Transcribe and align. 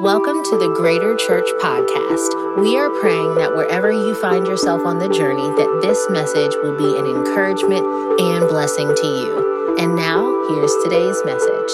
Welcome 0.00 0.44
to 0.44 0.58
the 0.58 0.68
Greater 0.76 1.16
Church 1.16 1.48
Podcast. 1.58 2.60
We 2.60 2.76
are 2.76 2.90
praying 3.00 3.36
that 3.36 3.56
wherever 3.56 3.90
you 3.90 4.14
find 4.20 4.46
yourself 4.46 4.84
on 4.84 4.98
the 4.98 5.08
journey, 5.08 5.48
that 5.56 5.80
this 5.80 6.06
message 6.10 6.54
will 6.62 6.76
be 6.76 6.98
an 6.98 7.06
encouragement 7.06 7.80
and 8.20 8.46
blessing 8.46 8.94
to 8.94 9.06
you. 9.06 9.76
And 9.78 9.96
now, 9.96 10.20
here's 10.50 10.74
today's 10.84 11.16
message. 11.24 11.72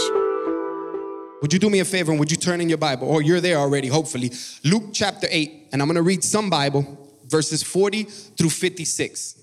Would 1.43 1.53
you 1.53 1.59
do 1.59 1.69
me 1.69 1.81
a 1.81 1.85
favor 1.85 2.13
and 2.13 2.21
would 2.21 2.31
you 2.31 2.37
turn 2.37 2.61
in 2.61 2.69
your 2.69 2.79
Bible? 2.79 3.09
Or 3.09 3.23
you're 3.23 3.41
there 3.41 3.57
already, 3.57 3.89
hopefully. 3.89 4.31
Luke 4.63 4.91
chapter 4.93 5.27
8, 5.29 5.71
and 5.73 5.83
I'm 5.83 5.89
gonna 5.89 6.01
read 6.01 6.23
some 6.23 6.49
Bible, 6.49 7.13
verses 7.27 7.65
40 7.65 8.05
through 8.05 8.51
56. 8.51 9.35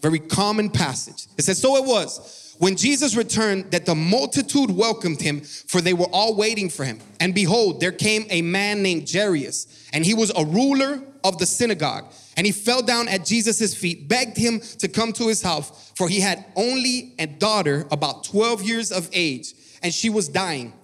Very 0.00 0.20
common 0.20 0.70
passage. 0.70 1.26
It 1.36 1.42
says, 1.42 1.60
So 1.60 1.76
it 1.76 1.84
was 1.84 2.49
when 2.60 2.76
Jesus 2.76 3.16
returned 3.16 3.70
that 3.70 3.86
the 3.86 3.94
multitude 3.94 4.70
welcomed 4.70 5.22
him, 5.22 5.40
for 5.40 5.80
they 5.80 5.94
were 5.94 6.08
all 6.12 6.36
waiting 6.36 6.68
for 6.68 6.84
him. 6.84 6.98
And 7.18 7.34
behold, 7.34 7.80
there 7.80 7.90
came 7.90 8.26
a 8.28 8.42
man 8.42 8.82
named 8.82 9.10
Jairus, 9.10 9.88
and 9.94 10.04
he 10.04 10.12
was 10.12 10.30
a 10.36 10.44
ruler 10.44 11.02
of 11.24 11.38
the 11.38 11.46
synagogue. 11.46 12.12
And 12.36 12.46
he 12.46 12.52
fell 12.52 12.82
down 12.82 13.08
at 13.08 13.24
Jesus' 13.24 13.74
feet, 13.74 14.08
begged 14.08 14.36
him 14.36 14.60
to 14.78 14.88
come 14.88 15.14
to 15.14 15.26
his 15.26 15.40
house, 15.40 15.90
for 15.96 16.06
he 16.06 16.20
had 16.20 16.44
only 16.54 17.14
a 17.18 17.26
daughter 17.26 17.86
about 17.90 18.24
12 18.24 18.62
years 18.62 18.92
of 18.92 19.08
age, 19.14 19.54
and 19.82 19.92
she 19.92 20.10
was 20.10 20.28
dying. 20.28 20.74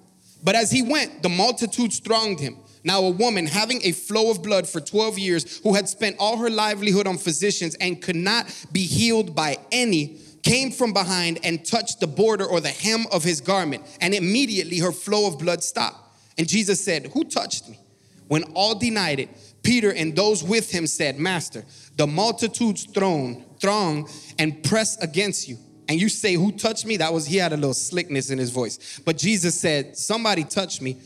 But 0.43 0.55
as 0.55 0.71
he 0.71 0.81
went, 0.81 1.23
the 1.23 1.29
multitudes 1.29 1.99
thronged 1.99 2.41
him. 2.41 2.57
Now, 2.85 3.03
a 3.03 3.11
woman 3.11 3.47
having 3.47 3.81
a 3.83 3.93
flow 3.93 4.31
of 4.31 4.43
blood 4.43 4.67
for 4.67 4.81
12 4.81 5.19
years, 5.19 5.59
who 5.59 5.75
had 5.75 5.89
spent 5.91 6.17
all 6.19 6.39
her 6.39 6.49
livelihood 6.49 7.07
on 7.07 7.19
physicians 7.19 7.75
and 7.75 8.01
could 8.01 8.17
not 8.17 8.47
be 8.73 8.85
healed 8.85 9.35
by 9.35 9.59
any, 9.73 10.21
came 10.47 10.71
from 10.71 10.93
behind 10.93 11.41
and 11.43 11.67
touched 11.67 11.99
the 11.99 12.07
border 12.07 12.45
or 12.45 12.61
the 12.61 12.69
hem 12.69 13.05
of 13.11 13.25
his 13.25 13.41
garment, 13.41 13.83
and 14.01 14.15
immediately 14.15 14.79
her 14.79 14.93
flow 14.93 15.27
of 15.27 15.41
blood 15.41 15.63
stopped. 15.63 16.17
And 16.39 16.49
Jesus 16.49 16.83
said, 16.85 17.07
Who 17.09 17.25
touched 17.25 17.69
me? 17.69 17.81
When 18.29 18.45
all 18.55 18.77
denied 18.77 19.19
it, 19.19 19.29
Peter 19.65 19.93
and 19.93 20.15
those 20.15 20.45
with 20.45 20.71
him 20.71 20.87
said, 20.87 21.19
Master, 21.19 21.65
the 21.97 22.07
multitudes 22.07 22.85
throng, 22.85 23.45
throng 23.61 24.09
and 24.39 24.63
press 24.63 24.97
against 24.99 25.49
you. 25.49 25.59
And 25.89 26.01
you 26.01 26.09
say, 26.09 26.35
Who 26.35 26.53
touched 26.53 26.87
me? 26.87 26.97
That 26.99 27.13
was, 27.13 27.27
he 27.27 27.39
had 27.39 27.53
a 27.53 27.57
little 27.57 27.75
slickness 27.75 28.31
in 28.31 28.39
his 28.39 28.51
voice. 28.51 29.01
But 29.05 29.17
Jesus 29.17 29.61
said, 29.61 29.97
Somebody 29.97 30.45
touched 30.45 30.81
me 30.81 30.99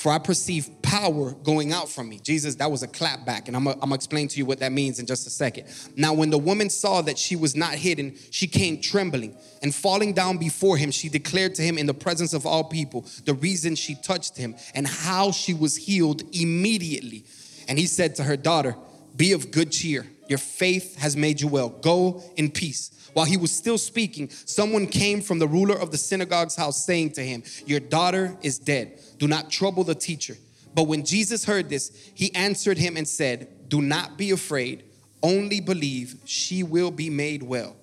for 0.00 0.10
I 0.10 0.18
perceive 0.18 0.70
power 0.80 1.32
going 1.32 1.74
out 1.74 1.86
from 1.90 2.08
me. 2.08 2.18
Jesus, 2.20 2.54
that 2.54 2.70
was 2.70 2.82
a 2.82 2.88
clap 2.88 3.26
back, 3.26 3.48
and 3.48 3.56
I'm 3.56 3.64
gonna 3.64 3.94
explain 3.94 4.28
to 4.28 4.38
you 4.38 4.46
what 4.46 4.60
that 4.60 4.72
means 4.72 4.98
in 4.98 5.04
just 5.04 5.26
a 5.26 5.30
second. 5.30 5.66
Now, 5.94 6.14
when 6.14 6.30
the 6.30 6.38
woman 6.38 6.70
saw 6.70 7.02
that 7.02 7.18
she 7.18 7.36
was 7.36 7.54
not 7.54 7.74
hidden, 7.74 8.16
she 8.30 8.46
came 8.46 8.80
trembling 8.80 9.36
and 9.62 9.74
falling 9.74 10.14
down 10.14 10.38
before 10.38 10.78
him. 10.78 10.90
She 10.90 11.10
declared 11.10 11.54
to 11.56 11.62
him 11.62 11.76
in 11.76 11.84
the 11.84 11.92
presence 11.92 12.32
of 12.32 12.46
all 12.46 12.64
people 12.64 13.04
the 13.26 13.34
reason 13.34 13.74
she 13.74 13.94
touched 13.94 14.38
him 14.38 14.56
and 14.74 14.86
how 14.86 15.32
she 15.32 15.52
was 15.52 15.76
healed 15.76 16.22
immediately. 16.34 17.26
And 17.68 17.78
he 17.78 17.84
said 17.84 18.16
to 18.16 18.24
her 18.24 18.38
daughter, 18.38 18.76
Be 19.14 19.32
of 19.32 19.50
good 19.50 19.70
cheer. 19.70 20.06
Your 20.30 20.38
faith 20.38 20.96
has 20.96 21.16
made 21.16 21.40
you 21.40 21.48
well. 21.48 21.68
Go 21.68 22.22
in 22.36 22.52
peace. 22.52 23.10
While 23.14 23.26
he 23.26 23.36
was 23.36 23.50
still 23.50 23.78
speaking, 23.78 24.30
someone 24.30 24.86
came 24.86 25.22
from 25.22 25.40
the 25.40 25.48
ruler 25.48 25.76
of 25.76 25.90
the 25.90 25.98
synagogue's 25.98 26.54
house 26.54 26.86
saying 26.86 27.10
to 27.14 27.22
him, 27.22 27.42
Your 27.66 27.80
daughter 27.80 28.38
is 28.40 28.56
dead. 28.56 29.00
Do 29.18 29.26
not 29.26 29.50
trouble 29.50 29.82
the 29.82 29.96
teacher. 29.96 30.36
But 30.72 30.84
when 30.84 31.04
Jesus 31.04 31.44
heard 31.44 31.68
this, 31.68 32.12
he 32.14 32.32
answered 32.36 32.78
him 32.78 32.96
and 32.96 33.08
said, 33.08 33.68
Do 33.68 33.82
not 33.82 34.16
be 34.16 34.30
afraid, 34.30 34.84
only 35.20 35.58
believe 35.60 36.14
she 36.24 36.62
will 36.62 36.92
be 36.92 37.10
made 37.10 37.42
well. 37.42 37.74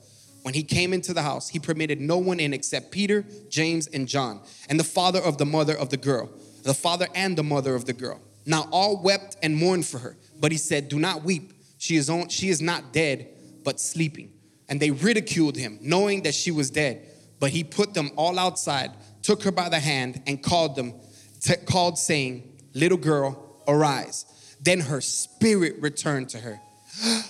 When 0.44 0.54
he 0.54 0.64
came 0.64 0.94
into 0.94 1.14
the 1.14 1.24
house, 1.24 1.50
he 1.50 1.60
permitted 1.60 2.00
no 2.00 2.18
one 2.18 2.40
in 2.40 2.54
except 2.54 2.92
Peter, 2.92 3.26
James, 3.50 3.88
and 3.88 4.08
John, 4.08 4.40
and 4.70 4.80
the 4.80 4.86
father 4.86 5.20
of 5.20 5.38
the 5.38 5.46
mother 5.46 5.78
of 5.78 5.90
the 5.90 5.98
girl, 5.98 6.30
the 6.64 6.74
father 6.74 7.10
and 7.14 7.38
the 7.38 7.44
mother 7.44 7.76
of 7.76 7.84
the 7.84 7.92
girl. 7.92 8.22
Now 8.46 8.70
all 8.72 9.04
wept 9.04 9.36
and 9.44 9.58
mourned 9.58 9.86
for 9.86 9.98
her, 9.98 10.16
but 10.40 10.54
he 10.54 10.58
said, 10.58 10.88
Do 10.88 10.98
not 10.98 11.24
weep. 11.24 11.52
She 11.78 11.96
is, 11.96 12.10
on, 12.10 12.30
she 12.30 12.50
is 12.50 12.62
not 12.62 12.94
dead, 12.94 13.28
but 13.64 13.80
sleeping 13.80 14.32
and 14.70 14.80
they 14.80 14.92
ridiculed 14.92 15.56
him, 15.56 15.80
knowing 15.82 16.24
that 16.24 16.34
she 16.34 16.52
was 16.52 16.70
dead. 16.70 17.08
But 17.40 17.52
he 17.52 17.64
put 17.64 17.94
them 17.94 18.12
all 18.16 18.38
outside, 18.38 18.92
took 19.22 19.44
her 19.44 19.52
by 19.52 19.70
the 19.70 19.80
hand, 19.80 20.22
and 20.28 20.42
called 20.42 20.76
them, 20.76 20.94
t- 21.42 21.56
called 21.66 21.98
saying, 21.98 22.54
Little 22.74 22.98
girl, 22.98 23.62
arise. 23.68 24.26
Then 24.62 24.82
her 24.82 25.02
spirit 25.02 25.76
returned 25.80 26.30
to 26.30 26.40
her. 26.40 26.60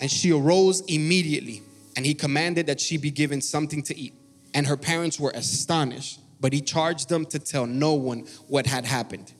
and 0.00 0.10
she 0.10 0.32
arose 0.32 0.80
immediately, 0.82 1.62
and 1.96 2.06
he 2.06 2.14
commanded 2.14 2.66
that 2.66 2.80
she 2.80 2.96
be 2.96 3.10
given 3.10 3.40
something 3.40 3.82
to 3.84 3.98
eat. 3.98 4.14
And 4.54 4.66
her 4.66 4.76
parents 4.76 5.18
were 5.18 5.32
astonished, 5.34 6.20
but 6.40 6.52
he 6.52 6.60
charged 6.60 7.08
them 7.08 7.24
to 7.26 7.38
tell 7.38 7.66
no 7.66 7.94
one 7.94 8.26
what 8.46 8.66
had 8.66 8.84
happened. 8.84 9.32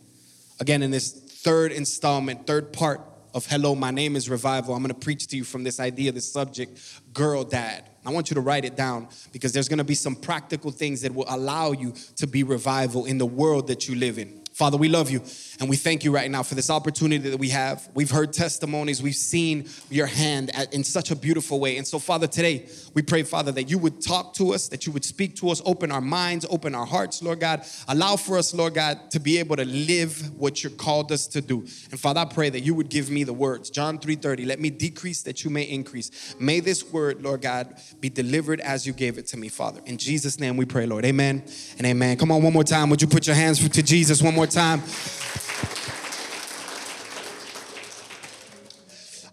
Again, 0.58 0.82
in 0.82 0.90
this 0.90 1.10
third 1.10 1.72
installment, 1.72 2.46
third 2.46 2.72
part 2.72 3.00
of 3.34 3.46
Hello, 3.46 3.74
my 3.74 3.90
name 3.90 4.16
is 4.16 4.28
Revival. 4.28 4.74
I'm 4.74 4.82
to 4.92 4.98
preach 4.98 5.26
to 5.28 5.36
you 5.36 5.44
from 5.44 5.62
this 5.62 5.78
idea, 5.78 6.12
this 6.12 6.30
subject, 6.30 7.00
girl 7.12 7.44
dad. 7.44 7.84
I 8.04 8.10
want 8.10 8.30
you 8.30 8.34
to 8.34 8.40
write 8.40 8.64
it 8.64 8.76
down 8.76 9.08
because 9.32 9.52
there's 9.52 9.68
to 9.78 9.84
be 9.84 9.94
some 9.94 10.16
practical 10.16 10.70
things 10.70 11.02
that 11.02 11.14
will 11.14 11.26
allow 11.28 11.72
you 11.72 11.94
to 12.16 12.26
be 12.26 12.42
revival 12.42 13.04
in 13.04 13.18
the 13.18 13.26
world 13.26 13.68
that 13.68 13.88
you 13.88 13.94
live 13.94 14.18
in. 14.18 14.40
Father, 14.60 14.76
we 14.76 14.90
love 14.90 15.10
you 15.10 15.22
and 15.58 15.70
we 15.70 15.76
thank 15.76 16.04
you 16.04 16.12
right 16.12 16.30
now 16.30 16.42
for 16.42 16.54
this 16.54 16.68
opportunity 16.68 17.30
that 17.30 17.38
we 17.38 17.48
have. 17.48 17.88
We've 17.94 18.10
heard 18.10 18.30
testimonies, 18.34 19.02
we've 19.02 19.14
seen 19.14 19.70
your 19.88 20.04
hand 20.04 20.50
in 20.70 20.84
such 20.84 21.10
a 21.10 21.16
beautiful 21.16 21.60
way. 21.60 21.78
And 21.78 21.86
so, 21.86 21.98
Father, 21.98 22.26
today 22.26 22.68
we 22.92 23.00
pray, 23.00 23.22
Father, 23.22 23.52
that 23.52 23.70
you 23.70 23.78
would 23.78 24.02
talk 24.02 24.34
to 24.34 24.52
us, 24.52 24.68
that 24.68 24.84
you 24.84 24.92
would 24.92 25.06
speak 25.06 25.34
to 25.36 25.48
us, 25.48 25.62
open 25.64 25.90
our 25.90 26.02
minds, 26.02 26.44
open 26.50 26.74
our 26.74 26.84
hearts, 26.84 27.22
Lord 27.22 27.40
God. 27.40 27.64
Allow 27.88 28.16
for 28.16 28.36
us, 28.36 28.52
Lord 28.52 28.74
God, 28.74 29.10
to 29.12 29.18
be 29.18 29.38
able 29.38 29.56
to 29.56 29.64
live 29.64 30.38
what 30.38 30.62
you're 30.62 30.72
called 30.72 31.10
us 31.10 31.26
to 31.28 31.40
do. 31.40 31.60
And 31.90 31.98
Father, 31.98 32.20
I 32.20 32.26
pray 32.26 32.50
that 32.50 32.60
you 32.60 32.74
would 32.74 32.90
give 32.90 33.08
me 33.08 33.24
the 33.24 33.32
words. 33.32 33.70
John 33.70 33.98
3:30, 33.98 34.44
let 34.44 34.60
me 34.60 34.68
decrease 34.68 35.22
that 35.22 35.42
you 35.42 35.48
may 35.48 35.62
increase. 35.62 36.34
May 36.38 36.60
this 36.60 36.84
word, 36.84 37.22
Lord 37.22 37.40
God, 37.40 37.76
be 37.98 38.10
delivered 38.10 38.60
as 38.60 38.86
you 38.86 38.92
gave 38.92 39.16
it 39.16 39.26
to 39.28 39.38
me, 39.38 39.48
Father. 39.48 39.80
In 39.86 39.96
Jesus' 39.96 40.38
name 40.38 40.58
we 40.58 40.66
pray, 40.66 40.84
Lord. 40.84 41.06
Amen 41.06 41.44
and 41.78 41.86
amen. 41.86 42.18
Come 42.18 42.30
on, 42.30 42.42
one 42.42 42.52
more 42.52 42.62
time. 42.62 42.90
Would 42.90 43.00
you 43.00 43.08
put 43.08 43.26
your 43.26 43.36
hands 43.36 43.66
to 43.66 43.82
Jesus 43.82 44.20
one 44.20 44.34
more 44.34 44.44
time. 44.44 44.49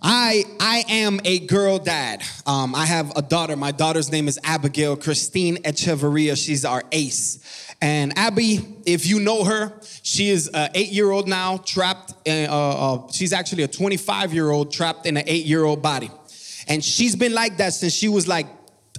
I 0.01 0.43
I 0.59 0.83
am 0.89 1.19
a 1.25 1.39
girl 1.39 1.79
dad. 1.79 2.21
Um, 2.45 2.75
I 2.75 2.85
have 2.85 3.11
a 3.15 3.21
daughter. 3.21 3.55
My 3.55 3.71
daughter's 3.71 4.11
name 4.11 4.27
is 4.27 4.39
Abigail 4.43 4.95
Christine 4.95 5.57
Echevarria. 5.57 6.37
She's 6.37 6.65
our 6.65 6.83
ace. 6.91 7.43
And 7.81 8.17
Abby, 8.17 8.59
if 8.85 9.05
you 9.05 9.19
know 9.19 9.43
her, 9.43 9.73
she 10.01 10.29
is 10.29 10.47
an 10.47 10.71
eight-year-old 10.73 11.27
now, 11.27 11.57
trapped. 11.57 12.13
In, 12.25 12.49
uh, 12.49 12.53
uh, 12.53 13.11
she's 13.11 13.33
actually 13.33 13.63
a 13.63 13.67
25-year-old 13.67 14.71
trapped 14.71 15.05
in 15.05 15.17
an 15.17 15.23
eight-year-old 15.27 15.81
body, 15.81 16.09
and 16.67 16.83
she's 16.83 17.15
been 17.15 17.33
like 17.33 17.57
that 17.57 17.73
since 17.73 17.93
she 17.93 18.07
was 18.07 18.27
like 18.27 18.47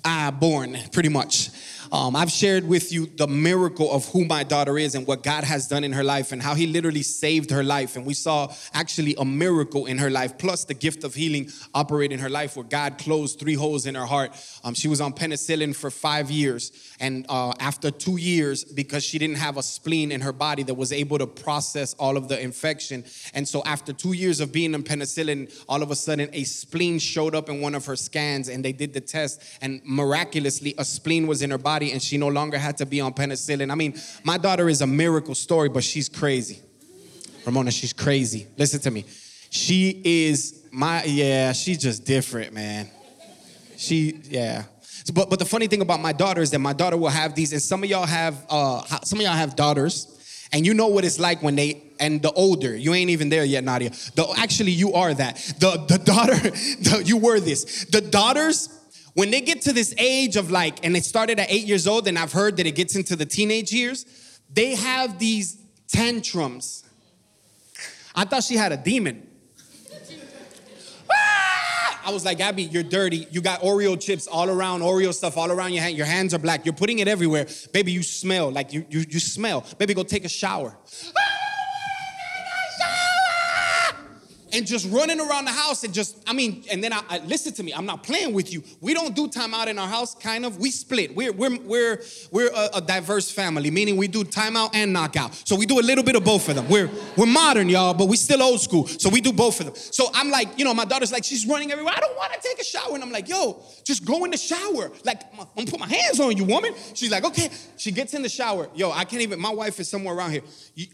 ah, 0.04 0.30
born, 0.38 0.76
pretty 0.92 1.08
much. 1.08 1.50
Um, 1.91 2.15
I've 2.16 2.31
shared 2.31 2.66
with 2.66 2.93
you 2.93 3.06
the 3.06 3.26
miracle 3.26 3.91
of 3.91 4.06
who 4.09 4.25
my 4.25 4.44
daughter 4.44 4.78
is 4.78 4.94
and 4.94 5.06
what 5.06 5.22
God 5.22 5.44
has 5.44 5.69
done 5.69 5.84
in 5.84 5.93
her 5.93 6.04
life 6.04 6.32
and 6.32 6.43
how 6.43 6.54
He 6.54 6.66
literally 6.66 7.03
saved 7.03 7.50
her 7.50 7.65
life. 7.65 7.97
And 7.97 8.04
we 8.04 8.15
saw 8.15 8.53
actually 8.75 9.15
a 9.19 9.25
miracle 9.25 9.87
in 9.87 9.98
her 9.98 10.10
life, 10.10 10.38
plus 10.38 10.65
the 10.65 10.75
gift 10.75 11.04
of 11.04 11.15
healing 11.15 11.50
operate 11.75 12.12
in 12.12 12.19
her 12.19 12.28
life 12.28 12.56
where 12.56 12.65
God 12.65 12.98
closed 12.98 13.38
three 13.38 13.54
holes 13.54 13.87
in 13.87 13.94
her 13.94 14.06
heart. 14.06 14.32
Um, 14.65 14.75
she 14.75 14.88
was 14.88 15.00
on 15.00 15.12
penicillin 15.12 15.75
for 15.75 15.91
five 15.91 16.31
years. 16.31 16.72
And 17.00 17.25
uh, 17.28 17.53
after 17.60 17.91
two 17.91 18.16
years, 18.16 18.64
because 18.64 19.04
she 19.04 19.19
didn't 19.19 19.36
have 19.36 19.56
a 19.56 19.62
spleen 19.62 20.12
in 20.12 20.20
her 20.20 20.32
body 20.32 20.62
that 20.64 20.75
was 20.75 20.92
able 20.92 21.19
to 21.19 21.26
process 21.26 21.94
all 21.94 22.16
of 22.16 22.28
the 22.28 22.41
infection. 22.41 23.04
And 23.34 23.47
so 23.48 23.62
after 23.64 23.92
two 23.92 24.12
years 24.12 24.41
of 24.41 24.53
being 24.53 24.75
on 24.75 24.82
penicillin, 24.82 25.53
all 25.69 25.82
of 25.82 25.91
a 25.91 25.97
sudden 25.97 26.28
a 26.32 26.44
spleen 26.44 26.98
showed 26.98 27.34
up 27.34 27.48
in 27.48 27.60
one 27.60 27.75
of 27.75 27.86
her 27.86 27.97
scans 27.97 28.48
and 28.48 28.64
they 28.64 28.72
did 28.72 28.92
the 28.92 29.00
test. 29.00 29.42
And 29.62 29.81
miraculously, 29.84 30.75
a 30.76 30.84
spleen 30.84 31.26
was 31.26 31.41
in 31.41 31.50
her 31.50 31.59
body 31.59 31.78
body 31.78 31.92
and 31.92 32.03
she 32.03 32.16
no 32.16 32.28
longer 32.28 32.59
had 32.59 32.76
to 32.78 32.86
be 32.86 33.00
on 33.00 33.12
penicillin. 33.12 33.70
I 33.70 33.75
mean, 33.75 33.94
my 34.25 34.38
daughter 34.38 34.69
is 34.69 34.80
a 34.80 34.86
miracle 34.86 35.34
story, 35.34 35.69
but 35.69 35.84
she's 35.84 36.09
crazy. 36.09 36.60
Ramona, 37.47 37.70
she's 37.70 37.92
crazy. 37.92 38.47
Listen 38.56 38.80
to 38.80 38.91
me. 38.91 39.04
She 39.50 40.00
is 40.04 40.65
my, 40.71 41.04
yeah, 41.04 41.53
she's 41.53 41.78
just 41.78 42.04
different, 42.04 42.53
man. 42.53 42.89
She, 43.77 44.21
yeah. 44.28 44.65
So, 45.04 45.12
but, 45.12 45.30
but 45.30 45.39
the 45.39 45.45
funny 45.45 45.66
thing 45.66 45.80
about 45.80 46.00
my 46.00 46.12
daughter 46.12 46.41
is 46.41 46.50
that 46.50 46.59
my 46.59 46.72
daughter 46.72 46.97
will 46.97 47.09
have 47.09 47.34
these, 47.34 47.53
and 47.53 47.62
some 47.62 47.83
of 47.83 47.91
y'all 47.91 48.06
have, 48.06 48.45
uh, 48.48 48.83
some 49.04 49.18
of 49.18 49.24
y'all 49.24 49.34
have 49.34 49.56
daughters, 49.56 50.15
and 50.53 50.65
you 50.65 50.74
know 50.74 50.89
what 50.89 51.04
it's 51.04 51.18
like 51.18 51.42
when 51.42 51.56
they, 51.56 51.83
and 52.00 52.22
the 52.22 52.33
older, 52.33 52.74
you 52.74 52.95
ain't 52.95 53.10
even 53.10 53.28
there 53.28 53.45
yet, 53.45 53.65
Nadia. 53.65 53.91
The, 54.15 54.34
actually, 54.39 54.72
you 54.72 54.95
are 54.95 55.12
that. 55.12 55.36
The, 55.59 55.84
the 55.89 55.98
daughter, 55.98 56.34
the, 56.41 57.03
you 57.04 57.16
were 57.18 57.41
this. 57.41 57.84
The 57.86 58.00
daughters, 58.00 58.68
when 59.15 59.30
they 59.30 59.41
get 59.41 59.62
to 59.62 59.72
this 59.72 59.95
age 59.98 60.36
of 60.36 60.50
like, 60.50 60.84
and 60.84 60.97
it 60.97 61.04
started 61.04 61.39
at 61.39 61.50
eight 61.50 61.66
years 61.66 61.86
old, 61.86 62.09
and 62.09 62.18
I've 62.18 62.33
heard 62.33 62.56
that 62.56 62.66
it 62.66 62.74
gets 62.74 62.97
into 62.97 63.16
the 63.16 63.27
teenage 63.27 63.72
years, 63.72 64.06
they 64.53 64.74
have 64.74 65.18
these 65.18 65.59
tantrums. 65.89 66.84
I 68.15 68.24
thought 68.24 68.42
she 68.42 68.56
had 68.56 68.72
a 68.72 68.77
demon. 68.77 69.28
Ah! 72.09 72.10
I 72.10 72.15
was 72.15 72.25
like, 72.25 72.41
Abby, 72.41 72.63
you're 72.63 72.83
dirty. 72.83 73.28
You 73.31 73.43
got 73.43 73.60
Oreo 73.60 74.01
chips 74.01 74.27
all 74.27 74.49
around, 74.49 74.81
Oreo 74.81 75.13
stuff 75.13 75.37
all 75.37 75.53
around 75.53 75.75
your 75.75 75.83
hand. 75.83 75.97
Your 75.97 76.07
hands 76.07 76.33
are 76.33 76.39
black. 76.39 76.65
You're 76.65 76.75
putting 76.75 77.01
it 77.01 77.09
everywhere. 77.09 77.47
Baby, 77.72 77.93
you 77.93 78.03
smell 78.03 78.51
like 78.51 78.72
you, 78.72 78.87
you, 78.89 79.05
you 79.09 79.21
smell. 79.21 79.65
Baby, 79.78 79.93
go 79.93 80.03
take 80.03 80.25
a 80.25 80.28
shower. 80.28 80.75
And 84.53 84.66
just 84.66 84.91
running 84.91 85.21
around 85.21 85.45
the 85.45 85.53
house 85.53 85.84
and 85.84 85.92
just, 85.92 86.22
I 86.27 86.33
mean, 86.33 86.65
and 86.71 86.83
then 86.83 86.92
I, 86.92 87.03
I 87.09 87.18
listen 87.18 87.53
to 87.54 87.62
me. 87.62 87.72
I'm 87.72 87.86
not 87.86 88.03
playing 88.03 88.33
with 88.33 88.53
you. 88.53 88.62
We 88.80 88.95
don't 88.95 89.15
do 89.15 89.28
timeout 89.28 89.66
in 89.66 89.78
our 89.78 89.89
house. 89.89 90.15
Kind 90.15 90.45
of. 90.45 90.59
We 90.59 90.71
split. 90.71 91.15
We're 91.15 91.33
we're 91.33 91.59
we're 91.60 92.03
we're 92.30 92.48
a, 92.48 92.77
a 92.77 92.80
diverse 92.80 93.30
family, 93.30 93.71
meaning 93.71 93.97
we 93.97 94.09
do 94.09 94.24
timeout 94.24 94.71
and 94.74 94.92
knockout. 94.92 95.34
So 95.47 95.56
we 95.56 95.66
do 95.66 95.78
a 95.80 95.83
little 95.83 96.04
bit 96.04 96.16
of 96.16 96.24
both 96.24 96.48
of 96.48 96.56
them. 96.56 96.68
We're 96.68 96.91
we're 97.16 97.27
modern, 97.27 97.68
y'all, 97.68 97.95
but 97.95 98.06
we 98.06 98.16
still 98.16 98.42
old 98.42 98.60
school. 98.60 98.86
So 98.86 99.09
we 99.09 99.21
do 99.21 99.33
both 99.33 99.60
of 99.60 99.66
them. 99.66 99.74
So 99.74 100.10
I'm 100.15 100.30
like, 100.30 100.59
you 100.59 100.65
know, 100.65 100.74
my 100.74 100.84
daughter's 100.84 101.12
like, 101.12 101.24
she's 101.24 101.47
running 101.47 101.72
everywhere. 101.72 101.95
I 101.97 102.00
don't 102.00 102.16
want 102.16 102.33
to 102.33 102.41
take 102.41 102.59
a 102.60 102.65
shower, 102.65 102.95
and 102.95 103.03
I'm 103.03 103.12
like, 103.12 103.28
yo, 103.28 103.62
just 103.84 104.04
go 104.04 104.24
in 104.24 104.30
the 104.30 104.36
shower. 104.36 104.91
Like, 105.04 105.22
I'm 105.33 105.47
gonna 105.56 105.71
put 105.71 105.80
my 105.80 105.89
hands 105.89 106.21
on 106.21 106.36
you, 106.36 106.45
woman. 106.45 106.74
She's 106.95 107.10
like, 107.10 107.24
okay. 107.24 107.50
She 107.77 107.92
gets 107.92 108.15
in 108.15 108.22
the 108.22 108.28
shower. 108.28 108.68
Yo, 108.74 108.91
I 108.91 109.04
can't 109.04 109.22
even. 109.22 109.41
My 109.41 109.53
wife 109.53 109.80
is 109.80 109.89
somewhere 109.89 110.15
around 110.15 110.33
here. 110.33 110.42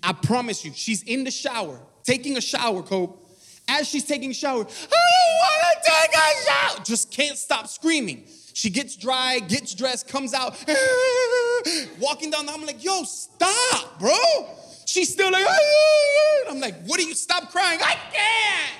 I 0.03 0.13
promise 0.13 0.65
you, 0.65 0.73
she's 0.75 1.03
in 1.03 1.25
the 1.25 1.31
shower, 1.31 1.81
taking 2.03 2.37
a 2.37 2.41
shower, 2.41 2.83
Cope 2.83 3.24
as 3.69 3.89
she's 3.89 4.05
taking 4.05 4.31
a 4.31 4.35
shower, 4.35 4.61
I 4.61 4.63
don't 4.63 5.35
wanna 5.43 5.75
take 5.85 6.15
a 6.15 6.45
shower. 6.45 6.85
Just 6.85 7.11
can't 7.11 7.39
stop 7.39 7.69
screaming. 7.69 8.25
She 8.53 8.71
gets 8.71 8.97
dry, 8.97 9.41
gets 9.41 9.75
dressed, 9.75 10.07
comes 10.07 10.33
out, 10.33 10.53
walking 11.99 12.31
down 12.31 12.47
the, 12.47 12.53
I'm 12.53 12.65
like, 12.65 12.85
yo, 12.85 13.03
stop, 13.03 13.99
bro. 13.99 14.17
She's 14.87 15.13
still 15.13 15.33
like, 15.33 15.45
I'm 16.49 16.61
like, 16.61 16.85
what 16.85 17.01
do 17.01 17.07
you 17.07 17.15
stop 17.15 17.51
crying? 17.51 17.81
I 17.83 17.97
can't. 18.13 18.75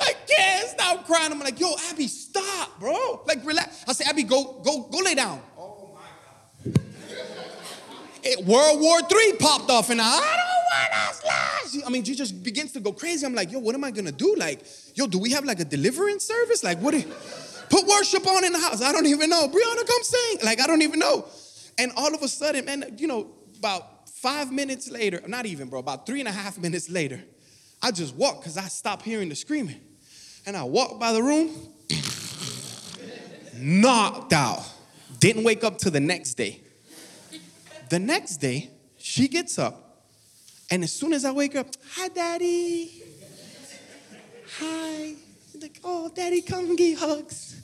I 0.00 0.14
can't 0.26 0.68
stop 0.68 1.06
crying. 1.06 1.32
I'm 1.32 1.40
like, 1.40 1.60
yo, 1.60 1.74
Abby, 1.90 2.06
stop, 2.06 2.80
bro. 2.80 3.22
Like, 3.26 3.44
relax. 3.44 3.84
I 3.86 3.92
say, 3.92 4.04
Abby, 4.06 4.22
go, 4.22 4.60
go, 4.64 4.82
go 4.82 4.98
lay 4.98 5.14
down. 5.14 5.42
Oh 5.58 5.90
my 5.94 6.70
God. 6.70 6.82
It, 8.22 8.44
World 8.44 8.80
War 8.80 8.98
III 9.00 9.32
popped 9.38 9.70
off, 9.70 9.90
and 9.90 10.00
I, 10.00 10.06
I 10.06 10.36
don't 10.36 10.45
I 11.84 11.90
mean, 11.90 12.04
she 12.04 12.14
just 12.14 12.42
begins 12.42 12.72
to 12.72 12.80
go 12.80 12.92
crazy. 12.92 13.24
I'm 13.26 13.34
like, 13.34 13.52
yo, 13.52 13.58
what 13.58 13.74
am 13.74 13.84
I 13.84 13.90
gonna 13.90 14.12
do? 14.12 14.34
Like, 14.36 14.64
yo, 14.94 15.06
do 15.06 15.18
we 15.18 15.30
have 15.30 15.44
like 15.44 15.60
a 15.60 15.64
deliverance 15.64 16.24
service? 16.24 16.64
Like, 16.64 16.78
what? 16.78 16.94
Put 17.68 17.86
worship 17.86 18.26
on 18.26 18.44
in 18.44 18.52
the 18.52 18.58
house. 18.58 18.82
I 18.82 18.92
don't 18.92 19.06
even 19.06 19.30
know. 19.30 19.48
Brianna, 19.48 19.86
come 19.86 20.02
sing. 20.02 20.38
Like, 20.44 20.60
I 20.60 20.66
don't 20.66 20.82
even 20.82 20.98
know. 20.98 21.26
And 21.78 21.92
all 21.96 22.14
of 22.14 22.22
a 22.22 22.28
sudden, 22.28 22.64
man, 22.64 22.96
you 22.98 23.06
know, 23.06 23.32
about 23.58 24.08
five 24.08 24.52
minutes 24.52 24.90
later, 24.90 25.20
not 25.26 25.46
even, 25.46 25.68
bro, 25.68 25.80
about 25.80 26.06
three 26.06 26.20
and 26.20 26.28
a 26.28 26.32
half 26.32 26.58
minutes 26.58 26.88
later, 26.88 27.22
I 27.82 27.90
just 27.90 28.14
walk 28.14 28.40
because 28.40 28.56
I 28.56 28.68
stopped 28.68 29.04
hearing 29.04 29.28
the 29.28 29.34
screaming. 29.34 29.80
And 30.46 30.56
I 30.56 30.62
walked 30.62 31.00
by 31.00 31.12
the 31.12 31.22
room, 31.22 31.50
knocked 33.56 34.32
out. 34.32 34.64
Didn't 35.18 35.44
wake 35.44 35.64
up 35.64 35.78
till 35.78 35.90
the 35.90 36.00
next 36.00 36.34
day. 36.34 36.60
The 37.90 37.98
next 37.98 38.38
day, 38.38 38.70
she 38.96 39.28
gets 39.28 39.58
up, 39.58 39.85
and 40.70 40.82
as 40.82 40.92
soon 40.92 41.12
as 41.12 41.24
I 41.24 41.30
wake 41.30 41.54
up, 41.54 41.68
hi, 41.92 42.08
daddy. 42.08 43.02
Hi. 44.58 45.14
Like, 45.60 45.80
oh, 45.84 46.10
daddy, 46.14 46.42
come 46.42 46.76
give 46.76 46.98
hugs. 46.98 47.62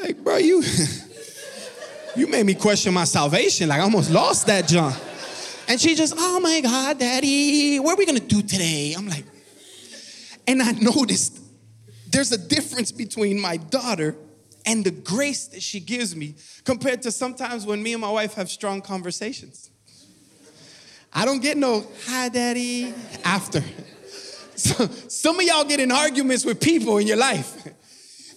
like, 0.00 0.22
bro, 0.22 0.36
you 0.36 0.62
you 2.16 2.26
made 2.28 2.46
me 2.46 2.54
question 2.54 2.94
my 2.94 3.04
salvation. 3.04 3.68
Like, 3.68 3.80
I 3.80 3.82
almost 3.82 4.10
lost 4.10 4.46
that 4.46 4.68
John. 4.68 4.94
And 5.68 5.80
she 5.80 5.94
just, 5.96 6.14
oh 6.16 6.38
my 6.40 6.60
God, 6.60 6.98
daddy, 6.98 7.80
what 7.80 7.94
are 7.94 7.96
we 7.96 8.06
gonna 8.06 8.20
do 8.20 8.40
today? 8.42 8.94
I'm 8.96 9.08
like, 9.08 9.24
and 10.46 10.62
I 10.62 10.72
noticed 10.72 11.40
there's 12.08 12.30
a 12.32 12.38
difference 12.38 12.92
between 12.92 13.40
my 13.40 13.56
daughter 13.56 14.14
and 14.66 14.84
the 14.84 14.90
grace 14.90 15.46
that 15.46 15.62
she 15.62 15.78
gives 15.78 16.14
me 16.14 16.34
compared 16.64 17.00
to 17.02 17.12
sometimes 17.12 17.64
when 17.64 17.82
me 17.82 17.92
and 17.92 18.02
my 18.02 18.10
wife 18.10 18.34
have 18.34 18.50
strong 18.50 18.82
conversations. 18.82 19.70
I 21.12 21.24
don't 21.24 21.40
get 21.40 21.56
no, 21.56 21.86
hi, 22.06 22.28
daddy, 22.28 22.92
after. 23.24 23.62
So, 24.56 24.86
some 25.08 25.38
of 25.38 25.46
y'all 25.46 25.64
get 25.64 25.80
in 25.80 25.92
arguments 25.92 26.44
with 26.44 26.60
people 26.60 26.96
in 26.96 27.06
your 27.06 27.18
life. 27.18 27.68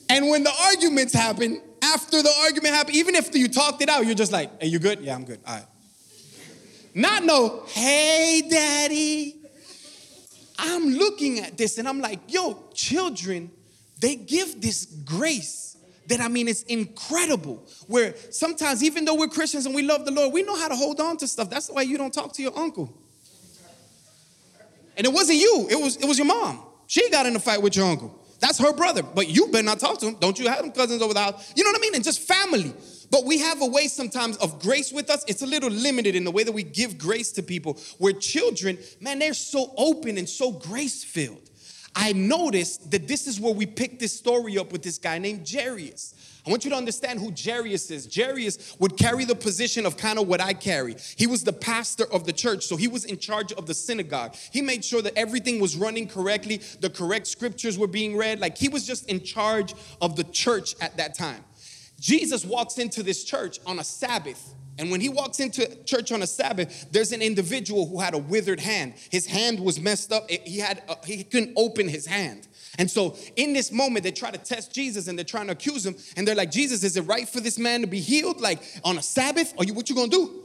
And 0.10 0.30
when 0.30 0.44
the 0.44 0.52
arguments 0.66 1.14
happen, 1.14 1.62
after 1.81 2.22
the 2.22 2.31
argument 2.42 2.76
happened, 2.76 2.98
even 2.98 3.16
if 3.16 3.34
you 3.34 3.48
talked 3.48 3.81
it 3.81 3.90
out, 3.90 4.06
you're 4.06 4.16
just 4.16 4.31
like, 4.31 4.62
hey, 4.62 4.68
you 4.68 4.80
good? 4.80 5.00
Yeah, 5.00 5.16
I'm 5.16 5.24
good. 5.24 5.40
All 5.48 5.56
right. 5.56 5.66
Not 6.94 7.24
no, 7.24 7.64
hey, 7.68 8.44
daddy. 8.50 9.36
I'm 10.58 10.90
looking 10.90 11.40
at 11.40 11.58
this 11.58 11.78
and 11.78 11.88
I'm 11.88 12.02
like, 12.02 12.20
yo, 12.28 12.66
children, 12.74 13.50
they 14.00 14.16
give 14.16 14.60
this 14.62 14.86
grace 14.86 15.69
that 16.09 16.19
I 16.19 16.27
mean, 16.27 16.47
it's 16.47 16.63
incredible. 16.63 17.65
Where 17.88 18.15
sometimes, 18.31 18.83
even 18.83 19.06
though 19.06 19.15
we're 19.15 19.27
Christians 19.27 19.65
and 19.65 19.73
we 19.73 19.83
love 19.83 20.06
the 20.06 20.11
Lord, 20.11 20.33
we 20.33 20.44
know 20.44 20.56
how 20.56 20.67
to 20.67 20.75
hold 20.75 21.00
on 21.00 21.17
to 21.17 21.27
stuff. 21.27 21.50
That's 21.50 21.69
why 21.69 21.83
you 21.83 21.97
don't 21.97 22.13
talk 22.13 22.33
to 22.33 22.41
your 22.41 22.57
uncle. 22.57 22.94
And 24.97 25.07
it 25.07 25.13
wasn't 25.13 25.39
you, 25.39 25.67
it 25.69 25.79
was, 25.79 25.95
it 25.95 26.06
was 26.06 26.17
your 26.17 26.27
mom. 26.27 26.61
She 26.88 27.09
got 27.09 27.25
in 27.25 27.35
a 27.35 27.39
fight 27.39 27.61
with 27.61 27.75
your 27.75 27.85
uncle. 27.85 28.15
That's 28.39 28.57
her 28.59 28.73
brother, 28.73 29.03
but 29.03 29.29
you 29.29 29.47
better 29.47 29.63
not 29.63 29.79
talk 29.79 30.00
to 30.00 30.07
him. 30.07 30.15
Don't 30.19 30.39
you 30.39 30.47
have 30.50 30.59
them 30.59 30.71
cousins 30.71 31.01
over 31.01 31.13
the 31.13 31.19
house? 31.19 31.53
You 31.56 31.63
know 31.63 31.71
what 31.71 31.79
I 31.79 31.81
mean? 31.81 31.95
And 31.95 32.03
just 32.03 32.21
family. 32.21 32.73
But 33.11 33.25
we 33.25 33.39
have 33.39 33.61
a 33.61 33.65
way 33.65 33.88
sometimes 33.88 34.38
of 34.38 34.61
grace 34.61 34.91
with 34.91 35.09
us. 35.09 35.23
It's 35.27 35.41
a 35.41 35.45
little 35.45 35.69
limited 35.69 36.15
in 36.15 36.23
the 36.23 36.31
way 36.31 36.44
that 36.44 36.51
we 36.51 36.63
give 36.63 36.97
grace 36.97 37.31
to 37.33 37.44
people. 37.44 37.77
Where 37.97 38.13
children, 38.13 38.77
man, 39.01 39.19
they're 39.19 39.33
so 39.33 39.73
open 39.77 40.17
and 40.17 40.27
so 40.27 40.51
grace 40.51 41.03
filled. 41.03 41.49
I 41.95 42.13
noticed 42.13 42.91
that 42.91 43.07
this 43.07 43.27
is 43.27 43.39
where 43.39 43.53
we 43.53 43.65
picked 43.65 44.00
this 44.00 44.13
story 44.13 44.57
up 44.57 44.71
with 44.71 44.83
this 44.83 44.97
guy 44.97 45.18
named 45.18 45.50
Jairus. 45.50 46.13
I 46.45 46.50
want 46.50 46.63
you 46.63 46.71
to 46.71 46.77
understand 46.77 47.19
who 47.19 47.33
Jairus 47.38 47.91
is. 47.91 48.09
Jairus 48.13 48.75
would 48.80 48.97
carry 48.97 49.25
the 49.25 49.36
position 49.36 49.86
of 49.86 49.97
kind 49.97 50.18
of 50.18 50.27
what 50.27 50.41
I 50.41 50.53
carry. 50.53 50.95
He 51.18 51.27
was 51.27 51.44
the 51.44 51.53
pastor 51.53 52.06
of 52.12 52.25
the 52.25 52.33
church, 52.33 52.65
so 52.65 52.75
he 52.75 52.88
was 52.88 53.06
in 53.06 53.18
charge 53.18 53.51
of 53.53 53.65
the 53.65 53.74
synagogue. 53.74 54.36
He 54.51 54.62
made 54.62 54.86
sure 54.86 55.01
that 55.01 55.18
everything 55.18 55.59
was 55.59 55.75
running 55.75 56.07
correctly, 56.07 56.62
the 56.80 56.89
correct 56.89 57.27
scriptures 57.27 57.77
were 57.77 57.88
being 57.88 58.15
read. 58.15 58.39
Like 58.39 58.57
he 58.57 58.69
was 58.69 58.85
just 58.85 59.09
in 59.09 59.24
charge 59.24 59.74
of 60.01 60.15
the 60.15 60.24
church 60.24 60.75
at 60.81 60.97
that 60.97 61.15
time. 61.15 61.44
Jesus 62.00 62.45
walks 62.45 62.77
into 62.77 63.03
this 63.03 63.24
church 63.24 63.59
on 63.65 63.80
a 63.80 63.83
Sabbath. 63.83 64.56
And 64.80 64.90
when 64.90 65.02
he 65.02 65.10
walks 65.10 65.42
into 65.42 65.68
church 65.84 66.14
on 66.14 66.22
a 66.22 66.28
Sabbath, 66.28 66.90
there's 66.90 67.12
an 67.12 67.22
individual 67.22 67.86
who 67.86 68.00
had 68.00 68.14
a 68.14 68.18
withered 68.18 68.62
hand. 68.62 68.94
His 69.12 69.26
hand 69.26 69.60
was 69.60 69.78
messed 69.78 70.14
up. 70.14 70.31
He 70.31 70.58
had 70.58 70.81
a, 70.88 71.06
he 71.06 71.26
couldn't 71.26 71.52
open 71.58 71.90
his 71.90 72.06
hand. 72.06 72.48
And 72.78 72.90
so 72.90 73.18
in 73.36 73.52
this 73.52 73.74
moment, 73.74 74.04
they 74.04 74.12
try 74.14 74.31
to 74.31 74.38
test 74.38 74.74
Jesus 74.74 75.10
and 75.10 75.20
they're 75.20 75.26
trying 75.26 75.48
to 75.48 75.52
accuse 75.52 75.86
him. 75.86 75.98
And 76.16 76.26
they're 76.26 76.34
like, 76.34 76.50
Jesus, 76.50 76.86
is 76.86 76.96
it 76.96 77.02
right 77.02 77.28
for 77.28 77.42
this 77.42 77.60
man 77.60 77.81
to 77.81 77.88
be 77.88 78.00
healed? 78.00 78.40
Like 78.40 78.62
on 78.86 78.98
a 78.98 79.02
Sabbath? 79.02 79.54
Or 79.58 79.66
you 79.66 79.74
what 79.74 79.90
you 79.90 79.95
gonna 79.95 80.07
do? 80.07 80.44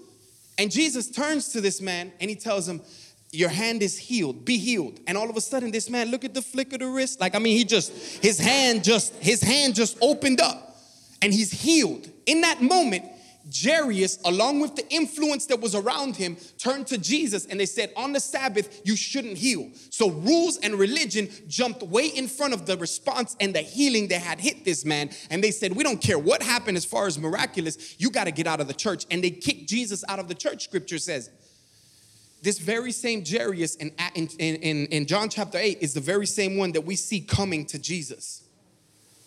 And 0.59 0.69
Jesus 0.69 1.09
turns 1.09 1.51
to 1.51 1.61
this 1.61 1.81
man 1.81 2.13
and 2.21 2.29
he 2.29 2.35
tells 2.35 2.69
him, 2.69 2.83
Your 3.31 3.51
hand 3.51 3.85
is 3.85 3.97
healed, 3.97 4.45
be 4.45 4.59
healed. 4.59 4.99
And 5.07 5.17
all 5.17 5.31
of 5.31 5.37
a 5.37 5.41
sudden, 5.41 5.71
this 5.71 5.89
man, 5.89 6.11
look 6.11 6.25
at 6.25 6.35
the 6.35 6.43
flick 6.43 6.73
of 6.73 6.81
the 6.81 6.89
wrist. 6.89 7.21
Like, 7.21 7.37
I 7.37 7.39
mean, 7.39 7.57
he 7.57 7.63
just, 7.63 7.93
his 8.21 8.41
hand 8.41 8.83
just, 8.83 9.15
his 9.15 9.41
hand 9.41 9.77
just 9.77 9.97
opened 10.03 10.41
up 10.41 10.77
and 11.23 11.33
he's 11.33 11.53
healed. 11.53 12.11
In 12.27 12.41
that 12.41 12.61
moment, 12.61 13.05
Jairus, 13.53 14.19
along 14.25 14.61
with 14.61 14.75
the 14.75 14.89
influence 14.89 15.47
that 15.47 15.61
was 15.61 15.75
around 15.75 16.17
him, 16.17 16.37
turned 16.59 16.87
to 16.87 16.99
Jesus 16.99 17.47
and 17.47 17.61
they 17.61 17.67
said, 17.67 17.93
On 17.97 18.13
the 18.13 18.21
Sabbath, 18.21 18.81
you 18.85 18.97
shouldn't 18.97 19.37
heal. 19.37 19.71
So, 19.91 20.11
rules 20.11 20.57
and 20.59 20.75
religion 20.75 21.29
jumped 21.47 21.83
way 21.83 22.07
in 22.07 22.27
front 22.27 22.55
of 22.55 22.65
the 22.65 22.77
response 22.77 23.37
and 23.41 23.55
the 23.55 23.61
healing 23.61 24.09
that 24.09 24.23
had 24.23 24.41
hit 24.41 24.65
this 24.65 24.85
man. 24.85 25.11
And 25.31 25.45
they 25.45 25.51
said, 25.51 25.77
We 25.77 25.85
don't 25.85 26.01
care 26.01 26.19
what 26.19 26.43
happened 26.43 26.77
as 26.77 26.85
far 26.85 27.07
as 27.07 27.19
miraculous, 27.19 27.97
you 27.99 28.11
got 28.11 28.25
to 28.25 28.31
get 28.31 28.47
out 28.47 28.61
of 28.61 28.69
the 28.69 28.75
church. 28.75 29.05
And 29.11 29.23
they 29.23 29.31
kicked 29.31 29.69
Jesus 29.69 30.05
out 30.09 30.19
of 30.19 30.29
the 30.29 30.35
church, 30.35 30.65
scripture 30.65 30.99
says. 30.99 31.31
This 32.43 32.59
very 32.59 32.93
same 32.93 33.25
Jairus 33.25 33.75
in, 33.77 33.93
in, 34.15 34.29
in, 34.39 34.87
in 34.87 35.07
John 35.07 35.31
chapter 35.31 35.57
8 35.57 35.79
is 35.81 35.95
the 35.95 36.01
very 36.01 36.27
same 36.27 36.59
one 36.59 36.73
that 36.73 36.83
we 36.83 36.95
see 36.95 37.21
coming 37.21 37.65
to 37.67 37.79
Jesus 37.79 38.43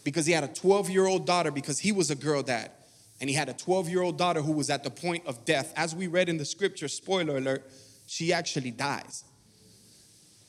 because 0.03 0.27
he 0.27 0.33
had 0.33 0.43
a 0.43 0.47
12 0.47 0.91
year 0.91 1.07
old 1.07 1.25
daughter 1.25 1.49
because 1.49 1.79
he 1.79 1.91
was 1.91 2.11
a 2.11 2.15
girl 2.15 2.43
dad 2.43 2.71
and 3.19 3.29
he 3.29 3.35
had 3.35 3.49
a 3.49 3.53
12 3.53 3.89
year 3.89 4.01
old 4.01 4.17
daughter 4.17 4.41
who 4.41 4.51
was 4.51 4.69
at 4.69 4.83
the 4.83 4.89
point 4.89 5.25
of 5.25 5.45
death. 5.45 5.73
As 5.75 5.95
we 5.95 6.07
read 6.07 6.29
in 6.29 6.37
the 6.37 6.45
scripture, 6.45 6.87
spoiler 6.87 7.37
alert, 7.37 7.69
she 8.05 8.31
actually 8.31 8.71
dies. 8.71 9.23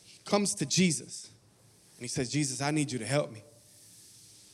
He 0.05 0.19
comes 0.25 0.55
to 0.57 0.67
Jesus 0.67 1.31
and 1.97 2.05
he 2.05 2.09
says, 2.09 2.31
Jesus, 2.31 2.61
I 2.61 2.71
need 2.71 2.93
you 2.93 2.99
to 2.99 3.07
help 3.07 3.33
me. 3.33 3.43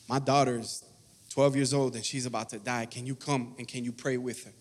My 0.08 0.18
daughter 0.18 0.58
is 0.58 0.84
12 1.30 1.56
years 1.56 1.74
old 1.74 1.96
and 1.96 2.04
she's 2.04 2.26
about 2.26 2.50
to 2.50 2.58
die. 2.58 2.86
Can 2.86 3.06
you 3.06 3.14
come 3.14 3.54
and 3.58 3.66
can 3.66 3.84
you 3.84 3.92
pray 3.92 4.16
with 4.16 4.44
her? 4.44 4.52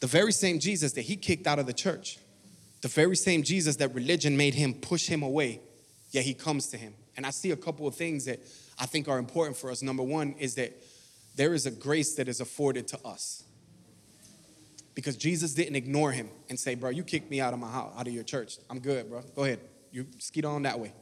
The 0.00 0.06
very 0.06 0.32
same 0.32 0.58
Jesus 0.58 0.92
that 0.92 1.02
he 1.02 1.16
kicked 1.16 1.46
out 1.46 1.58
of 1.58 1.66
the 1.66 1.74
church, 1.74 2.18
the 2.80 2.88
very 2.88 3.16
same 3.16 3.42
Jesus 3.42 3.76
that 3.76 3.94
religion 3.94 4.36
made 4.36 4.54
him 4.54 4.72
push 4.72 5.06
him 5.06 5.22
away, 5.22 5.60
yet 6.10 6.24
he 6.24 6.32
comes 6.32 6.68
to 6.68 6.78
him. 6.78 6.94
And 7.16 7.26
I 7.26 7.30
see 7.30 7.50
a 7.50 7.56
couple 7.56 7.86
of 7.86 7.94
things 7.94 8.24
that 8.24 8.40
I 8.78 8.86
think 8.86 9.08
are 9.08 9.18
important 9.18 9.58
for 9.58 9.70
us. 9.70 9.82
Number 9.82 10.02
one 10.02 10.34
is 10.38 10.54
that 10.54 10.72
there 11.36 11.54
is 11.54 11.66
a 11.66 11.70
grace 11.70 12.14
that 12.14 12.28
is 12.28 12.40
afforded 12.40 12.88
to 12.88 12.98
us. 13.04 13.44
Because 14.94 15.16
Jesus 15.16 15.54
didn't 15.54 15.76
ignore 15.76 16.12
him 16.12 16.28
and 16.48 16.58
say, 16.58 16.74
Bro, 16.74 16.90
you 16.90 17.02
kicked 17.02 17.30
me 17.30 17.40
out 17.40 17.54
of 17.54 17.60
my 17.60 17.70
house, 17.70 17.92
out 17.96 18.06
of 18.06 18.12
your 18.12 18.24
church. 18.24 18.58
I'm 18.68 18.80
good, 18.80 19.08
bro. 19.08 19.22
Go 19.34 19.44
ahead. 19.44 19.60
You 19.92 20.06
skeet 20.18 20.44
on 20.44 20.62
that 20.62 20.78
way. 20.78 20.92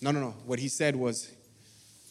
No, 0.00 0.10
no, 0.10 0.20
no. 0.20 0.30
What 0.44 0.58
he 0.58 0.68
said 0.68 0.96
was, 0.96 1.30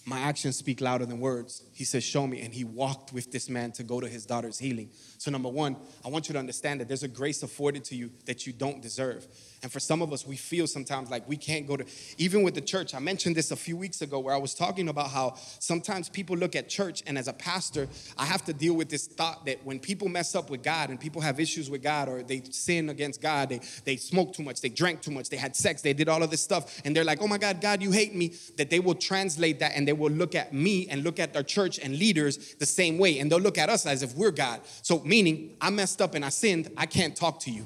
My 0.06 0.20
actions 0.20 0.56
speak 0.56 0.82
louder 0.82 1.06
than 1.06 1.20
words. 1.20 1.64
He 1.76 1.84
says, 1.84 2.06
Show 2.06 2.26
me. 2.26 2.40
And 2.40 2.54
he 2.54 2.64
walked 2.64 3.12
with 3.12 3.34
this 3.34 3.50
man 3.50 3.74
to 3.74 3.84
go 3.84 4.00
to 4.00 4.08
his 4.08 4.26
daughter's 4.26 4.58
healing. 4.58 4.90
So, 5.18 5.30
number 5.30 5.50
one, 5.50 5.76
I 6.06 6.08
want 6.08 6.30
you 6.30 6.34
to 6.34 6.40
understand 6.40 6.80
that 6.80 6.88
there's 6.88 7.04
a 7.04 7.10
grace 7.10 7.44
afforded 7.44 7.84
to 7.86 7.96
you 7.98 8.12
that 8.28 8.48
you 8.48 8.54
don't 8.54 8.82
deserve. 8.82 9.28
And 9.62 9.70
for 9.70 9.82
some 9.82 10.02
of 10.02 10.14
us, 10.14 10.26
we 10.26 10.38
feel 10.38 10.68
sometimes 10.68 11.10
like 11.10 11.28
we 11.28 11.36
can't 11.36 11.68
go 11.68 11.76
to, 11.76 11.86
even 12.18 12.44
with 12.44 12.56
the 12.56 12.62
church. 12.62 12.96
I 12.96 13.00
mentioned 13.00 13.36
this 13.36 13.52
a 13.52 13.58
few 13.58 13.76
weeks 13.76 14.02
ago 14.02 14.20
where 14.20 14.34
I 14.34 14.38
was 14.38 14.54
talking 14.54 14.88
about 14.88 15.10
how 15.10 15.36
sometimes 15.60 16.08
people 16.08 16.38
look 16.38 16.56
at 16.56 16.70
church, 16.70 17.04
and 17.06 17.18
as 17.18 17.28
a 17.28 17.34
pastor, 17.34 17.90
I 18.18 18.24
have 18.24 18.46
to 18.46 18.54
deal 18.54 18.76
with 18.76 18.88
this 18.88 19.08
thought 19.08 19.46
that 19.46 19.66
when 19.66 19.80
people 19.80 20.08
mess 20.08 20.34
up 20.34 20.50
with 20.50 20.64
God 20.64 20.92
and 20.92 20.98
people 20.98 21.22
have 21.24 21.42
issues 21.42 21.70
with 21.70 21.84
God 21.84 22.08
or 22.08 22.24
they 22.24 22.42
sin 22.52 22.90
against 22.90 23.22
God, 23.22 23.50
they, 23.50 23.60
they 23.84 23.98
smoke 23.98 24.34
too 24.34 24.44
much, 24.44 24.62
they 24.62 24.70
drank 24.70 25.02
too 25.02 25.12
much, 25.12 25.28
they 25.28 25.36
had 25.36 25.58
sex, 25.58 25.82
they 25.82 25.94
did 25.94 26.08
all 26.08 26.24
of 26.24 26.32
this 26.32 26.42
stuff, 26.42 26.82
and 26.86 26.96
they're 26.96 27.04
like, 27.04 27.22
oh 27.22 27.28
my 27.28 27.38
God, 27.38 27.60
God, 27.60 27.82
you 27.82 27.92
hate 27.92 28.16
me, 28.16 28.34
that 28.56 28.70
they 28.70 28.80
will 28.80 28.96
translate 28.96 29.60
that 29.60 29.74
and 29.76 29.86
they 29.86 29.94
will 29.94 30.12
look 30.12 30.36
at 30.36 30.54
me 30.54 30.88
and 30.88 31.04
look 31.04 31.20
at 31.20 31.34
their 31.34 31.44
church 31.44 31.65
and 31.68 31.98
leaders 31.98 32.56
the 32.56 32.66
same 32.66 32.98
way. 32.98 33.20
And 33.20 33.32
they'll 33.32 33.40
look 33.40 33.58
at 33.58 33.70
us 33.70 33.86
as 33.86 34.04
if 34.04 34.16
we're 34.16 34.32
God. 34.32 34.62
So, 34.82 35.00
meaning, 35.04 35.58
I 35.60 35.70
messed 35.70 36.02
up 36.02 36.16
and 36.16 36.24
I 36.24 36.30
sinned, 36.30 36.72
I 36.78 36.86
can't 36.86 37.16
talk 37.16 37.40
to 37.42 37.52
you 37.52 37.66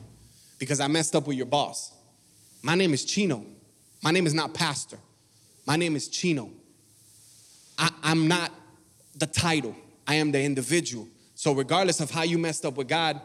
because 0.57 0.79
I 0.79 0.87
messed 0.87 1.15
up 1.15 1.27
with 1.27 1.37
your 1.37 1.45
boss. 1.45 1.91
My 2.61 2.75
name 2.75 2.93
is 2.93 3.05
Cheno. 3.05 3.45
My 4.01 4.11
name 4.11 4.25
is 4.25 4.33
not 4.33 4.53
pastor. 4.53 4.97
My 5.65 5.75
name 5.75 5.95
is 5.95 6.09
Cheno. 6.09 6.51
I, 7.77 7.89
am 8.03 8.27
not 8.27 8.51
the 9.15 9.27
title, 9.27 9.75
I 10.07 10.15
am 10.15 10.31
the 10.31 10.41
individual. 10.41 11.07
So, 11.35 11.53
regardless 11.53 11.99
of 11.99 12.11
how 12.11 12.23
you 12.23 12.37
messed 12.37 12.65
up 12.65 12.75
with 12.75 12.87
God, 12.87 13.21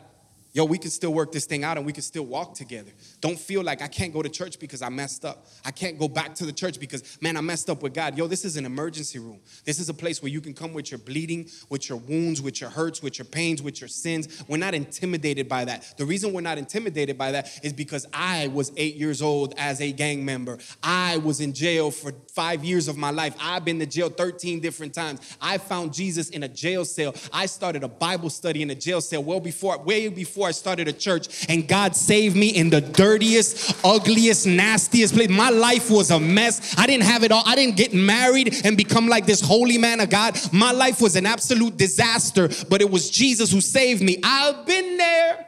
yo, 0.53 0.65
we 0.65 0.79
can 0.79 0.91
still 0.91 1.13
work 1.13 1.33
this 1.33 1.47
thing 1.47 1.65
out 1.65 1.77
and 1.77 1.85
we 1.85 1.93
can 1.93 2.03
still 2.03 2.25
walk 2.25 2.55
together. 2.55 2.93
Don't 3.25 3.41
feel 3.41 3.63
like 3.63 3.81
I 3.81 3.87
can't 3.87 4.13
go 4.13 4.21
to 4.21 4.29
church 4.29 4.59
because 4.59 4.83
I 4.83 4.91
messed 4.91 5.25
up. 5.25 5.47
I 5.65 5.71
can't 5.71 5.99
go 5.99 6.09
back 6.09 6.35
to 6.35 6.45
the 6.45 6.53
church 6.53 6.79
because, 6.79 7.17
man, 7.23 7.39
I 7.39 7.41
messed 7.41 7.71
up 7.71 7.83
with 7.83 7.95
God. 7.95 8.19
Yo, 8.19 8.27
this 8.27 8.45
is 8.45 8.59
an 8.59 8.67
emergency 8.67 9.19
room. 9.19 9.41
This 9.65 9.79
is 9.79 9.89
a 9.89 9.95
place 9.95 10.21
where 10.21 10.29
you 10.31 10.43
can 10.43 10.53
come 10.53 10.75
with 10.75 10.91
your 10.91 10.99
bleeding, 10.99 11.49
with 11.71 11.89
your 11.89 11.97
wounds, 11.97 12.43
with 12.43 12.61
your 12.61 12.69
hurts, 12.69 13.03
with 13.03 13.19
your 13.19 13.25
pains, 13.25 13.63
with 13.63 13.81
your 13.81 13.89
sins. 13.89 14.45
We're 14.47 14.59
not 14.59 14.75
intimidated 14.75 15.49
by 15.49 15.65
that. 15.65 15.95
The 15.97 16.05
reason 16.05 16.35
we're 16.35 16.43
not 16.43 16.59
intimidated 16.59 17.17
by 17.17 17.33
that 17.33 17.61
is 17.63 17.73
because 17.73 18.07
I 18.13 18.49
was 18.49 18.73
eight 18.77 18.97
years 18.97 19.23
old 19.23 19.55
as 19.57 19.81
a 19.81 19.91
gang 19.91 20.23
member. 20.23 20.59
I 20.83 21.17
was 21.17 21.41
in 21.41 21.55
jail 21.55 21.91
for 21.91 22.13
five 22.35 22.63
years 22.63 22.89
of 22.89 22.99
my 22.99 23.11
life. 23.11 23.35
I've 23.41 23.65
been 23.65 23.79
to 23.79 23.87
jail 23.87 24.11
13 24.11 24.61
different 24.61 24.93
times. 24.93 25.39
I 25.41 25.57
found 25.57 25.95
Jesus 25.95 26.29
in 26.29 26.43
a 26.43 26.49
jail 26.49 26.85
cell. 26.85 27.15
I 27.33 27.47
started 27.47 27.85
a 27.85 27.89
Bible 27.89 28.29
study 28.29 28.61
in 28.61 28.69
a 28.69 28.75
jail 28.75 29.01
cell 29.01 29.25
well 29.25 29.41
before, 29.41 29.79
way 29.79 30.09
before 30.09 30.49
I 30.49 30.51
started 30.51 30.89
a 30.89 30.93
church, 30.93 31.47
and 31.49 31.67
God 31.67 31.97
saved 31.97 32.37
me 32.37 32.49
in 32.49 32.69
the 32.69 32.83
dirtiest, 33.15 33.77
ugliest, 33.85 34.47
nastiest 34.47 35.15
place. 35.15 35.29
My 35.29 35.51
life 35.51 35.89
was 35.91 36.11
a 36.11 36.19
mess. 36.19 36.75
I 36.77 36.87
didn't 36.87 37.05
have 37.05 37.23
it 37.23 37.31
all. 37.31 37.45
I 37.47 37.55
didn't 37.55 37.77
get 37.77 37.95
married 37.95 38.65
and 38.65 38.77
become 38.77 39.07
like 39.07 39.25
this 39.25 39.41
holy 39.41 39.79
man 39.79 40.01
of 40.01 40.11
God. 40.11 40.37
My 40.53 40.73
life 40.73 41.01
was 41.01 41.15
an 41.15 41.27
absolute 41.27 41.77
disaster, 41.77 42.49
but 42.69 42.81
it 42.81 42.91
was 42.91 43.11
Jesus 43.11 43.53
who 43.53 43.61
saved 43.61 44.03
me. 44.03 44.19
I've 44.25 44.67
been 44.67 44.97
there. 44.97 45.47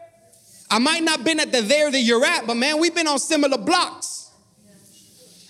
I 0.71 0.79
might 0.79 1.03
not 1.03 1.25
been 1.25 1.41
at 1.41 1.51
the 1.51 1.63
there 1.63 1.91
that 1.91 2.01
you're 2.01 2.25
at, 2.25 2.47
but 2.47 2.57
man, 2.57 2.79
we've 2.81 2.95
been 2.95 3.09
on 3.09 3.19
similar 3.19 3.59
blocks. 3.59 4.31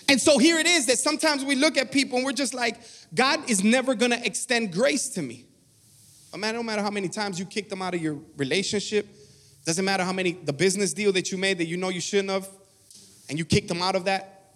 And 0.09 0.19
so 0.19 0.37
here 0.37 0.57
it 0.57 0.65
is 0.67 0.85
that 0.87 0.97
sometimes 0.97 1.43
we 1.43 1.55
look 1.55 1.77
at 1.77 1.91
people 1.91 2.17
and 2.17 2.25
we're 2.25 2.31
just 2.31 2.53
like, 2.53 2.79
God 3.13 3.47
is 3.49 3.63
never 3.63 3.93
gonna 3.93 4.19
extend 4.23 4.73
grace 4.73 5.09
to 5.09 5.21
me. 5.21 5.45
But 6.31 6.39
man, 6.39 6.55
no 6.55 6.63
matter 6.63 6.81
how 6.81 6.91
many 6.91 7.09
times 7.09 7.39
you 7.39 7.45
kick 7.45 7.69
them 7.69 7.81
out 7.81 7.93
of 7.93 8.01
your 8.01 8.19
relationship, 8.37 9.07
doesn't 9.67 9.83
matter 9.83 10.05
how 10.05 10.13
many, 10.13 10.31
the 10.31 10.53
business 10.53 10.93
deal 10.93 11.11
that 11.11 11.29
you 11.29 11.37
made 11.37 11.57
that 11.57 11.65
you 11.65 11.75
know 11.75 11.89
you 11.89 11.99
shouldn't 11.99 12.29
have, 12.29 12.47
and 13.27 13.37
you 13.37 13.43
kicked 13.43 13.67
them 13.67 13.81
out 13.81 13.97
of 13.97 14.05
that. 14.05 14.53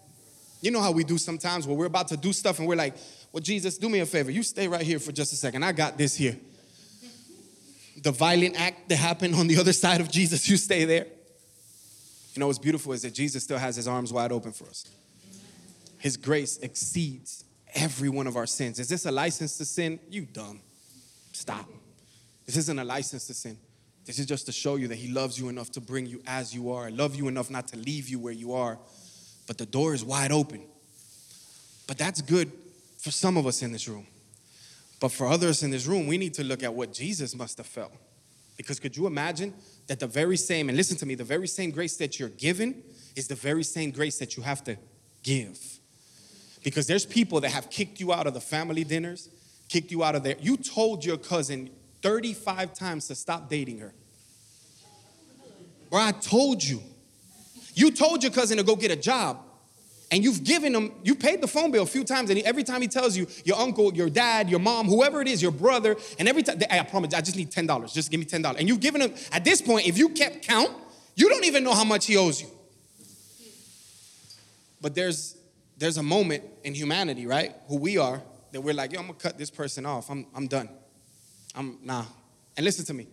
You 0.62 0.70
know 0.70 0.80
how 0.80 0.90
we 0.90 1.04
do 1.04 1.18
sometimes 1.18 1.66
where 1.66 1.76
we're 1.76 1.84
about 1.84 2.08
to 2.08 2.16
do 2.16 2.32
stuff 2.32 2.58
and 2.58 2.66
we're 2.66 2.76
like, 2.76 2.94
well, 3.30 3.42
Jesus, 3.42 3.76
do 3.76 3.90
me 3.90 4.00
a 4.00 4.06
favor. 4.06 4.30
You 4.30 4.42
stay 4.42 4.68
right 4.68 4.80
here 4.80 4.98
for 4.98 5.12
just 5.12 5.34
a 5.34 5.36
second. 5.36 5.64
I 5.64 5.72
got 5.72 5.98
this 5.98 6.16
here. 6.16 6.38
The 8.00 8.10
violent 8.10 8.58
act 8.58 8.88
that 8.88 8.96
happened 8.96 9.34
on 9.34 9.48
the 9.48 9.58
other 9.58 9.74
side 9.74 10.00
of 10.00 10.10
Jesus, 10.10 10.48
you 10.48 10.56
stay 10.56 10.86
there. 10.86 11.04
You 12.32 12.40
know 12.40 12.46
what's 12.46 12.58
beautiful 12.58 12.94
is 12.94 13.02
that 13.02 13.12
Jesus 13.12 13.44
still 13.44 13.58
has 13.58 13.76
his 13.76 13.86
arms 13.86 14.14
wide 14.14 14.32
open 14.32 14.52
for 14.52 14.64
us. 14.64 14.86
His 15.98 16.16
grace 16.16 16.56
exceeds 16.56 17.44
every 17.74 18.08
one 18.08 18.26
of 18.26 18.36
our 18.36 18.46
sins. 18.46 18.78
Is 18.78 18.88
this 18.88 19.04
a 19.04 19.12
license 19.12 19.58
to 19.58 19.66
sin? 19.66 20.00
You 20.08 20.22
dumb. 20.22 20.60
Stop. 21.32 21.68
This 22.46 22.56
isn't 22.56 22.78
a 22.78 22.84
license 22.84 23.26
to 23.26 23.34
sin. 23.34 23.58
This 24.04 24.18
is 24.18 24.26
just 24.26 24.46
to 24.46 24.52
show 24.52 24.76
you 24.76 24.88
that 24.88 24.96
He 24.96 25.08
loves 25.08 25.38
you 25.38 25.48
enough 25.48 25.70
to 25.72 25.80
bring 25.80 26.06
you 26.06 26.22
as 26.26 26.54
you 26.54 26.72
are, 26.72 26.90
love 26.90 27.14
you 27.14 27.28
enough 27.28 27.50
not 27.50 27.68
to 27.68 27.76
leave 27.76 28.08
you 28.08 28.18
where 28.18 28.32
you 28.32 28.52
are. 28.52 28.78
But 29.46 29.58
the 29.58 29.66
door 29.66 29.94
is 29.94 30.04
wide 30.04 30.32
open. 30.32 30.62
But 31.86 31.98
that's 31.98 32.20
good 32.20 32.50
for 32.98 33.10
some 33.10 33.36
of 33.36 33.46
us 33.46 33.62
in 33.62 33.72
this 33.72 33.88
room. 33.88 34.06
But 35.00 35.10
for 35.10 35.26
others 35.26 35.62
in 35.62 35.70
this 35.70 35.86
room, 35.86 36.06
we 36.06 36.16
need 36.16 36.34
to 36.34 36.44
look 36.44 36.62
at 36.62 36.72
what 36.72 36.92
Jesus 36.92 37.34
must 37.34 37.58
have 37.58 37.66
felt. 37.66 37.92
Because 38.56 38.78
could 38.78 38.96
you 38.96 39.06
imagine 39.06 39.52
that 39.88 39.98
the 39.98 40.06
very 40.06 40.36
same, 40.36 40.68
and 40.68 40.76
listen 40.76 40.96
to 40.98 41.06
me, 41.06 41.16
the 41.16 41.24
very 41.24 41.48
same 41.48 41.70
grace 41.70 41.96
that 41.96 42.20
you're 42.20 42.28
given 42.28 42.82
is 43.16 43.26
the 43.26 43.34
very 43.34 43.64
same 43.64 43.90
grace 43.90 44.18
that 44.18 44.36
you 44.36 44.42
have 44.42 44.62
to 44.64 44.76
give. 45.22 45.58
Because 46.62 46.86
there's 46.86 47.04
people 47.04 47.40
that 47.40 47.50
have 47.50 47.70
kicked 47.70 47.98
you 47.98 48.12
out 48.12 48.26
of 48.26 48.34
the 48.34 48.40
family 48.40 48.84
dinners, 48.84 49.28
kicked 49.68 49.90
you 49.90 50.04
out 50.04 50.14
of 50.14 50.22
there. 50.22 50.36
You 50.40 50.56
told 50.56 51.04
your 51.04 51.16
cousin 51.16 51.70
35 52.02 52.74
times 52.74 53.08
to 53.08 53.14
stop 53.14 53.48
dating 53.48 53.78
her. 53.78 53.94
Or 55.90 55.98
I 55.98 56.12
told 56.12 56.62
you. 56.62 56.82
You 57.74 57.90
told 57.90 58.22
your 58.22 58.32
cousin 58.32 58.58
to 58.58 58.64
go 58.64 58.76
get 58.76 58.90
a 58.90 58.96
job. 58.96 59.38
And 60.10 60.22
you've 60.22 60.44
given 60.44 60.74
him, 60.74 60.92
you 61.02 61.14
paid 61.14 61.40
the 61.40 61.46
phone 61.46 61.70
bill 61.70 61.84
a 61.84 61.86
few 61.86 62.04
times, 62.04 62.28
and 62.28 62.38
every 62.40 62.64
time 62.64 62.82
he 62.82 62.88
tells 62.88 63.16
you, 63.16 63.26
your 63.46 63.56
uncle, 63.56 63.94
your 63.94 64.10
dad, 64.10 64.50
your 64.50 64.60
mom, 64.60 64.86
whoever 64.86 65.22
it 65.22 65.28
is, 65.28 65.40
your 65.40 65.52
brother, 65.52 65.96
and 66.18 66.28
every 66.28 66.42
time, 66.42 66.60
I 66.70 66.82
promise, 66.82 67.14
I 67.14 67.22
just 67.22 67.36
need 67.36 67.50
$10. 67.50 67.94
Just 67.94 68.10
give 68.10 68.20
me 68.20 68.26
$10. 68.26 68.56
And 68.58 68.68
you've 68.68 68.80
given 68.80 69.00
him, 69.00 69.14
at 69.32 69.42
this 69.42 69.62
point, 69.62 69.86
if 69.86 69.96
you 69.96 70.10
kept 70.10 70.42
count, 70.42 70.70
you 71.14 71.30
don't 71.30 71.44
even 71.44 71.64
know 71.64 71.72
how 71.72 71.84
much 71.84 72.04
he 72.06 72.18
owes 72.18 72.42
you. 72.42 72.48
But 74.82 74.94
there's 74.94 75.36
there's 75.78 75.96
a 75.96 76.02
moment 76.02 76.44
in 76.62 76.74
humanity, 76.74 77.26
right? 77.26 77.54
Who 77.66 77.76
we 77.76 77.98
are, 77.98 78.22
that 78.52 78.60
we're 78.60 78.74
like, 78.74 78.92
yo, 78.92 79.00
I'm 79.00 79.06
gonna 79.06 79.18
cut 79.18 79.36
this 79.36 79.50
person 79.50 79.84
off. 79.84 80.10
I'm, 80.10 80.26
I'm 80.34 80.46
done. 80.46 80.68
I'm 81.54 81.78
nah. 81.82 82.04
And 82.56 82.64
listen 82.64 82.84
to 82.86 82.94
me. 82.94 83.06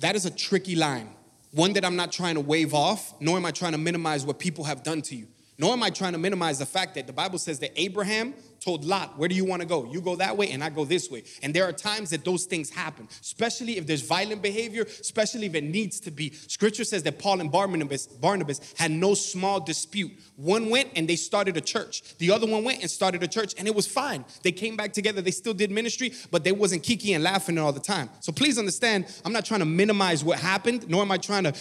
That 0.00 0.16
is 0.16 0.26
a 0.26 0.30
tricky 0.30 0.76
line. 0.76 1.10
One 1.52 1.72
that 1.74 1.84
I'm 1.84 1.96
not 1.96 2.12
trying 2.12 2.36
to 2.36 2.40
wave 2.40 2.74
off, 2.74 3.14
nor 3.20 3.36
am 3.36 3.44
I 3.44 3.50
trying 3.50 3.72
to 3.72 3.78
minimize 3.78 4.24
what 4.24 4.38
people 4.38 4.64
have 4.64 4.82
done 4.82 5.02
to 5.02 5.16
you. 5.16 5.26
Nor 5.58 5.72
am 5.72 5.82
I 5.82 5.90
trying 5.90 6.12
to 6.12 6.18
minimize 6.18 6.58
the 6.58 6.66
fact 6.66 6.94
that 6.94 7.06
the 7.06 7.12
Bible 7.12 7.38
says 7.38 7.58
that 7.58 7.72
Abraham 7.76 8.34
told 8.60 8.84
Lot, 8.84 9.18
Where 9.18 9.28
do 9.28 9.34
you 9.34 9.44
want 9.44 9.62
to 9.62 9.68
go? 9.68 9.90
You 9.90 10.00
go 10.00 10.16
that 10.16 10.36
way, 10.36 10.50
and 10.50 10.62
I 10.62 10.70
go 10.70 10.84
this 10.84 11.10
way. 11.10 11.24
And 11.42 11.54
there 11.54 11.64
are 11.64 11.72
times 11.72 12.10
that 12.10 12.24
those 12.24 12.44
things 12.44 12.70
happen, 12.70 13.08
especially 13.20 13.78
if 13.78 13.86
there's 13.86 14.02
violent 14.02 14.42
behavior, 14.42 14.86
especially 15.00 15.46
if 15.46 15.54
it 15.54 15.64
needs 15.64 16.00
to 16.00 16.10
be. 16.10 16.30
Scripture 16.30 16.84
says 16.84 17.02
that 17.04 17.18
Paul 17.18 17.40
and 17.40 17.50
Barnabas, 17.50 18.06
Barnabas 18.06 18.74
had 18.78 18.90
no 18.90 19.14
small 19.14 19.60
dispute. 19.60 20.12
One 20.36 20.70
went 20.70 20.90
and 20.96 21.08
they 21.08 21.16
started 21.16 21.56
a 21.56 21.60
church, 21.60 22.16
the 22.18 22.30
other 22.30 22.46
one 22.46 22.64
went 22.64 22.80
and 22.80 22.90
started 22.90 23.22
a 23.22 23.28
church, 23.28 23.54
and 23.58 23.66
it 23.66 23.74
was 23.74 23.86
fine. 23.86 24.24
They 24.42 24.52
came 24.52 24.76
back 24.76 24.92
together, 24.92 25.20
they 25.20 25.30
still 25.30 25.54
did 25.54 25.70
ministry, 25.70 26.12
but 26.30 26.44
they 26.44 26.52
wasn't 26.52 26.82
kiki 26.82 27.12
and 27.14 27.24
laughing 27.24 27.58
all 27.58 27.72
the 27.72 27.80
time. 27.80 28.10
So 28.20 28.32
please 28.32 28.58
understand, 28.58 29.06
I'm 29.24 29.32
not 29.32 29.44
trying 29.44 29.60
to 29.60 29.66
minimize 29.66 30.24
what 30.24 30.38
happened, 30.38 30.88
nor 30.88 31.02
am 31.02 31.10
I 31.10 31.18
trying 31.18 31.44
to 31.44 31.54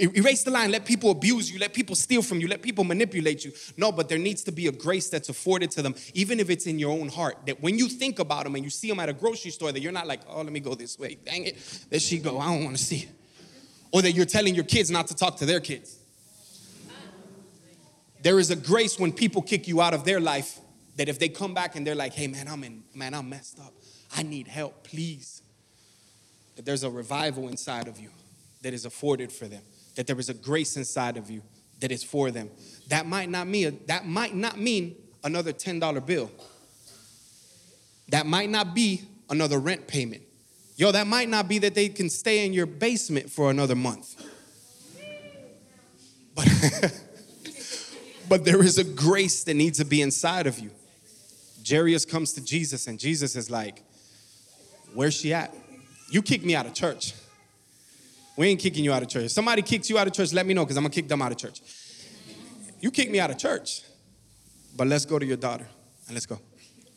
erase 0.00 0.42
the 0.42 0.50
line, 0.50 0.70
let 0.70 0.84
people 0.84 1.10
abuse 1.10 1.50
you, 1.50 1.58
let 1.58 1.72
people 1.72 1.94
steal 1.94 2.22
from 2.22 2.40
you, 2.40 2.48
let 2.48 2.62
people 2.62 2.84
manipulate 2.84 3.44
you. 3.44 3.52
No, 3.76 3.92
but 3.92 4.08
there 4.08 4.18
needs 4.18 4.42
to 4.44 4.52
be 4.52 4.66
a 4.66 4.72
grace 4.72 5.08
that's 5.08 5.28
afforded 5.28 5.70
to 5.72 5.82
them, 5.82 5.94
even 6.14 6.40
if 6.40 6.45
it's 6.50 6.66
in 6.66 6.78
your 6.78 6.92
own 6.92 7.08
heart 7.08 7.38
that 7.46 7.62
when 7.62 7.78
you 7.78 7.88
think 7.88 8.18
about 8.18 8.44
them 8.44 8.54
and 8.54 8.64
you 8.64 8.70
see 8.70 8.88
them 8.88 9.00
at 9.00 9.08
a 9.08 9.12
grocery 9.12 9.50
store, 9.50 9.72
that 9.72 9.80
you're 9.80 9.92
not 9.92 10.06
like, 10.06 10.20
oh, 10.28 10.42
let 10.42 10.52
me 10.52 10.60
go 10.60 10.74
this 10.74 10.98
way. 10.98 11.16
Dang 11.24 11.44
it, 11.44 11.86
there 11.90 12.00
she 12.00 12.18
go. 12.18 12.38
I 12.38 12.46
don't 12.46 12.64
want 12.64 12.76
to 12.76 12.82
see. 12.82 13.08
Or 13.92 14.02
that 14.02 14.12
you're 14.12 14.26
telling 14.26 14.54
your 14.54 14.64
kids 14.64 14.90
not 14.90 15.06
to 15.08 15.14
talk 15.14 15.36
to 15.38 15.46
their 15.46 15.60
kids. 15.60 15.98
There 18.22 18.40
is 18.40 18.50
a 18.50 18.56
grace 18.56 18.98
when 18.98 19.12
people 19.12 19.42
kick 19.42 19.68
you 19.68 19.80
out 19.80 19.94
of 19.94 20.04
their 20.04 20.20
life 20.20 20.58
that 20.96 21.08
if 21.08 21.18
they 21.18 21.28
come 21.28 21.54
back 21.54 21.76
and 21.76 21.86
they're 21.86 21.94
like, 21.94 22.12
hey 22.12 22.26
man, 22.26 22.48
I'm 22.48 22.64
in, 22.64 22.82
man, 22.94 23.14
I'm 23.14 23.28
messed 23.28 23.60
up. 23.60 23.72
I 24.16 24.22
need 24.22 24.48
help, 24.48 24.84
please. 24.84 25.42
That 26.56 26.64
there's 26.64 26.82
a 26.82 26.90
revival 26.90 27.48
inside 27.48 27.86
of 27.86 28.00
you 28.00 28.10
that 28.62 28.72
is 28.74 28.84
afforded 28.84 29.30
for 29.30 29.46
them. 29.46 29.62
That 29.94 30.06
there 30.06 30.18
is 30.18 30.28
a 30.28 30.34
grace 30.34 30.76
inside 30.76 31.16
of 31.16 31.30
you 31.30 31.42
that 31.80 31.92
is 31.92 32.02
for 32.02 32.30
them. 32.30 32.50
That 32.88 33.06
might 33.06 33.28
not 33.28 33.46
mean 33.46 33.80
that 33.86 34.06
might 34.06 34.34
not 34.34 34.58
mean 34.58 34.96
another 35.24 35.52
$10 35.52 36.04
bill. 36.06 36.30
That 38.08 38.26
might 38.26 38.50
not 38.50 38.74
be 38.74 39.02
another 39.28 39.58
rent 39.58 39.86
payment. 39.86 40.22
Yo, 40.76 40.92
that 40.92 41.06
might 41.06 41.28
not 41.28 41.48
be 41.48 41.58
that 41.58 41.74
they 41.74 41.88
can 41.88 42.10
stay 42.10 42.44
in 42.44 42.52
your 42.52 42.66
basement 42.66 43.30
for 43.30 43.50
another 43.50 43.74
month. 43.74 44.22
But, 46.34 46.46
but 48.28 48.44
there 48.44 48.62
is 48.62 48.78
a 48.78 48.84
grace 48.84 49.44
that 49.44 49.54
needs 49.54 49.78
to 49.78 49.84
be 49.84 50.02
inside 50.02 50.46
of 50.46 50.58
you. 50.58 50.70
Jairus 51.68 52.04
comes 52.04 52.34
to 52.34 52.44
Jesus, 52.44 52.86
and 52.86 52.98
Jesus 52.98 53.34
is 53.34 53.50
like, 53.50 53.82
Where's 54.94 55.14
she 55.14 55.34
at? 55.34 55.52
You 56.10 56.22
kicked 56.22 56.44
me 56.44 56.54
out 56.54 56.66
of 56.66 56.74
church. 56.74 57.14
We 58.36 58.48
ain't 58.48 58.60
kicking 58.60 58.84
you 58.84 58.92
out 58.92 59.02
of 59.02 59.08
church. 59.08 59.24
If 59.24 59.30
somebody 59.32 59.62
kicks 59.62 59.90
you 59.90 59.98
out 59.98 60.06
of 60.06 60.12
church, 60.12 60.32
let 60.32 60.46
me 60.46 60.54
know 60.54 60.64
because 60.64 60.76
I'm 60.76 60.84
gonna 60.84 60.94
kick 60.94 61.08
them 61.08 61.22
out 61.22 61.32
of 61.32 61.38
church. 61.38 61.60
You 62.80 62.90
kicked 62.90 63.10
me 63.10 63.18
out 63.18 63.30
of 63.30 63.38
church. 63.38 63.82
But 64.76 64.88
let's 64.88 65.04
go 65.04 65.18
to 65.18 65.26
your 65.26 65.36
daughter 65.36 65.66
and 66.06 66.14
let's 66.14 66.26
go. 66.26 66.38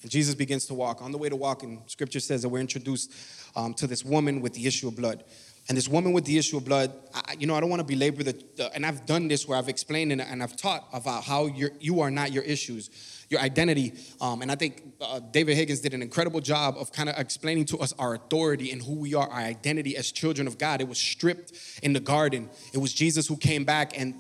And 0.02 0.10
Jesus 0.10 0.36
begins 0.36 0.66
to 0.68 0.74
walk. 0.74 1.02
On 1.02 1.12
the 1.12 1.18
way 1.18 1.30
to 1.30 1.36
walking, 1.36 1.82
scripture 1.88 2.20
says 2.20 2.42
that 2.42 2.50
we're 2.50 2.60
introduced 2.60 3.12
um, 3.56 3.74
to 3.76 3.88
this 3.88 4.06
woman 4.06 4.42
with 4.42 4.54
the 4.54 4.66
issue 4.66 4.88
of 4.88 4.96
blood. 4.96 5.24
And 5.68 5.78
this 5.78 5.88
woman 5.88 6.14
with 6.14 6.26
the 6.26 6.38
issue 6.38 6.58
of 6.58 6.66
blood, 6.66 6.92
I, 7.14 7.36
you 7.38 7.46
know, 7.46 7.54
I 7.54 7.60
don't 7.60 7.70
want 7.70 7.82
to 7.82 7.86
belabor 7.86 8.24
the, 8.24 8.44
the, 8.56 8.74
and 8.74 8.86
I've 8.86 9.06
done 9.06 9.28
this 9.28 9.48
where 9.48 9.58
I've 9.58 9.70
explained 9.70 10.12
and, 10.12 10.20
and 10.20 10.42
I've 10.42 10.56
taught 10.56 10.88
about 10.94 11.24
how 11.24 11.46
you're, 11.46 11.70
you 11.80 12.00
are 12.00 12.10
not 12.10 12.32
your 12.32 12.44
issues, 12.44 12.90
your 13.30 13.40
identity. 13.40 13.94
Um, 14.20 14.42
and 14.42 14.52
I 14.52 14.56
think 14.56 14.82
uh, 15.00 15.20
David 15.20 15.56
Higgins 15.58 15.82
did 15.82 15.94
an 15.94 16.02
incredible 16.02 16.40
job 16.40 16.76
of 16.78 16.92
kind 16.92 17.08
of 17.08 17.20
explaining 17.20 17.66
to 17.66 17.78
us 17.78 17.94
our 18.00 18.16
authority 18.16 18.72
and 18.72 18.82
who 18.82 18.96
we 18.96 19.14
are, 19.14 19.30
our 19.30 19.42
identity 19.42 19.96
as 19.96 20.12
children 20.12 20.48
of 20.48 20.58
God. 20.58 20.82
It 20.82 20.88
was 20.88 20.98
stripped 20.98 21.54
in 21.84 21.94
the 21.94 22.00
garden. 22.00 22.50
It 22.74 22.80
was 22.80 22.92
Jesus 22.92 23.28
who 23.28 23.38
came 23.38 23.64
back 23.64 24.00
and 24.00 24.16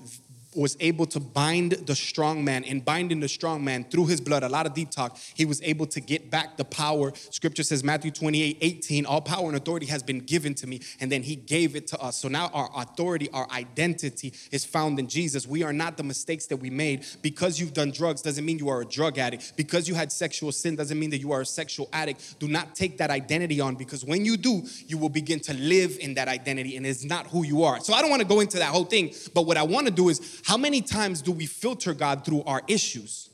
was 0.55 0.75
able 0.79 1.05
to 1.05 1.19
bind 1.19 1.73
the 1.73 1.95
strong 1.95 2.43
man. 2.43 2.63
And 2.63 2.83
binding 2.83 3.19
the 3.19 3.27
strong 3.27 3.63
man 3.63 3.83
through 3.83 4.07
his 4.07 4.19
blood 4.19 4.43
a 4.43 4.49
lot 4.49 4.65
of 4.65 4.73
deep 4.73 4.89
talk 4.89 5.17
he 5.35 5.45
was 5.45 5.61
able 5.61 5.85
to 5.87 5.99
get 5.99 6.29
back 6.29 6.57
the 6.57 6.65
power. 6.65 7.11
Scripture 7.29 7.63
says 7.63 7.83
matthew 7.83 8.11
28 8.11 8.57
18 8.61 9.05
all 9.05 9.21
power 9.21 9.47
and 9.47 9.55
authority 9.55 9.85
has 9.85 10.01
been 10.01 10.19
given 10.19 10.53
to 10.55 10.67
me 10.67 10.81
and 10.99 11.11
then 11.11 11.23
he 11.23 11.35
gave 11.35 11.75
it 11.75 11.87
to 11.87 11.99
us. 11.99 12.17
So 12.17 12.27
now 12.27 12.49
our 12.53 12.69
authority 12.75 13.29
our 13.31 13.49
identity 13.51 14.33
is 14.51 14.65
found 14.65 14.99
in 14.99 15.07
jesus. 15.07 15.47
We 15.47 15.63
are 15.63 15.73
not 15.73 15.97
the 15.97 16.03
mistakes 16.03 16.47
that 16.47 16.57
we 16.57 16.69
made. 16.69 17.05
Because 17.21 17.59
you've 17.59 17.73
done 17.73 17.91
drugs 17.91 18.21
doesn't 18.21 18.45
mean 18.45 18.57
you 18.59 18.69
are 18.69 18.81
a 18.81 18.85
drug 18.85 19.17
addict. 19.17 19.53
Because 19.55 19.87
you 19.87 19.95
had 19.95 20.11
sexual 20.11 20.51
sin 20.51 20.75
doesn't 20.75 20.99
mean 20.99 21.11
that 21.11 21.19
you 21.19 21.31
are 21.31 21.41
a 21.41 21.45
sexual 21.45 21.89
addict. 21.93 22.39
Do 22.39 22.47
not 22.47 22.75
take 22.75 22.97
that 22.97 23.09
identity 23.09 23.61
on 23.61 23.75
because 23.75 24.03
when 24.03 24.25
you 24.25 24.37
do 24.37 24.63
you 24.87 24.97
will 24.97 25.09
begin 25.09 25.39
to 25.41 25.53
live 25.53 25.97
in 25.99 26.15
that 26.15 26.27
identity 26.27 26.75
and 26.75 26.85
it's 26.85 27.03
not 27.03 27.27
who 27.27 27.43
you 27.43 27.63
are. 27.63 27.79
So 27.79 27.93
i 27.93 28.01
don't 28.01 28.09
want 28.09 28.21
to 28.21 28.27
go 28.27 28.39
into 28.39 28.57
that 28.57 28.69
whole 28.69 28.85
thing 28.85 29.13
but 29.33 29.45
what 29.45 29.57
i 29.57 29.63
want 29.63 29.87
to 29.87 29.93
do 29.93 30.09
is 30.09 30.38
how 30.45 30.57
many 30.57 30.81
times 30.81 31.21
do 31.21 31.31
we 31.31 31.45
filter 31.45 31.93
God 31.93 32.25
through 32.25 32.43
our 32.43 32.61
issues? 32.67 33.29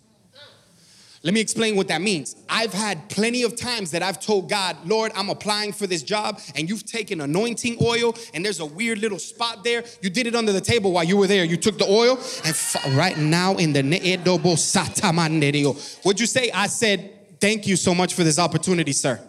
Let 1.26 1.34
me 1.34 1.42
explain 1.42 1.76
what 1.76 1.88
that 1.88 2.04
means. 2.04 2.36
I've 2.48 2.72
had 2.72 3.10
plenty 3.10 3.42
of 3.42 3.56
times 3.56 3.90
that 3.92 4.04
I've 4.04 4.20
told 4.20 4.48
God, 4.48 4.78
Lord, 4.86 5.12
I'm 5.16 5.30
applying 5.30 5.74
for 5.74 5.88
this 5.88 6.04
job, 6.04 6.40
and 6.54 6.70
you've 6.70 6.86
taken 6.86 7.20
anointing 7.20 7.78
oil, 7.82 8.16
and 8.36 8.46
there's 8.46 8.60
a 8.60 8.66
weird 8.66 9.00
little 9.00 9.18
spot 9.18 9.64
there. 9.64 9.84
You 10.04 10.12
did 10.12 10.28
it 10.28 10.36
under 10.36 10.52
the 10.52 10.62
table 10.62 10.92
while 10.92 11.04
you 11.04 11.18
were 11.18 11.26
there. 11.26 11.44
You 11.44 11.58
took 11.58 11.80
the 11.80 11.90
oil, 11.90 12.20
and 12.46 12.96
right 12.96 13.18
now 13.18 13.56
in 13.56 13.74
the 13.74 13.82
needobo 13.82 14.54
satamanderio. 14.54 16.06
what'd 16.06 16.20
you 16.20 16.28
say? 16.28 16.52
I 16.52 16.68
said, 16.68 17.12
Thank 17.42 17.66
you 17.66 17.76
so 17.76 17.96
much 17.96 18.14
for 18.14 18.24
this 18.24 18.38
opportunity, 18.38 18.92
sir. 18.92 19.20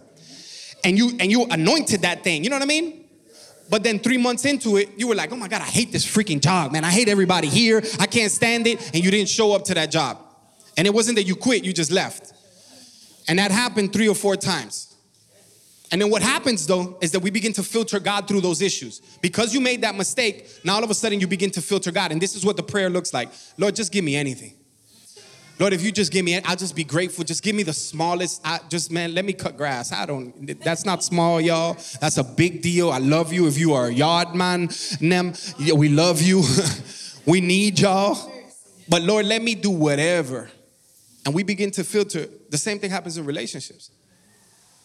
And 0.85 0.97
you 0.97 1.17
and 1.19 1.31
you 1.31 1.45
anointed 1.47 2.03
that 2.03 2.23
thing. 2.23 2.45
You 2.45 2.51
know 2.51 2.57
what 2.57 2.63
I 2.63 2.67
mean? 2.67 3.06
But 3.69 3.83
then 3.83 3.99
three 3.99 4.17
months 4.17 4.45
into 4.45 4.77
it, 4.77 4.91
you 4.97 5.09
were 5.09 5.15
like, 5.15 5.33
oh 5.33 5.37
my 5.37 5.49
God, 5.49 5.63
I 5.63 5.67
hate 5.67 5.93
this 5.93 6.07
freaking 6.07 6.41
job, 6.41 6.73
man. 6.73 6.85
I 6.85 6.91
hate 6.91 7.09
everybody 7.09 7.49
here. 7.49 7.83
I 7.99 8.07
can't 8.07 8.31
stand 8.31 8.67
it. 8.67 8.95
And 8.95 9.05
you 9.05 9.11
didn't 9.11 9.29
show 9.29 9.53
up 9.55 9.65
to 9.65 9.75
that 9.75 9.91
job. 9.91 10.19
And 10.77 10.87
it 10.87 10.95
wasn't 10.95 11.17
that 11.17 11.25
you 11.25 11.35
quit, 11.35 11.65
you 11.65 11.73
just 11.73 11.91
left. 11.91 12.33
And 13.29 13.39
that 13.39 13.51
happened 13.51 13.93
three 13.93 14.09
or 14.09 14.15
four 14.15 14.37
times. 14.37 14.95
And 15.93 16.01
then 16.01 16.11
what 16.11 16.23
happens 16.23 16.67
though 16.67 16.99
is 17.01 17.13
that 17.13 17.21
we 17.21 17.31
begin 17.31 17.53
to 17.55 17.63
filter 17.63 18.01
God 18.01 18.27
through 18.29 18.41
those 18.41 18.61
issues. 18.61 19.01
Because 19.21 19.55
you 19.55 19.61
made 19.61 19.83
that 19.83 19.95
mistake, 19.95 20.49
now 20.65 20.75
all 20.75 20.85
of 20.85 20.91
a 20.91 20.95
sudden 20.95 21.21
you 21.21 21.27
begin 21.27 21.51
to 21.53 21.63
filter 21.63 21.93
God. 21.93 22.13
And 22.13 22.21
this 22.21 22.35
is 22.35 22.45
what 22.45 22.57
the 22.57 22.63
prayer 22.63 22.91
looks 22.91 23.15
like 23.15 23.31
Lord, 23.57 23.75
just 23.77 23.93
give 23.93 24.05
me 24.05 24.17
anything. 24.17 24.55
Lord, 25.59 25.73
if 25.73 25.83
you 25.83 25.91
just 25.91 26.13
give 26.13 26.25
me, 26.25 26.39
I'll 26.43 26.57
just 26.57 26.77
be 26.77 26.85
grateful. 26.85 27.25
Just 27.25 27.43
give 27.43 27.57
me 27.57 27.63
the 27.63 27.73
smallest. 27.73 28.43
I 28.45 28.61
just, 28.69 28.93
man, 28.93 29.15
let 29.15 29.25
me 29.25 29.33
cut 29.33 29.57
grass. 29.57 29.91
I 29.91 30.05
don't, 30.05 30.61
that's 30.63 30.85
not 30.85 31.03
small, 31.03 31.41
y'all. 31.41 31.79
That's 32.01 32.19
a 32.19 32.25
big 32.25 32.61
deal. 32.61 32.91
I 32.91 32.99
love 32.99 33.33
you. 33.33 33.47
If 33.47 33.57
you 33.57 33.73
are 33.73 33.87
a 33.87 33.93
yard 33.93 34.35
man, 34.35 34.69
nem, 35.01 35.33
we 35.59 35.89
love 35.89 36.21
you. 36.21 36.43
we 37.27 37.41
need 37.41 37.81
y'all. 37.81 38.31
But 38.89 39.03
Lord, 39.03 39.25
let 39.25 39.41
me 39.41 39.55
do 39.55 39.71
whatever. 39.71 40.51
And 41.25 41.35
we 41.35 41.43
begin 41.43 41.71
to 41.73 41.85
filter. 41.85 42.29
The 42.51 42.59
same 42.59 42.79
thing 42.79 42.91
happens 42.91 43.17
in 43.17 43.25
relationships. 43.25 43.91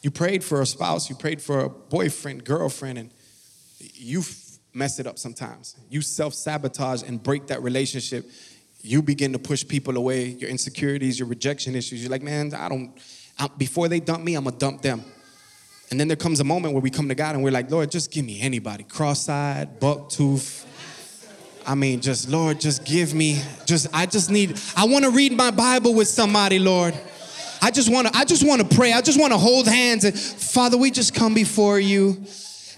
You 0.02 0.10
prayed 0.10 0.44
for 0.44 0.62
a 0.62 0.66
spouse, 0.66 1.10
you 1.10 1.16
prayed 1.16 1.42
for 1.42 1.60
a 1.60 1.70
boyfriend, 1.70 2.44
girlfriend, 2.44 2.98
and 2.98 3.12
you 3.78 4.24
mess 4.74 5.00
it 5.00 5.06
up 5.06 5.20
sometimes. 5.20 5.76
You 5.90 6.02
self 6.02 6.34
sabotage 6.34 7.04
and 7.04 7.22
break 7.22 7.48
that 7.48 7.62
relationship 7.62 8.26
you 8.84 9.02
begin 9.02 9.34
to 9.34 9.40
push 9.40 9.68
people 9.68 9.98
away, 9.98 10.26
your 10.26 10.50
insecurities, 10.50 11.20
your 11.20 11.28
rejection 11.28 11.76
issues. 11.76 12.02
You're 12.02 12.12
like, 12.12 12.24
man, 12.24 12.54
I 12.54 12.70
don't, 12.70 12.92
I, 13.38 13.48
before 13.58 13.88
they 13.88 14.00
dump 14.00 14.24
me, 14.24 14.36
I'm 14.36 14.46
gonna 14.46 14.58
dump 14.58 14.82
them. 14.82 15.04
And 15.90 16.00
then 16.00 16.08
there 16.08 16.18
comes 16.18 16.40
a 16.40 16.44
moment 16.44 16.74
where 16.74 16.82
we 16.82 16.90
come 16.90 17.10
to 17.10 17.16
God 17.16 17.36
and 17.36 17.44
we're 17.44 17.52
like, 17.52 17.70
Lord, 17.70 17.92
just 17.92 18.12
give 18.12 18.26
me 18.26 18.40
anybody, 18.42 18.84
cross-eyed, 18.84 19.80
buck 19.80 20.10
tooth. 20.10 20.66
I 21.68 21.76
mean, 21.76 22.02
just 22.02 22.30
Lord, 22.30 22.60
just 22.60 22.86
give 22.86 23.14
me, 23.14 23.42
just 23.66 23.88
I 23.94 24.06
just 24.06 24.32
need, 24.32 24.60
I 24.76 24.86
want 24.86 25.06
to 25.06 25.12
read 25.12 25.34
my 25.34 25.52
Bible 25.52 25.94
with 25.94 26.08
somebody, 26.08 26.60
Lord. 26.60 26.94
I 27.62 27.70
just 27.70 27.92
want 27.92 28.08
to, 28.08 28.18
I 28.18 28.26
just 28.26 28.48
want 28.48 28.68
to 28.68 28.76
pray. 28.76 28.94
I 28.94 29.02
just 29.02 29.20
want 29.20 29.34
to 29.34 29.38
hold 29.38 29.68
hands 29.68 30.04
and 30.04 30.18
Father, 30.18 30.78
we 30.78 30.90
just 30.90 31.14
come 31.14 31.34
before 31.34 31.80
you. 31.80 32.26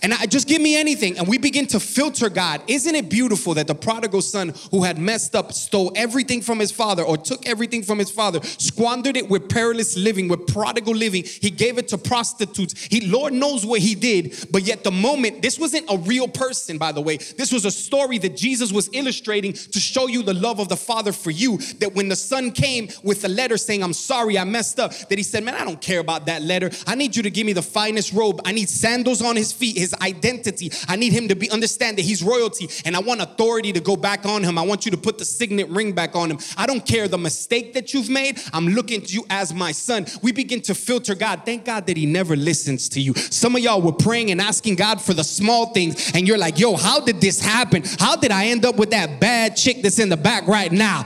And 0.04 0.14
I, 0.14 0.26
just 0.26 0.50
give 0.50 0.62
me 0.62 0.76
anything. 0.76 1.18
And 1.18 1.30
we 1.30 1.38
begin 1.38 1.66
to 1.68 1.80
filter 1.80 2.30
God. 2.30 2.62
Isn't 2.68 2.94
it 2.94 3.10
beautiful 3.10 3.54
that 3.54 3.68
the 3.68 3.76
prodigal 3.76 4.22
son 4.22 4.54
who 4.70 4.84
had 4.84 4.98
messed 4.98 5.34
up 5.34 5.54
stole 5.54 5.94
everything 5.96 6.42
from 6.42 6.60
his 6.60 6.74
father 6.74 7.04
or 7.04 7.16
took 7.16 7.48
everything 7.48 7.84
from 7.84 8.00
his 8.00 8.12
father, 8.12 8.42
squandered 8.44 9.16
it 9.16 9.30
with 9.30 9.48
perilous 9.48 9.96
living, 9.96 10.28
with 10.28 10.46
prodigal 10.46 10.94
living. 10.94 11.24
He 11.24 11.50
gave 11.50 11.78
it 11.78 11.88
to 11.88 11.98
prostitutes. 11.98 12.78
He, 12.78 13.08
Lord 13.08 13.32
knows 13.32 13.66
what 13.66 13.80
he 13.80 13.96
did. 13.96 14.36
But 14.52 14.64
yet 14.64 14.84
the 14.84 14.92
moment, 14.92 15.42
this 15.42 15.58
wasn't 15.58 15.86
a 15.90 15.98
real 15.98 16.28
person, 16.28 16.78
by 16.78 16.92
the 16.92 17.02
way. 17.02 17.16
This 17.16 17.54
was 17.54 17.64
a 17.64 17.72
story 17.72 18.18
that 18.18 18.36
Jesus 18.36 18.74
was 18.74 18.90
illustrating 18.92 19.54
to 19.54 19.80
show 19.80 20.08
you 20.08 20.22
the 20.22 20.34
love 20.34 20.60
of 20.60 20.68
the 20.68 20.76
father 20.76 21.14
for 21.14 21.32
you. 21.32 21.60
That 21.80 21.96
when 21.96 22.10
the 22.10 22.18
son 22.18 22.52
came 22.52 22.90
with 23.04 23.24
a 23.24 23.30
letter 23.30 23.56
saying, 23.56 23.82
I'm 23.82 23.94
sorry, 23.94 24.38
I 24.38 24.44
messed 24.44 24.82
up, 24.82 24.92
that 25.08 25.18
he 25.18 25.24
said, 25.24 25.46
man, 25.46 25.56
I 25.56 25.64
don't 25.64 25.80
care 25.80 26.02
about 26.02 26.26
that 26.26 26.42
letter. 26.42 26.72
I 26.86 26.96
need 26.96 27.16
you 27.16 27.24
to 27.24 27.30
give 27.30 27.46
me 27.46 27.54
the 27.54 27.62
finest 27.62 28.12
robe. 28.12 28.42
I 28.44 28.52
need 28.52 28.68
sandals 28.68 29.22
on 29.22 29.38
his 29.38 29.54
feet, 29.54 29.78
his 29.78 29.93
identity. 30.02 30.72
I 30.88 30.96
need 30.96 31.14
him 31.14 31.28
to 31.28 31.36
be 31.36 31.50
understand 31.50 31.98
that 31.98 32.04
he's 32.04 32.24
royalty 32.24 32.70
and 32.86 32.96
I 32.96 33.00
want 33.00 33.22
authority 33.22 33.74
to 33.74 33.80
go 33.80 33.96
back 33.96 34.26
on 34.26 34.44
him. 34.44 34.58
I 34.58 34.62
want 34.62 34.86
you 34.86 34.92
to 34.92 34.98
put 34.98 35.18
the 35.18 35.26
signet 35.26 35.70
ring 35.70 35.94
back 35.94 36.16
on 36.16 36.32
him. 36.32 36.40
I 36.58 36.66
don't 36.66 36.86
care 36.86 37.08
the 37.08 37.18
mistake 37.18 37.74
that 37.74 37.94
you've 37.94 38.10
made. 38.10 38.40
I'm 38.54 38.68
looking 38.70 39.02
to 39.02 39.14
you 39.14 39.26
as 39.30 39.54
my 39.54 39.72
son. 39.72 40.06
We 40.22 40.32
begin 40.32 40.62
to 40.62 40.76
filter 40.76 41.16
God. 41.16 41.42
Thank 41.46 41.66
God 41.66 41.88
that 41.88 41.98
he 41.98 42.06
never 42.06 42.36
listens 42.36 42.90
to 42.90 43.02
you. 43.02 43.14
Some 43.14 43.56
of 43.56 43.62
y'all 43.62 43.82
were 43.82 43.92
praying 43.92 44.32
and 44.32 44.42
asking 44.42 44.76
God 44.76 45.02
for 45.02 45.14
the 45.14 45.24
small 45.24 45.68
things 45.68 46.12
and 46.14 46.28
you're 46.28 46.38
like, 46.38 46.60
"Yo, 46.60 46.76
how 46.76 47.00
did 47.00 47.22
this 47.22 47.40
happen? 47.40 47.84
How 48.00 48.16
did 48.16 48.32
I 48.32 48.46
end 48.48 48.66
up 48.66 48.76
with 48.78 48.92
that 48.92 49.20
bad 49.20 49.56
chick 49.56 49.82
that's 49.82 50.00
in 50.00 50.10
the 50.10 50.18
back 50.18 50.48
right 50.48 50.72
now?" 50.72 51.06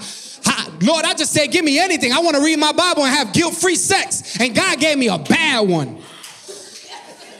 Lord, 0.81 1.05
I 1.05 1.13
just 1.13 1.33
said, 1.33 1.47
give 1.47 1.65
me 1.65 1.79
anything. 1.79 2.11
I 2.13 2.19
want 2.19 2.35
to 2.35 2.43
read 2.43 2.59
my 2.59 2.71
Bible 2.71 3.03
and 3.03 3.13
have 3.13 3.33
guilt 3.33 3.55
free 3.55 3.75
sex. 3.75 4.39
And 4.39 4.55
God 4.55 4.79
gave 4.79 4.97
me 4.97 5.07
a 5.07 5.17
bad 5.17 5.67
one. 5.67 5.97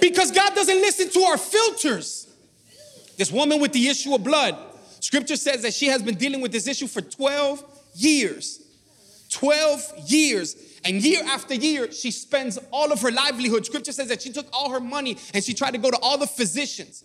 Because 0.10 0.32
God 0.32 0.56
doesn't 0.56 0.78
listen 0.78 1.10
to 1.10 1.20
our 1.22 1.38
filters. 1.38 2.28
This 3.18 3.32
woman 3.32 3.60
with 3.60 3.74
the 3.74 3.88
issue 3.88 4.14
of 4.14 4.24
blood, 4.24 4.56
scripture 5.00 5.36
says 5.36 5.64
that 5.64 5.74
she 5.74 5.88
has 5.88 6.04
been 6.04 6.16
dealing 6.16 6.42
with 6.42 6.52
this 6.52 6.68
issue 6.68 6.88
for 6.88 7.02
12 7.02 7.64
years. 7.96 8.64
12 9.30 9.94
years. 10.06 10.56
And 10.86 11.02
year 11.04 11.22
after 11.26 11.54
year, 11.54 11.92
she 11.92 12.12
spends 12.12 12.58
all 12.72 12.92
of 12.92 13.02
her 13.02 13.12
livelihood. 13.12 13.66
Scripture 13.66 13.92
says 13.92 14.08
that 14.08 14.22
she 14.22 14.32
took 14.32 14.48
all 14.54 14.70
her 14.70 14.80
money 14.80 15.18
and 15.34 15.44
she 15.44 15.54
tried 15.54 15.72
to 15.72 15.78
go 15.78 15.92
to 15.92 15.98
all 15.98 16.18
the 16.18 16.28
physicians. 16.28 17.04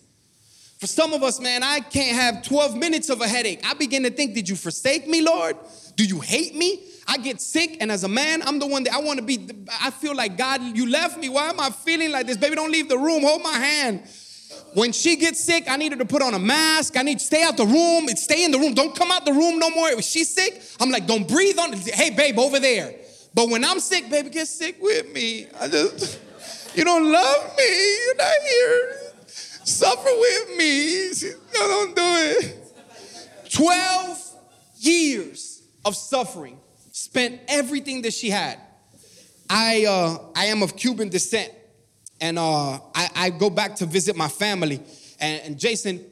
For 0.83 0.87
some 0.87 1.13
of 1.13 1.23
us, 1.23 1.39
man, 1.39 1.63
I 1.63 1.79
can't 1.79 2.13
have 2.13 2.43
12 2.43 2.75
minutes 2.75 3.09
of 3.09 3.21
a 3.21 3.25
headache. 3.25 3.61
I 3.65 3.73
begin 3.73 4.03
to 4.03 4.09
think, 4.09 4.33
did 4.33 4.49
you 4.49 4.57
forsake 4.57 5.07
me, 5.07 5.21
Lord? 5.21 5.55
Do 5.95 6.03
you 6.03 6.19
hate 6.19 6.55
me? 6.55 6.83
I 7.07 7.19
get 7.19 7.39
sick, 7.39 7.77
and 7.79 7.89
as 7.89 8.03
a 8.03 8.09
man, 8.09 8.41
I'm 8.41 8.59
the 8.59 8.67
one 8.67 8.83
that 8.83 8.93
I 8.93 8.99
want 8.99 9.17
to 9.17 9.23
be. 9.23 9.47
I 9.81 9.91
feel 9.91 10.13
like 10.13 10.37
God, 10.37 10.61
you 10.61 10.89
left 10.89 11.17
me. 11.17 11.29
Why 11.29 11.47
am 11.47 11.57
I 11.57 11.69
feeling 11.69 12.11
like 12.11 12.27
this? 12.27 12.35
Baby, 12.35 12.55
don't 12.55 12.69
leave 12.69 12.89
the 12.89 12.97
room. 12.97 13.23
Hold 13.23 13.43
my 13.43 13.53
hand. 13.53 14.03
When 14.73 14.91
she 14.91 15.15
gets 15.15 15.39
sick, 15.39 15.69
I 15.69 15.77
need 15.77 15.93
her 15.93 15.97
to 15.99 16.05
put 16.05 16.21
on 16.21 16.33
a 16.33 16.39
mask. 16.39 16.97
I 16.97 17.01
need 17.03 17.19
to 17.19 17.25
stay 17.25 17.43
out 17.43 17.55
the 17.55 17.65
room. 17.65 18.09
Stay 18.17 18.43
in 18.43 18.51
the 18.51 18.59
room. 18.59 18.73
Don't 18.73 18.93
come 18.93 19.09
out 19.09 19.23
the 19.23 19.31
room 19.31 19.59
no 19.59 19.69
more. 19.69 19.87
If 19.87 20.03
she's 20.03 20.35
sick, 20.35 20.61
I'm 20.81 20.91
like, 20.91 21.07
don't 21.07 21.25
breathe 21.25 21.59
on. 21.59 21.71
Hey, 21.71 22.09
babe, 22.09 22.37
over 22.37 22.59
there. 22.59 22.93
But 23.33 23.47
when 23.47 23.63
I'm 23.63 23.79
sick, 23.79 24.09
baby, 24.09 24.31
get 24.31 24.49
sick 24.49 24.81
with 24.81 25.13
me. 25.13 25.47
I 25.61 25.69
just, 25.69 26.19
you 26.75 26.83
don't 26.83 27.09
love 27.09 27.55
me. 27.57 27.95
You're 28.05 28.17
not 28.17 28.35
here. 28.41 29.02
Suffer 29.63 30.09
with 30.09 30.57
me. 30.57 31.09
No, 31.53 31.67
don't 31.67 31.95
do 31.95 32.01
it. 32.01 32.59
12 33.51 34.35
years 34.79 35.63
of 35.85 35.95
suffering 35.95 36.59
spent 36.91 37.41
everything 37.47 38.01
that 38.01 38.13
she 38.13 38.29
had. 38.29 38.59
I, 39.49 39.85
uh, 39.85 40.17
I 40.35 40.45
am 40.45 40.63
of 40.63 40.75
Cuban 40.75 41.09
descent, 41.09 41.51
and 42.19 42.39
uh, 42.39 42.79
I, 42.95 43.09
I, 43.15 43.29
go 43.29 43.49
back 43.49 43.75
to 43.75 43.85
visit 43.85 44.15
my 44.15 44.27
family. 44.27 44.81
And, 45.19 45.41
and 45.43 45.59
Jason, 45.59 46.03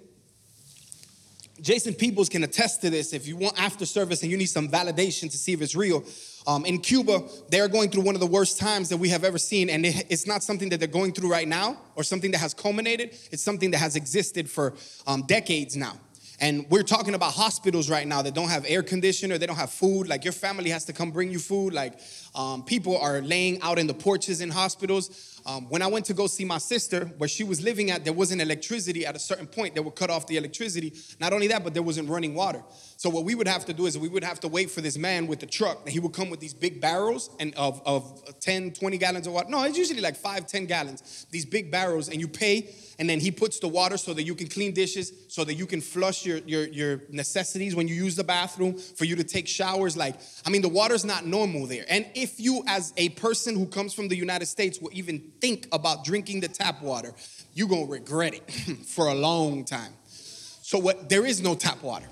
Jason 1.60 1.94
Peoples 1.94 2.30
can 2.30 2.44
attest 2.44 2.82
to 2.82 2.90
this. 2.90 3.14
If 3.14 3.28
you 3.28 3.38
want 3.38 3.60
after 3.60 3.86
service 3.86 4.22
and 4.22 4.32
you 4.32 4.38
need 4.38 4.48
some 4.48 4.68
validation 4.68 5.32
to 5.32 5.38
see 5.38 5.54
if 5.54 5.62
it's 5.62 5.76
real, 5.76 6.04
um, 6.48 6.66
in 6.66 6.80
Cuba, 6.80 7.22
they 7.50 7.60
are 7.60 7.68
going 7.68 7.90
through 7.90 8.04
one 8.04 8.16
of 8.16 8.22
the 8.22 8.28
worst 8.28 8.60
times 8.60 8.90
that 8.90 8.98
we 8.98 9.10
have 9.10 9.24
ever 9.24 9.38
seen, 9.38 9.70
and 9.70 9.86
it, 9.86 10.06
it's 10.10 10.26
not 10.26 10.44
something 10.44 10.70
that 10.70 10.80
they're 10.80 10.88
going 10.88 11.14
through 11.14 11.32
right 11.32 11.48
now 11.48 11.78
or 11.96 12.04
something 12.04 12.32
that 12.32 12.40
has 12.40 12.54
culminated. 12.54 13.12
It's 13.32 13.44
something 13.44 13.72
that 13.72 13.78
has 13.78 13.96
existed 13.96 14.50
for 14.50 14.74
um, 15.06 15.24
decades 15.24 15.76
now. 15.76 16.00
And 16.42 16.66
we're 16.72 16.82
talking 16.82 17.14
about 17.14 17.34
hospitals 17.34 17.88
right 17.88 18.08
now 18.08 18.24
that 18.24 18.34
don't 18.34 18.50
have 18.50 18.66
air 18.68 18.82
conditioner, 18.82 19.38
they 19.38 19.46
don't 19.46 19.58
have 19.58 19.70
food. 19.70 20.08
Like 20.08 20.24
your 20.24 20.34
family 20.34 20.72
has 20.72 20.86
to 20.86 20.94
come 20.94 21.12
bring 21.12 21.30
you 21.30 21.38
food. 21.38 21.72
Like 21.72 22.00
um, 22.34 22.64
people 22.64 22.98
are 22.98 23.22
laying 23.22 23.62
out 23.62 23.78
in 23.78 23.86
the 23.86 23.94
porches 23.94 24.42
in 24.42 24.50
hospitals. 24.50 25.40
Um, 25.46 25.70
when 25.70 25.84
I 25.84 25.88
went 25.88 26.06
to 26.06 26.16
go 26.16 26.26
see 26.26 26.44
my 26.44 26.58
sister, 26.58 27.06
where 27.20 27.28
she 27.28 27.44
was 27.44 27.62
living 27.62 27.92
at, 27.92 28.04
there 28.04 28.14
wasn't 28.14 28.42
electricity 28.42 29.06
at 29.06 29.16
a 29.16 29.20
certain 29.20 29.46
point. 29.46 29.76
They 29.76 29.82
would 29.82 29.96
cut 29.96 30.10
off 30.10 30.26
the 30.26 30.38
electricity. 30.38 30.94
Not 31.20 31.32
only 31.32 31.48
that, 31.48 31.64
but 31.64 31.76
there 31.76 31.84
wasn't 31.84 32.10
running 32.10 32.34
water. 32.34 32.64
So 33.02 33.10
what 33.10 33.26
we 33.26 33.34
would 33.34 33.48
have 33.48 33.66
to 33.66 33.74
do 33.74 33.88
is 33.88 33.98
we 33.98 34.10
would 34.10 34.24
have 34.24 34.40
to 34.42 34.48
wait 34.48 34.70
for 34.70 34.82
this 34.82 34.96
man 34.96 35.26
with 35.26 35.40
the 35.40 35.48
truck. 35.48 35.90
He 35.90 36.00
would 36.00 36.14
come 36.14 36.30
with 36.30 36.40
these 36.40 36.54
big 36.54 36.80
barrels 36.80 37.32
and 37.40 37.52
of, 37.56 37.82
of 37.84 38.40
10, 38.42 38.74
20 38.74 38.98
gallons 39.00 39.26
of 39.26 39.34
water. 39.34 39.50
No, 39.50 39.64
it's 39.64 39.76
usually 39.76 40.02
like 40.02 40.16
five, 40.16 40.46
10 40.46 40.68
gallons. 40.68 41.26
These 41.32 41.48
big 41.48 41.72
barrels, 41.72 42.10
and 42.10 42.20
you 42.20 42.28
pay 42.28 42.76
and 43.00 43.10
then 43.10 43.20
he 43.20 43.32
puts 43.32 43.58
the 43.58 43.68
water 43.68 43.98
so 43.98 44.14
that 44.14 44.22
you 44.22 44.36
can 44.36 44.46
clean 44.46 44.72
dishes, 44.76 45.14
so 45.30 45.44
that 45.46 45.56
you 45.56 45.66
can 45.66 45.82
flush 45.82 46.28
your, 46.28 46.38
your, 46.46 46.68
your 46.68 47.02
necessities 47.10 47.76
when 47.76 47.88
you 47.88 47.96
use 47.96 48.16
the 48.16 48.24
bathroom, 48.24 48.78
for 48.78 49.06
you 49.06 49.16
to 49.16 49.24
take 49.24 49.48
showers. 49.48 49.98
Like, 49.98 50.18
I 50.46 50.52
mean, 50.52 50.62
the 50.62 50.70
water's 50.70 51.04
not 51.04 51.26
normal 51.26 51.66
there. 51.66 51.86
And 51.90 52.06
if 52.14 52.40
you, 52.40 52.64
as 52.68 52.94
a 52.98 53.10
person 53.10 53.56
who 53.56 53.66
comes 53.66 53.96
from 53.96 54.10
the 54.10 54.16
United 54.16 54.46
States, 54.46 54.80
will 54.80 54.92
even 54.94 55.32
think 55.42 55.68
about 55.72 56.06
drinking 56.06 56.42
the 56.42 56.50
tap 56.50 56.84
water, 56.84 57.16
you're 57.56 57.68
gonna 57.68 57.88
regret 57.88 58.36
it 58.36 58.52
for 58.86 59.08
a 59.08 59.16
long 59.16 59.66
time. 59.66 59.94
So, 60.06 60.78
what 60.78 61.10
there 61.10 61.26
is 61.26 61.42
no 61.42 61.56
tap 61.56 61.82
water. 61.82 62.06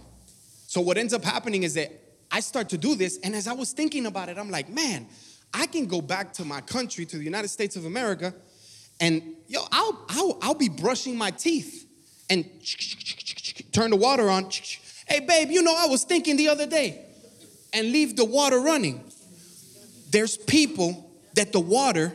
So, 0.69 0.81
what 0.81 0.99
ends 0.99 1.15
up 1.15 1.23
happening 1.23 1.63
is 1.63 1.73
that 1.73 1.91
I 2.29 2.41
start 2.41 2.69
to 2.69 2.77
do 2.77 2.93
this, 2.93 3.17
and 3.23 3.33
as 3.33 3.47
I 3.47 3.53
was 3.53 3.71
thinking 3.71 4.05
about 4.05 4.29
it, 4.29 4.37
I'm 4.37 4.51
like, 4.51 4.69
man, 4.69 5.07
I 5.51 5.65
can 5.65 5.87
go 5.87 5.99
back 5.99 6.31
to 6.33 6.45
my 6.45 6.61
country, 6.61 7.07
to 7.07 7.17
the 7.17 7.23
United 7.23 7.47
States 7.47 7.75
of 7.75 7.85
America, 7.85 8.35
and 8.99 9.33
yo, 9.47 9.61
I'll, 9.71 10.05
I'll, 10.09 10.37
I'll 10.43 10.53
be 10.53 10.69
brushing 10.69 11.17
my 11.17 11.31
teeth 11.31 11.87
and 12.29 12.45
turn 13.71 13.89
the 13.89 13.95
water 13.95 14.29
on. 14.29 14.51
Hey, 15.07 15.21
babe, 15.21 15.49
you 15.49 15.63
know, 15.63 15.75
I 15.75 15.87
was 15.87 16.03
thinking 16.03 16.37
the 16.37 16.49
other 16.49 16.67
day 16.67 17.03
and 17.73 17.91
leave 17.91 18.15
the 18.15 18.25
water 18.25 18.59
running. 18.59 19.03
There's 20.11 20.37
people 20.37 21.11
that 21.33 21.51
the 21.51 21.59
water, 21.59 22.13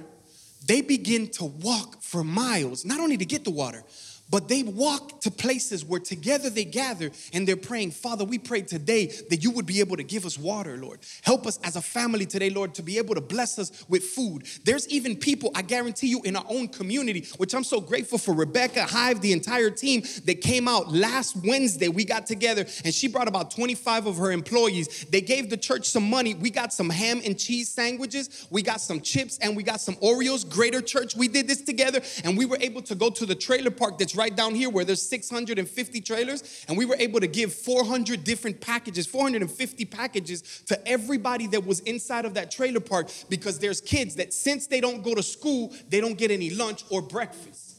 they 0.64 0.80
begin 0.80 1.28
to 1.30 1.44
walk 1.46 2.00
for 2.02 2.22
miles, 2.22 2.84
not 2.84 3.00
only 3.00 3.16
to 3.16 3.24
get 3.24 3.42
the 3.42 3.50
water, 3.50 3.82
but 4.30 4.48
they 4.48 4.62
walk 4.62 5.20
to 5.22 5.30
places 5.30 5.84
where 5.84 6.00
together 6.00 6.50
they 6.50 6.64
gather 6.64 7.10
and 7.32 7.46
they're 7.46 7.56
praying, 7.56 7.90
Father, 7.90 8.24
we 8.24 8.38
pray 8.38 8.62
today 8.62 9.06
that 9.30 9.42
you 9.42 9.50
would 9.50 9.66
be 9.66 9.80
able 9.80 9.96
to 9.96 10.02
give 10.02 10.24
us 10.24 10.38
water, 10.38 10.76
Lord. 10.76 11.00
Help 11.22 11.46
us 11.46 11.58
as 11.62 11.76
a 11.76 11.82
family 11.82 12.26
today, 12.26 12.50
Lord, 12.50 12.74
to 12.74 12.82
be 12.82 12.98
able 12.98 13.14
to 13.14 13.20
bless 13.20 13.58
us 13.58 13.84
with 13.88 14.02
food. 14.02 14.46
There's 14.64 14.88
even 14.88 15.16
people, 15.16 15.50
I 15.54 15.62
guarantee 15.62 16.08
you, 16.08 16.22
in 16.22 16.36
our 16.36 16.44
own 16.48 16.68
community, 16.68 17.26
which 17.36 17.54
I'm 17.54 17.64
so 17.64 17.80
grateful 17.80 18.18
for 18.18 18.34
Rebecca, 18.34 18.84
Hive, 18.84 19.20
the 19.20 19.32
entire 19.32 19.70
team 19.70 20.02
that 20.24 20.40
came 20.40 20.68
out 20.68 20.92
last 20.92 21.36
Wednesday. 21.36 21.88
We 21.88 22.04
got 22.04 22.26
together 22.26 22.66
and 22.84 22.94
she 22.94 23.08
brought 23.08 23.28
about 23.28 23.50
25 23.50 24.06
of 24.06 24.16
her 24.16 24.32
employees. 24.32 25.04
They 25.10 25.20
gave 25.20 25.50
the 25.50 25.56
church 25.56 25.88
some 25.88 26.08
money. 26.08 26.34
We 26.34 26.50
got 26.50 26.72
some 26.72 26.90
ham 26.90 27.20
and 27.24 27.38
cheese 27.38 27.70
sandwiches, 27.70 28.46
we 28.50 28.62
got 28.62 28.80
some 28.80 29.00
chips, 29.00 29.38
and 29.38 29.56
we 29.56 29.62
got 29.62 29.80
some 29.80 29.96
Oreos. 29.96 30.48
Greater 30.48 30.80
Church, 30.80 31.14
we 31.14 31.28
did 31.28 31.48
this 31.48 31.62
together 31.62 32.00
and 32.24 32.36
we 32.36 32.46
were 32.46 32.58
able 32.60 32.82
to 32.82 32.94
go 32.94 33.10
to 33.10 33.26
the 33.26 33.34
trailer 33.34 33.70
park 33.70 33.98
that's 33.98 34.13
right 34.16 34.34
down 34.34 34.54
here 34.54 34.70
where 34.70 34.84
there's 34.84 35.02
650 35.02 36.00
trailers, 36.00 36.64
and 36.68 36.76
we 36.76 36.84
were 36.84 36.96
able 36.98 37.20
to 37.20 37.26
give 37.26 37.52
400 37.52 38.24
different 38.24 38.60
packages, 38.60 39.06
450 39.06 39.84
packages 39.86 40.62
to 40.66 40.88
everybody 40.88 41.46
that 41.48 41.66
was 41.66 41.80
inside 41.80 42.24
of 42.24 42.34
that 42.34 42.50
trailer 42.50 42.80
park 42.80 43.10
because 43.28 43.58
there's 43.58 43.80
kids 43.80 44.16
that 44.16 44.32
since 44.32 44.66
they 44.66 44.80
don't 44.80 45.02
go 45.02 45.14
to 45.14 45.22
school, 45.22 45.72
they 45.88 46.00
don't 46.00 46.18
get 46.18 46.30
any 46.30 46.50
lunch 46.50 46.84
or 46.90 47.02
breakfast. 47.02 47.72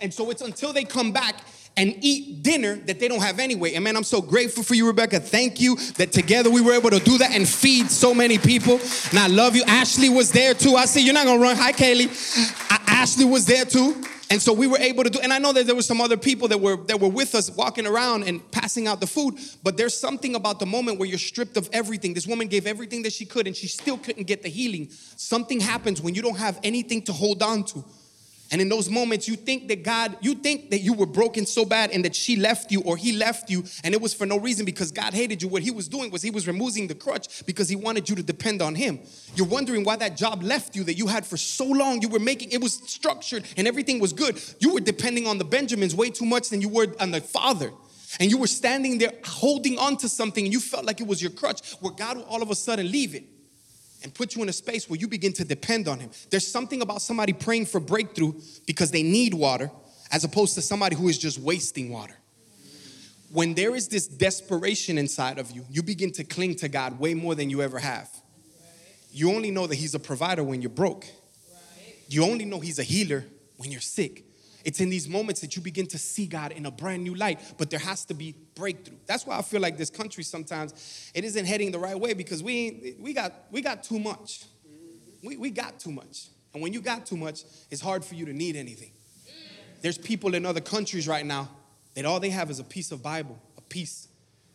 And 0.00 0.12
so 0.14 0.30
it's 0.30 0.42
until 0.42 0.72
they 0.72 0.84
come 0.84 1.12
back 1.12 1.36
and 1.76 1.96
eat 2.00 2.42
dinner 2.42 2.74
that 2.74 2.98
they 2.98 3.06
don't 3.06 3.22
have 3.22 3.38
anyway. 3.38 3.74
And 3.74 3.84
man, 3.84 3.96
I'm 3.96 4.04
so 4.04 4.20
grateful 4.20 4.64
for 4.64 4.74
you, 4.74 4.86
Rebecca. 4.86 5.20
Thank 5.20 5.60
you 5.60 5.76
that 5.96 6.10
together 6.10 6.50
we 6.50 6.60
were 6.60 6.72
able 6.72 6.90
to 6.90 6.98
do 6.98 7.18
that 7.18 7.30
and 7.30 7.48
feed 7.48 7.88
so 7.88 8.12
many 8.12 8.36
people. 8.36 8.80
And 9.10 9.18
I 9.18 9.28
love 9.28 9.54
you. 9.54 9.62
Ashley 9.64 10.08
was 10.08 10.32
there 10.32 10.54
too. 10.54 10.74
I 10.74 10.86
see 10.86 11.04
you're 11.04 11.14
not 11.14 11.24
gonna 11.24 11.40
run. 11.40 11.56
Hi, 11.56 11.72
Kaylee. 11.72 12.08
Ashley 12.88 13.24
was 13.24 13.46
there 13.46 13.64
too. 13.64 14.02
And 14.30 14.42
so 14.42 14.52
we 14.52 14.66
were 14.66 14.78
able 14.78 15.04
to 15.04 15.10
do, 15.10 15.20
and 15.20 15.32
I 15.32 15.38
know 15.38 15.54
that 15.54 15.66
there 15.66 15.74
were 15.74 15.82
some 15.82 16.02
other 16.02 16.18
people 16.18 16.48
that 16.48 16.60
were 16.60 16.76
that 16.84 17.00
were 17.00 17.08
with 17.08 17.34
us 17.34 17.50
walking 17.50 17.86
around 17.86 18.24
and 18.24 18.48
passing 18.50 18.86
out 18.86 19.00
the 19.00 19.06
food, 19.06 19.38
but 19.62 19.78
there's 19.78 19.98
something 19.98 20.34
about 20.34 20.60
the 20.60 20.66
moment 20.66 20.98
where 20.98 21.08
you're 21.08 21.18
stripped 21.18 21.56
of 21.56 21.68
everything. 21.72 22.12
This 22.12 22.26
woman 22.26 22.46
gave 22.46 22.66
everything 22.66 23.02
that 23.04 23.12
she 23.14 23.24
could 23.24 23.46
and 23.46 23.56
she 23.56 23.68
still 23.68 23.96
couldn't 23.96 24.26
get 24.26 24.42
the 24.42 24.50
healing. 24.50 24.90
Something 24.90 25.60
happens 25.60 26.02
when 26.02 26.14
you 26.14 26.20
don't 26.20 26.36
have 26.36 26.60
anything 26.62 27.00
to 27.02 27.12
hold 27.12 27.42
on 27.42 27.64
to. 27.64 27.84
And 28.50 28.62
in 28.62 28.68
those 28.68 28.88
moments, 28.88 29.28
you 29.28 29.36
think 29.36 29.68
that 29.68 29.82
God, 29.82 30.16
you 30.22 30.34
think 30.34 30.70
that 30.70 30.80
you 30.80 30.94
were 30.94 31.06
broken 31.06 31.44
so 31.44 31.64
bad 31.66 31.90
and 31.90 32.04
that 32.04 32.14
she 32.14 32.36
left 32.36 32.72
you 32.72 32.80
or 32.82 32.96
he 32.96 33.12
left 33.12 33.50
you, 33.50 33.64
and 33.84 33.94
it 33.94 34.00
was 34.00 34.14
for 34.14 34.24
no 34.24 34.38
reason 34.38 34.64
because 34.64 34.90
God 34.90 35.12
hated 35.12 35.42
you. 35.42 35.48
What 35.48 35.62
he 35.62 35.70
was 35.70 35.86
doing 35.86 36.10
was 36.10 36.22
he 36.22 36.30
was 36.30 36.46
removing 36.46 36.86
the 36.86 36.94
crutch 36.94 37.44
because 37.44 37.68
he 37.68 37.76
wanted 37.76 38.08
you 38.08 38.16
to 38.16 38.22
depend 38.22 38.62
on 38.62 38.74
him. 38.74 39.00
You're 39.34 39.46
wondering 39.46 39.84
why 39.84 39.96
that 39.96 40.16
job 40.16 40.42
left 40.42 40.74
you 40.74 40.84
that 40.84 40.94
you 40.94 41.06
had 41.08 41.26
for 41.26 41.36
so 41.36 41.66
long. 41.66 42.00
You 42.00 42.08
were 42.08 42.18
making 42.18 42.50
it 42.52 42.62
was 42.62 42.74
structured 42.74 43.44
and 43.56 43.68
everything 43.68 43.98
was 43.98 44.12
good. 44.14 44.40
You 44.60 44.72
were 44.72 44.80
depending 44.80 45.26
on 45.26 45.36
the 45.36 45.44
Benjamins 45.44 45.94
way 45.94 46.10
too 46.10 46.24
much 46.24 46.48
than 46.48 46.62
you 46.62 46.68
were 46.68 46.94
on 47.00 47.10
the 47.10 47.20
father. 47.20 47.70
And 48.18 48.30
you 48.30 48.38
were 48.38 48.46
standing 48.46 48.96
there 48.98 49.12
holding 49.24 49.78
on 49.78 49.98
to 49.98 50.08
something 50.08 50.44
and 50.44 50.52
you 50.52 50.60
felt 50.60 50.86
like 50.86 51.00
it 51.00 51.06
was 51.06 51.20
your 51.20 51.30
crutch, 51.30 51.74
where 51.80 51.92
God 51.92 52.16
will 52.16 52.24
all 52.24 52.42
of 52.42 52.50
a 52.50 52.54
sudden 52.54 52.90
leave 52.90 53.14
it 53.14 53.24
and 54.02 54.14
put 54.14 54.36
you 54.36 54.42
in 54.42 54.48
a 54.48 54.52
space 54.52 54.88
where 54.88 54.98
you 54.98 55.08
begin 55.08 55.32
to 55.34 55.44
depend 55.44 55.88
on 55.88 56.00
Him. 56.00 56.10
There's 56.30 56.46
something 56.46 56.82
about 56.82 57.02
somebody 57.02 57.32
praying 57.32 57.66
for 57.66 57.80
breakthrough 57.80 58.34
because 58.66 58.90
they 58.90 59.02
need 59.02 59.34
water 59.34 59.70
as 60.10 60.24
opposed 60.24 60.54
to 60.54 60.62
somebody 60.62 60.96
who 60.96 61.08
is 61.08 61.18
just 61.18 61.38
wasting 61.38 61.90
water. 61.90 62.14
When 63.30 63.54
there 63.54 63.74
is 63.74 63.88
this 63.88 64.06
desperation 64.06 64.96
inside 64.96 65.38
of 65.38 65.50
you, 65.50 65.66
you 65.70 65.82
begin 65.82 66.12
to 66.12 66.24
cling 66.24 66.56
to 66.56 66.68
God 66.68 66.98
way 66.98 67.14
more 67.14 67.34
than 67.34 67.50
you 67.50 67.60
ever 67.60 67.78
have. 67.78 68.08
You 69.10 69.32
only 69.34 69.50
know 69.50 69.66
that 69.66 69.74
He's 69.74 69.94
a 69.94 69.98
provider 69.98 70.42
when 70.42 70.62
you're 70.62 70.70
broke, 70.70 71.06
you 72.08 72.24
only 72.24 72.44
know 72.44 72.60
He's 72.60 72.78
a 72.78 72.84
healer 72.84 73.24
when 73.56 73.70
you're 73.70 73.80
sick. 73.80 74.24
It's 74.64 74.80
in 74.80 74.90
these 74.90 75.08
moments 75.08 75.40
that 75.40 75.56
you 75.56 75.62
begin 75.62 75.86
to 75.88 75.98
see 75.98 76.26
God 76.26 76.52
in 76.52 76.66
a 76.66 76.70
brand 76.70 77.04
new 77.04 77.14
light, 77.14 77.40
but 77.58 77.70
there 77.70 77.78
has 77.78 78.04
to 78.06 78.14
be 78.14 78.34
breakthrough. 78.54 78.96
That's 79.06 79.26
why 79.26 79.38
I 79.38 79.42
feel 79.42 79.60
like 79.60 79.76
this 79.76 79.90
country 79.90 80.24
sometimes 80.24 81.10
it 81.14 81.24
isn't 81.24 81.44
heading 81.44 81.70
the 81.70 81.78
right 81.78 81.98
way 81.98 82.14
because 82.14 82.42
we 82.42 82.96
we 82.98 83.12
got 83.12 83.32
we 83.50 83.62
got 83.62 83.82
too 83.82 83.98
much. 83.98 84.44
We, 85.22 85.36
we 85.36 85.50
got 85.50 85.78
too 85.78 85.92
much. 85.92 86.28
And 86.54 86.62
when 86.62 86.72
you 86.72 86.80
got 86.80 87.06
too 87.06 87.16
much, 87.16 87.42
it's 87.70 87.80
hard 87.80 88.04
for 88.04 88.14
you 88.14 88.24
to 88.26 88.32
need 88.32 88.56
anything. 88.56 88.92
There's 89.80 89.98
people 89.98 90.34
in 90.34 90.44
other 90.44 90.60
countries 90.60 91.06
right 91.06 91.24
now 91.24 91.48
that 91.94 92.04
all 92.04 92.20
they 92.20 92.30
have 92.30 92.50
is 92.50 92.58
a 92.58 92.64
piece 92.64 92.90
of 92.90 93.02
Bible, 93.02 93.38
a 93.56 93.60
piece, 93.60 94.08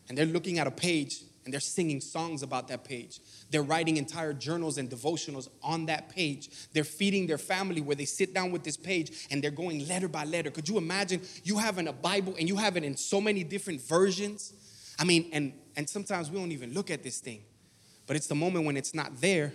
and 0.08 0.18
they're 0.18 0.26
looking 0.26 0.58
at 0.58 0.66
a 0.66 0.70
page 0.70 1.22
and 1.44 1.52
they're 1.52 1.60
singing 1.60 2.00
songs 2.00 2.42
about 2.42 2.68
that 2.68 2.84
page. 2.84 3.20
They're 3.50 3.62
writing 3.62 3.96
entire 3.96 4.32
journals 4.32 4.78
and 4.78 4.88
devotionals 4.88 5.48
on 5.62 5.86
that 5.86 6.08
page. 6.08 6.50
They're 6.72 6.84
feeding 6.84 7.26
their 7.26 7.38
family 7.38 7.80
where 7.80 7.96
they 7.96 8.06
sit 8.06 8.32
down 8.32 8.50
with 8.50 8.64
this 8.64 8.76
page 8.76 9.26
and 9.30 9.42
they're 9.42 9.50
going 9.50 9.86
letter 9.86 10.08
by 10.08 10.24
letter. 10.24 10.50
Could 10.50 10.68
you 10.68 10.78
imagine 10.78 11.20
you 11.42 11.58
having 11.58 11.88
a 11.88 11.92
Bible 11.92 12.34
and 12.38 12.48
you 12.48 12.56
have 12.56 12.76
it 12.76 12.84
in 12.84 12.96
so 12.96 13.20
many 13.20 13.44
different 13.44 13.80
versions? 13.80 14.52
I 14.98 15.04
mean, 15.04 15.28
and 15.32 15.52
and 15.76 15.88
sometimes 15.88 16.30
we 16.30 16.38
don't 16.38 16.52
even 16.52 16.72
look 16.72 16.90
at 16.90 17.02
this 17.02 17.20
thing. 17.20 17.42
But 18.06 18.16
it's 18.16 18.26
the 18.26 18.34
moment 18.34 18.64
when 18.64 18.76
it's 18.76 18.94
not 18.94 19.20
there 19.20 19.52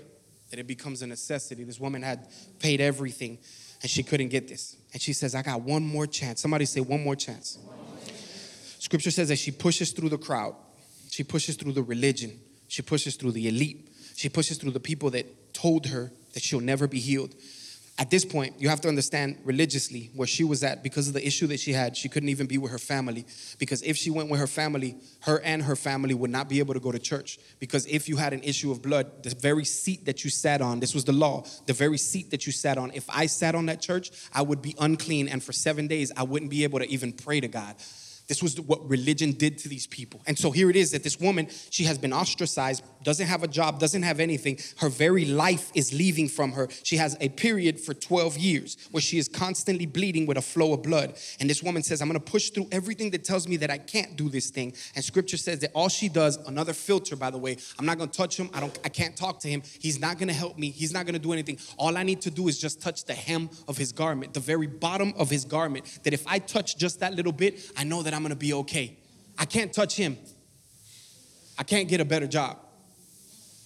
that 0.49 0.59
it 0.59 0.67
becomes 0.67 1.01
a 1.01 1.07
necessity. 1.07 1.63
This 1.63 1.79
woman 1.79 2.01
had 2.01 2.27
paid 2.59 2.81
everything 2.81 3.37
and 3.81 3.89
she 3.89 4.03
couldn't 4.03 4.29
get 4.29 4.47
this. 4.47 4.75
And 4.91 5.01
she 5.01 5.13
says, 5.13 5.35
I 5.35 5.41
got 5.41 5.61
one 5.61 5.83
more 5.83 6.07
chance. 6.07 6.41
Somebody 6.41 6.65
say, 6.65 6.81
one 6.81 7.03
more 7.03 7.15
chance. 7.15 7.57
Scripture 8.79 9.11
says 9.11 9.27
that 9.29 9.37
she 9.37 9.51
pushes 9.51 9.91
through 9.91 10.09
the 10.09 10.17
crowd 10.17 10.55
she 11.19 11.25
pushes 11.25 11.57
through 11.57 11.73
the 11.73 11.83
religion. 11.83 12.39
She 12.69 12.81
pushes 12.81 13.17
through 13.17 13.33
the 13.33 13.49
elite. 13.49 13.89
She 14.15 14.29
pushes 14.29 14.57
through 14.57 14.71
the 14.71 14.79
people 14.79 15.09
that 15.09 15.53
told 15.53 15.87
her 15.87 16.13
that 16.31 16.41
she'll 16.41 16.61
never 16.61 16.87
be 16.87 17.01
healed. 17.01 17.35
At 17.97 18.09
this 18.09 18.23
point, 18.23 18.53
you 18.57 18.69
have 18.69 18.79
to 18.79 18.87
understand 18.87 19.37
religiously 19.43 20.11
where 20.15 20.25
she 20.25 20.45
was 20.45 20.63
at 20.63 20.81
because 20.81 21.09
of 21.09 21.13
the 21.13 21.27
issue 21.27 21.45
that 21.47 21.59
she 21.59 21.73
had. 21.73 21.97
She 21.97 22.07
couldn't 22.07 22.29
even 22.29 22.47
be 22.47 22.57
with 22.57 22.71
her 22.71 22.77
family 22.79 23.25
because 23.57 23.81
if 23.81 23.97
she 23.97 24.09
went 24.09 24.29
with 24.29 24.39
her 24.39 24.47
family, 24.47 24.95
her 25.23 25.41
and 25.41 25.61
her 25.63 25.75
family 25.75 26.13
would 26.13 26.29
not 26.29 26.47
be 26.47 26.59
able 26.59 26.73
to 26.73 26.79
go 26.79 26.89
to 26.89 26.99
church. 26.99 27.37
Because 27.59 27.85
if 27.87 28.07
you 28.07 28.15
had 28.15 28.31
an 28.31 28.41
issue 28.43 28.71
of 28.71 28.81
blood, 28.81 29.23
the 29.23 29.35
very 29.41 29.65
seat 29.65 30.05
that 30.05 30.23
you 30.23 30.29
sat 30.29 30.61
on, 30.61 30.79
this 30.79 30.93
was 30.93 31.03
the 31.03 31.11
law, 31.11 31.43
the 31.65 31.73
very 31.73 31.97
seat 31.97 32.31
that 32.31 32.45
you 32.45 32.53
sat 32.53 32.77
on, 32.77 32.91
if 32.93 33.03
I 33.09 33.25
sat 33.25 33.55
on 33.55 33.65
that 33.65 33.81
church, 33.81 34.09
I 34.33 34.41
would 34.41 34.61
be 34.61 34.73
unclean. 34.79 35.27
And 35.27 35.43
for 35.43 35.51
seven 35.51 35.87
days, 35.87 36.13
I 36.15 36.23
wouldn't 36.23 36.49
be 36.49 36.63
able 36.63 36.79
to 36.79 36.89
even 36.89 37.11
pray 37.11 37.41
to 37.41 37.49
God. 37.49 37.75
This 38.29 38.43
was 38.43 38.61
what 38.61 38.87
religion 38.87 39.31
did 39.31 39.57
to 39.57 39.69
these 39.69 39.87
people. 39.87 40.21
And 40.27 40.37
so 40.37 40.51
here 40.51 40.69
it 40.69 40.75
is 40.75 40.91
that 40.91 41.03
this 41.03 41.19
woman, 41.19 41.47
she 41.71 41.85
has 41.85 41.97
been 41.97 42.13
ostracized, 42.13 42.83
doesn't 43.03 43.25
have 43.25 43.41
a 43.41 43.47
job, 43.47 43.79
doesn't 43.79 44.03
have 44.03 44.19
anything. 44.19 44.59
Her 44.77 44.87
very 44.87 45.25
life 45.25 45.71
is 45.73 45.91
leaving 45.91 46.27
from 46.27 46.51
her. 46.51 46.67
She 46.83 46.97
has 46.97 47.17
a 47.21 47.29
period 47.29 47.79
for 47.79 47.95
12 47.95 48.37
years 48.37 48.77
where 48.91 49.01
she 49.01 49.17
is 49.17 49.27
constantly 49.27 49.87
bleeding 49.87 50.27
with 50.27 50.37
a 50.37 50.43
flow 50.43 50.73
of 50.73 50.83
blood. 50.83 51.15
And 51.39 51.49
this 51.49 51.63
woman 51.63 51.81
says, 51.81 52.03
I'm 52.03 52.07
gonna 52.07 52.19
push 52.19 52.51
through 52.51 52.67
everything 52.71 53.09
that 53.11 53.23
tells 53.23 53.47
me 53.47 53.57
that 53.57 53.71
I 53.71 53.79
can't 53.79 54.15
do 54.15 54.29
this 54.29 54.51
thing. 54.51 54.73
And 54.95 55.03
scripture 55.03 55.37
says 55.37 55.57
that 55.59 55.71
all 55.73 55.89
she 55.89 56.07
does, 56.07 56.37
another 56.45 56.73
filter, 56.73 57.15
by 57.15 57.31
the 57.31 57.39
way, 57.39 57.57
I'm 57.79 57.85
not 57.87 57.97
gonna 57.97 58.11
touch 58.11 58.37
him, 58.37 58.51
I 58.53 58.59
don't 58.59 58.77
I 58.85 58.89
can't 58.89 59.17
talk 59.17 59.39
to 59.39 59.47
him, 59.47 59.63
he's 59.79 59.99
not 59.99 60.19
gonna 60.19 60.33
help 60.33 60.59
me, 60.59 60.69
he's 60.69 60.93
not 60.93 61.07
gonna 61.07 61.17
do 61.17 61.33
anything. 61.33 61.57
All 61.77 61.97
I 61.97 62.03
need 62.03 62.21
to 62.21 62.29
do 62.29 62.47
is 62.47 62.59
just 62.59 62.79
touch 62.79 63.05
the 63.05 63.15
hem 63.15 63.49
of 63.67 63.75
his 63.75 63.91
garment, 63.91 64.35
the 64.35 64.39
very 64.39 64.67
bottom 64.67 65.15
of 65.17 65.31
his 65.31 65.45
garment. 65.45 65.99
That 66.03 66.13
if 66.13 66.27
I 66.27 66.37
touch 66.37 66.77
just 66.77 66.99
that 66.99 67.15
little 67.15 67.31
bit, 67.31 67.71
I 67.75 67.83
know 67.83 68.03
that 68.03 68.13
I'm 68.13 68.18
gonna 68.23 68.35
be 68.35 68.53
okay. 68.53 68.97
I 69.37 69.45
can't 69.45 69.71
touch 69.71 69.95
him. 69.95 70.17
I 71.57 71.63
can't 71.63 71.87
get 71.87 72.01
a 72.01 72.05
better 72.05 72.27
job. 72.27 72.57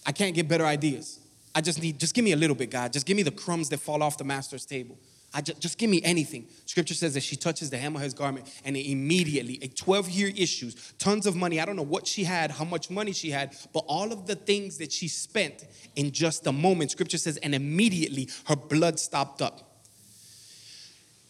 I 0.06 0.12
can't 0.12 0.36
get 0.36 0.48
better 0.48 0.66
ideas. 0.66 1.20
I 1.56 1.62
just 1.62 1.82
need, 1.82 2.00
just 2.00 2.16
give 2.16 2.26
me 2.26 2.32
a 2.32 2.36
little 2.36 2.56
bit, 2.56 2.72
God. 2.72 2.92
Just 2.92 3.06
give 3.06 3.16
me 3.16 3.24
the 3.24 3.32
crumbs 3.32 3.70
that 3.70 3.80
fall 3.80 4.02
off 4.02 4.18
the 4.18 4.24
master's 4.24 4.66
table. 4.66 4.98
I 5.36 5.42
just, 5.42 5.60
just 5.60 5.78
give 5.78 5.90
me 5.90 6.02
anything. 6.04 6.48
Scripture 6.66 6.94
says 6.94 7.16
that 7.16 7.24
she 7.24 7.36
touches 7.36 7.70
the 7.70 7.78
hem 7.78 7.96
of 7.96 8.02
his 8.02 8.14
garment 8.14 8.48
and 8.64 8.78
immediately, 8.78 9.60
a 9.64 9.68
12 9.68 10.10
year 10.10 10.32
issues, 10.36 10.94
tons 11.00 11.26
of 11.26 11.36
money. 11.36 11.60
I 11.60 11.66
don't 11.66 11.76
know 11.76 11.82
what 11.82 12.06
she 12.06 12.24
had, 12.24 12.52
how 12.52 12.66
much 12.66 12.90
money 12.90 13.14
she 13.14 13.32
had, 13.32 13.56
but 13.74 13.84
all 13.88 14.12
of 14.12 14.28
the 14.28 14.36
things 14.36 14.78
that 14.78 14.92
she 14.92 15.08
spent 15.08 15.66
in 15.96 16.12
just 16.12 16.46
a 16.46 16.52
moment, 16.52 16.92
scripture 16.92 17.18
says, 17.18 17.38
and 17.38 17.56
immediately 17.56 18.30
her 18.46 18.56
blood 18.56 19.00
stopped 19.00 19.42
up. 19.42 19.82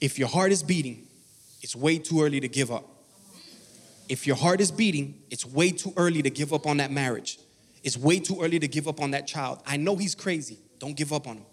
If 0.01 0.19
your 0.19 0.27
heart 0.27 0.51
is 0.51 0.63
beating, 0.63 1.07
it's 1.61 1.75
way 1.75 1.97
too 1.97 2.21
early 2.21 2.41
to 2.41 2.49
give 2.49 2.71
up. 2.71 2.92
If 4.09 4.27
your 4.27 4.35
heart 4.35 4.61
is 4.61 4.71
beating, 4.71 5.21
it's 5.29 5.45
way 5.45 5.71
too 5.71 5.93
early 5.97 6.21
to 6.21 6.29
give 6.29 6.53
up 6.53 6.67
on 6.67 6.77
that 6.77 6.91
marriage. 6.91 7.39
It's 7.83 7.97
way 7.97 8.19
too 8.19 8.41
early 8.41 8.59
to 8.59 8.67
give 8.67 8.87
up 8.87 9.01
on 9.01 9.11
that 9.11 9.27
child. 9.27 9.61
I 9.65 9.77
know 9.77 9.95
he's 9.95 10.15
crazy. 10.15 10.59
Don't 10.79 10.95
give 10.95 11.13
up 11.13 11.27
on 11.27 11.37
him. 11.37 11.45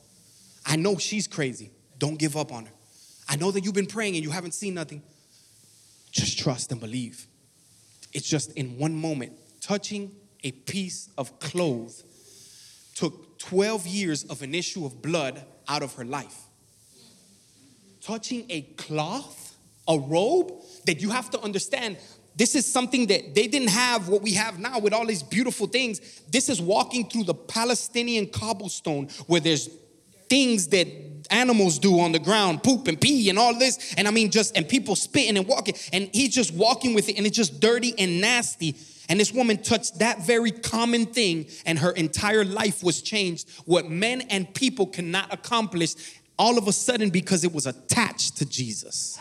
I 0.66 0.76
know 0.76 0.96
she's 0.96 1.26
crazy. 1.26 1.70
Don't 1.98 2.18
give 2.18 2.36
up 2.36 2.52
on 2.52 2.66
her. 2.66 2.72
I 3.28 3.36
know 3.36 3.50
that 3.50 3.64
you've 3.64 3.74
been 3.74 3.86
praying 3.86 4.16
and 4.16 4.24
you 4.24 4.30
haven't 4.30 4.54
seen 4.54 4.74
nothing. 4.74 5.02
Just 6.10 6.38
trust 6.38 6.72
and 6.72 6.80
believe. 6.80 7.26
It's 8.12 8.28
just 8.28 8.52
in 8.52 8.76
one 8.78 8.94
moment, 8.94 9.32
touching 9.60 10.12
a 10.42 10.50
piece 10.52 11.08
of 11.16 11.38
cloth 11.38 12.02
took 13.00 13.38
12 13.38 13.86
years 13.86 14.24
of 14.24 14.42
an 14.42 14.54
issue 14.54 14.84
of 14.84 15.00
blood 15.00 15.42
out 15.68 15.82
of 15.82 15.94
her 15.94 16.04
life. 16.04 16.36
Touching 18.02 18.44
a 18.50 18.60
cloth, 18.62 19.39
a 19.90 19.98
robe 19.98 20.52
that 20.86 21.02
you 21.02 21.10
have 21.10 21.30
to 21.30 21.40
understand 21.40 21.98
this 22.36 22.54
is 22.54 22.64
something 22.64 23.08
that 23.08 23.34
they 23.34 23.48
didn't 23.48 23.68
have 23.68 24.08
what 24.08 24.22
we 24.22 24.32
have 24.34 24.58
now 24.58 24.78
with 24.78 24.94
all 24.94 25.04
these 25.04 25.22
beautiful 25.22 25.66
things. 25.66 26.00
This 26.30 26.48
is 26.48 26.60
walking 26.60 27.08
through 27.08 27.24
the 27.24 27.34
Palestinian 27.34 28.28
cobblestone 28.28 29.08
where 29.26 29.40
there's 29.40 29.68
things 30.28 30.68
that 30.68 30.86
animals 31.30 31.78
do 31.78 32.00
on 32.00 32.12
the 32.12 32.18
ground, 32.18 32.62
poop 32.62 32.88
and 32.88 33.00
pee 33.00 33.28
and 33.28 33.38
all 33.38 33.58
this. 33.58 33.94
And 33.96 34.08
I 34.08 34.10
mean, 34.10 34.30
just, 34.30 34.56
and 34.56 34.66
people 34.66 34.96
spitting 34.96 35.36
and 35.36 35.46
walking. 35.46 35.74
And 35.92 36.08
he's 36.12 36.34
just 36.34 36.54
walking 36.54 36.94
with 36.94 37.08
it 37.08 37.18
and 37.18 37.26
it's 37.26 37.36
just 37.36 37.60
dirty 37.60 37.94
and 37.98 38.20
nasty. 38.20 38.76
And 39.08 39.18
this 39.18 39.32
woman 39.32 39.58
touched 39.58 39.98
that 39.98 40.24
very 40.24 40.52
common 40.52 41.04
thing, 41.04 41.48
and 41.66 41.76
her 41.80 41.90
entire 41.90 42.44
life 42.44 42.84
was 42.84 43.02
changed. 43.02 43.50
What 43.64 43.90
men 43.90 44.20
and 44.30 44.54
people 44.54 44.86
cannot 44.86 45.34
accomplish 45.34 45.96
all 46.38 46.56
of 46.56 46.68
a 46.68 46.72
sudden 46.72 47.10
because 47.10 47.42
it 47.42 47.52
was 47.52 47.66
attached 47.66 48.36
to 48.36 48.46
Jesus. 48.46 49.18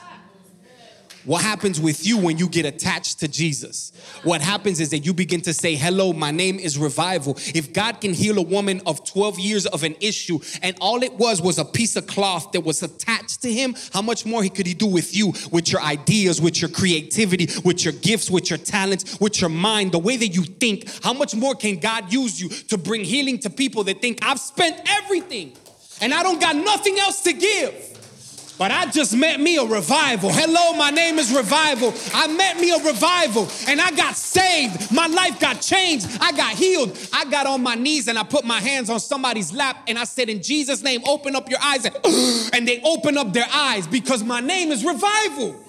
What 1.29 1.43
happens 1.43 1.79
with 1.79 2.07
you 2.07 2.17
when 2.17 2.39
you 2.39 2.49
get 2.49 2.65
attached 2.65 3.19
to 3.19 3.27
Jesus? 3.27 3.91
What 4.23 4.41
happens 4.41 4.79
is 4.79 4.89
that 4.89 5.05
you 5.05 5.13
begin 5.13 5.41
to 5.41 5.53
say, 5.53 5.75
Hello, 5.75 6.11
my 6.11 6.31
name 6.31 6.57
is 6.57 6.75
revival. 6.75 7.37
If 7.53 7.71
God 7.71 8.01
can 8.01 8.15
heal 8.15 8.39
a 8.39 8.41
woman 8.41 8.81
of 8.87 9.05
12 9.05 9.37
years 9.37 9.67
of 9.67 9.83
an 9.83 9.95
issue 10.01 10.39
and 10.63 10.75
all 10.81 11.03
it 11.03 11.13
was 11.13 11.39
was 11.39 11.59
a 11.59 11.65
piece 11.65 11.95
of 11.95 12.07
cloth 12.07 12.53
that 12.53 12.61
was 12.61 12.81
attached 12.81 13.43
to 13.43 13.53
him, 13.53 13.75
how 13.93 14.01
much 14.01 14.25
more 14.25 14.43
could 14.45 14.65
he 14.65 14.73
do 14.73 14.87
with 14.87 15.15
you, 15.15 15.31
with 15.51 15.71
your 15.71 15.83
ideas, 15.83 16.41
with 16.41 16.63
your 16.63 16.71
creativity, 16.71 17.47
with 17.63 17.85
your 17.85 17.93
gifts, 17.93 18.31
with 18.31 18.49
your 18.49 18.57
talents, 18.57 19.19
with 19.19 19.39
your 19.39 19.51
mind, 19.51 19.91
the 19.91 19.99
way 19.99 20.17
that 20.17 20.29
you 20.29 20.41
think? 20.41 20.89
How 21.03 21.13
much 21.13 21.35
more 21.35 21.53
can 21.53 21.77
God 21.77 22.11
use 22.11 22.41
you 22.41 22.49
to 22.49 22.77
bring 22.79 23.03
healing 23.03 23.37
to 23.41 23.51
people 23.51 23.83
that 23.83 24.01
think, 24.01 24.17
I've 24.23 24.39
spent 24.39 24.81
everything 25.03 25.53
and 26.01 26.11
I 26.11 26.23
don't 26.23 26.41
got 26.41 26.55
nothing 26.55 26.97
else 26.97 27.21
to 27.21 27.33
give? 27.33 27.98
But 28.59 28.71
I 28.71 28.87
just 28.87 29.15
met 29.15 29.39
me 29.39 29.55
a 29.55 29.63
revival. 29.63 30.29
Hello, 30.33 30.73
my 30.73 30.89
name 30.89 31.17
is 31.17 31.33
Revival. 31.33 31.93
I 32.13 32.27
met 32.27 32.59
me 32.59 32.71
a 32.71 32.77
revival 32.83 33.47
and 33.69 33.79
I 33.79 33.89
got 33.91 34.17
saved. 34.17 34.91
My 34.91 35.07
life 35.07 35.39
got 35.39 35.61
changed. 35.61 36.09
I 36.19 36.33
got 36.33 36.55
healed. 36.55 36.99
I 37.13 37.23
got 37.23 37.47
on 37.47 37.63
my 37.63 37.75
knees 37.75 38.09
and 38.09 38.19
I 38.19 38.23
put 38.23 38.43
my 38.43 38.59
hands 38.59 38.89
on 38.89 38.99
somebody's 38.99 39.53
lap 39.53 39.77
and 39.87 39.97
I 39.97 40.03
said, 40.03 40.27
In 40.27 40.43
Jesus' 40.43 40.83
name, 40.83 41.01
open 41.07 41.37
up 41.37 41.49
your 41.49 41.59
eyes. 41.63 41.85
And 41.85 42.67
they 42.67 42.81
open 42.83 43.17
up 43.17 43.31
their 43.31 43.47
eyes 43.49 43.87
because 43.87 44.25
my 44.25 44.41
name 44.41 44.73
is 44.73 44.83
Revival. 44.83 45.63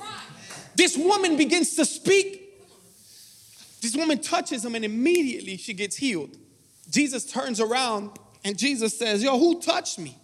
This 0.75 0.97
woman 0.97 1.37
begins 1.37 1.77
to 1.77 1.85
speak. 1.85 2.39
This 3.83 3.95
woman 3.95 4.19
touches 4.19 4.65
him 4.65 4.75
and 4.75 4.85
immediately 4.85 5.59
she 5.59 5.75
gets 5.75 5.95
healed. 5.95 6.37
Jesus 6.91 7.25
turns 7.25 7.61
around 7.61 8.11
and 8.45 8.59
Jesus 8.59 8.99
says, 8.99 9.23
Yo, 9.23 9.39
who 9.39 9.61
touched 9.61 10.01
me? 10.01 10.20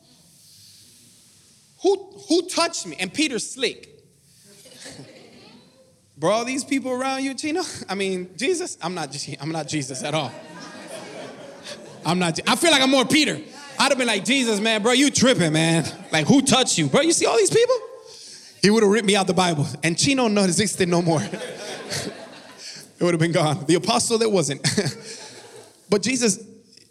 Who, 1.83 2.13
who 2.29 2.49
touched 2.49 2.87
me? 2.87 2.97
And 2.99 3.13
Peter's 3.13 3.49
slick. 3.51 4.03
Bro, 6.17 6.31
all 6.31 6.45
these 6.45 6.65
people 6.65 6.91
around 6.91 7.25
you, 7.25 7.35
Cheno? 7.35 7.63
I 7.89 7.95
mean, 7.95 8.31
Jesus? 8.37 8.79
I'm 8.83 8.95
not, 8.95 9.15
I'm 9.41 9.53
not 9.53 9.69
Jesus 9.69 10.03
at 10.03 10.15
all. 10.15 10.33
I'm 12.05 12.19
not, 12.19 12.39
I 12.49 12.57
feel 12.57 12.71
like 12.71 12.83
I'm 12.83 12.91
more 12.91 13.05
Peter. 13.05 13.39
I'd 13.79 13.91
have 13.91 13.99
been 13.99 14.07
like, 14.07 14.25
Jesus, 14.25 14.61
man, 14.61 14.83
bro, 14.83 14.93
you 14.93 15.11
tripping, 15.11 15.53
man. 15.53 15.85
Like, 16.13 16.27
who 16.27 16.41
touched 16.41 16.79
you? 16.79 16.87
Bro, 16.87 17.03
you 17.03 17.13
see 17.13 17.27
all 17.27 17.37
these 17.37 17.51
people? 17.51 17.77
He 18.63 18.71
would 18.71 18.83
have 18.83 18.91
ripped 18.91 19.07
me 19.07 19.17
out 19.17 19.27
the 19.27 19.35
Bible. 19.35 19.67
And 19.83 19.97
Cheno 19.97 20.29
no 20.29 20.45
existed 20.45 20.89
no 20.89 21.03
more. 21.03 21.21
it 21.23 23.03
would 23.03 23.13
have 23.13 23.21
been 23.21 23.33
gone. 23.33 23.65
The 23.67 23.75
apostle 23.75 24.19
that 24.19 24.31
wasn't. 24.31 24.63
but 25.91 26.03
Jesus, 26.03 26.43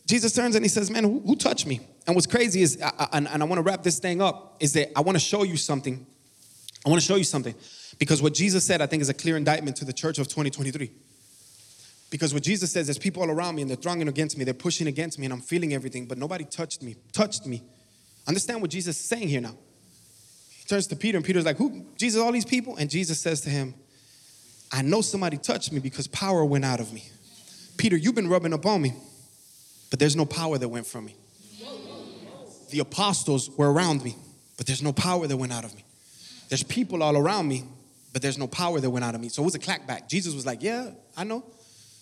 Jesus 0.05 0.33
turns 0.33 0.55
and 0.55 0.63
he 0.63 0.69
says, 0.69 0.89
Man, 0.89 1.03
who, 1.03 1.19
who 1.21 1.35
touched 1.35 1.65
me? 1.65 1.79
And 2.05 2.15
what's 2.15 2.27
crazy 2.27 2.61
is, 2.61 2.81
I, 2.81 3.07
and, 3.13 3.27
and 3.27 3.41
I 3.41 3.45
want 3.45 3.57
to 3.57 3.63
wrap 3.63 3.83
this 3.83 3.99
thing 3.99 4.21
up, 4.21 4.57
is 4.59 4.73
that 4.73 4.97
I 4.97 5.01
want 5.01 5.15
to 5.15 5.19
show 5.19 5.43
you 5.43 5.57
something. 5.57 6.05
I 6.85 6.89
want 6.89 7.01
to 7.01 7.07
show 7.07 7.15
you 7.15 7.23
something. 7.23 7.55
Because 7.97 8.21
what 8.21 8.33
Jesus 8.33 8.63
said, 8.63 8.81
I 8.81 8.85
think, 8.85 9.01
is 9.01 9.09
a 9.09 9.13
clear 9.13 9.37
indictment 9.37 9.77
to 9.77 9.85
the 9.85 9.93
church 9.93 10.19
of 10.19 10.27
2023. 10.27 10.91
Because 12.11 12.33
what 12.33 12.43
Jesus 12.43 12.71
says, 12.71 12.87
there's 12.87 12.99
people 12.99 13.23
all 13.23 13.31
around 13.31 13.55
me 13.55 13.63
and 13.63 13.69
they're 13.69 13.75
thronging 13.75 14.07
against 14.07 14.37
me, 14.37 14.43
they're 14.43 14.53
pushing 14.53 14.87
against 14.87 15.17
me, 15.17 15.25
and 15.25 15.33
I'm 15.33 15.41
feeling 15.41 15.73
everything, 15.73 16.05
but 16.05 16.17
nobody 16.17 16.43
touched 16.43 16.83
me, 16.83 16.95
touched 17.11 17.45
me. 17.45 17.63
Understand 18.27 18.61
what 18.61 18.69
Jesus 18.69 18.99
is 18.99 19.05
saying 19.05 19.27
here 19.27 19.41
now. 19.41 19.55
He 20.49 20.65
turns 20.65 20.87
to 20.87 20.95
Peter, 20.95 21.17
and 21.17 21.25
Peter's 21.25 21.45
like, 21.45 21.57
Who? 21.57 21.85
Jesus, 21.97 22.21
all 22.21 22.31
these 22.31 22.45
people? 22.45 22.75
And 22.77 22.89
Jesus 22.89 23.19
says 23.19 23.41
to 23.41 23.49
him, 23.49 23.73
I 24.71 24.81
know 24.81 25.01
somebody 25.01 25.37
touched 25.37 25.71
me 25.71 25.79
because 25.79 26.07
power 26.07 26.43
went 26.43 26.65
out 26.65 26.79
of 26.79 26.93
me. 26.93 27.03
Peter, 27.77 27.97
you've 27.97 28.15
been 28.15 28.27
rubbing 28.27 28.53
up 28.53 28.65
on 28.65 28.81
me, 28.81 28.93
but 29.89 29.99
there's 29.99 30.15
no 30.15 30.25
power 30.25 30.57
that 30.57 30.69
went 30.69 30.87
from 30.87 31.05
me 31.05 31.15
the 32.75 32.81
apostles 32.81 33.49
were 33.51 33.71
around 33.71 34.03
me, 34.03 34.17
but 34.57 34.65
there's 34.65 34.81
no 34.81 34.91
power 34.91 35.27
that 35.27 35.37
went 35.37 35.53
out 35.53 35.63
of 35.63 35.73
me. 35.75 35.85
There's 36.49 36.63
people 36.63 37.01
all 37.01 37.15
around 37.15 37.47
me, 37.47 37.63
but 38.11 38.21
there's 38.21 38.37
no 38.37 38.47
power 38.47 38.81
that 38.81 38.89
went 38.89 39.05
out 39.05 39.15
of 39.15 39.21
me. 39.21 39.29
So 39.29 39.41
it 39.41 39.45
was 39.45 39.55
a 39.55 39.59
clackback. 39.59 40.09
Jesus 40.09 40.33
was 40.33 40.45
like, 40.45 40.61
Yeah, 40.61 40.89
I 41.15 41.23
know 41.23 41.45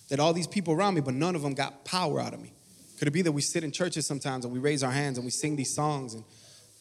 that 0.10 0.20
all 0.20 0.34
these 0.34 0.48
people 0.48 0.74
around 0.74 0.96
me, 0.96 1.02
but 1.02 1.14
none 1.14 1.36
of 1.36 1.44
them 1.44 1.54
got 1.54 1.86
power 1.86 2.20
out 2.20 2.34
of 2.34 2.42
me. 2.42 2.54
Could 2.98 3.08
it 3.08 3.12
be 3.12 3.22
that 3.22 3.32
we 3.32 3.42
sit 3.42 3.64
in 3.64 3.72
churches 3.72 4.08
sometimes 4.08 4.46
and 4.46 4.54
we 4.54 4.60
raise 4.60 4.82
our 4.84 4.92
hands 4.92 5.18
and 5.18 5.26
we 5.26 5.32
sing 5.32 5.56
these 5.56 5.74
songs 5.76 6.16
and 6.16 6.24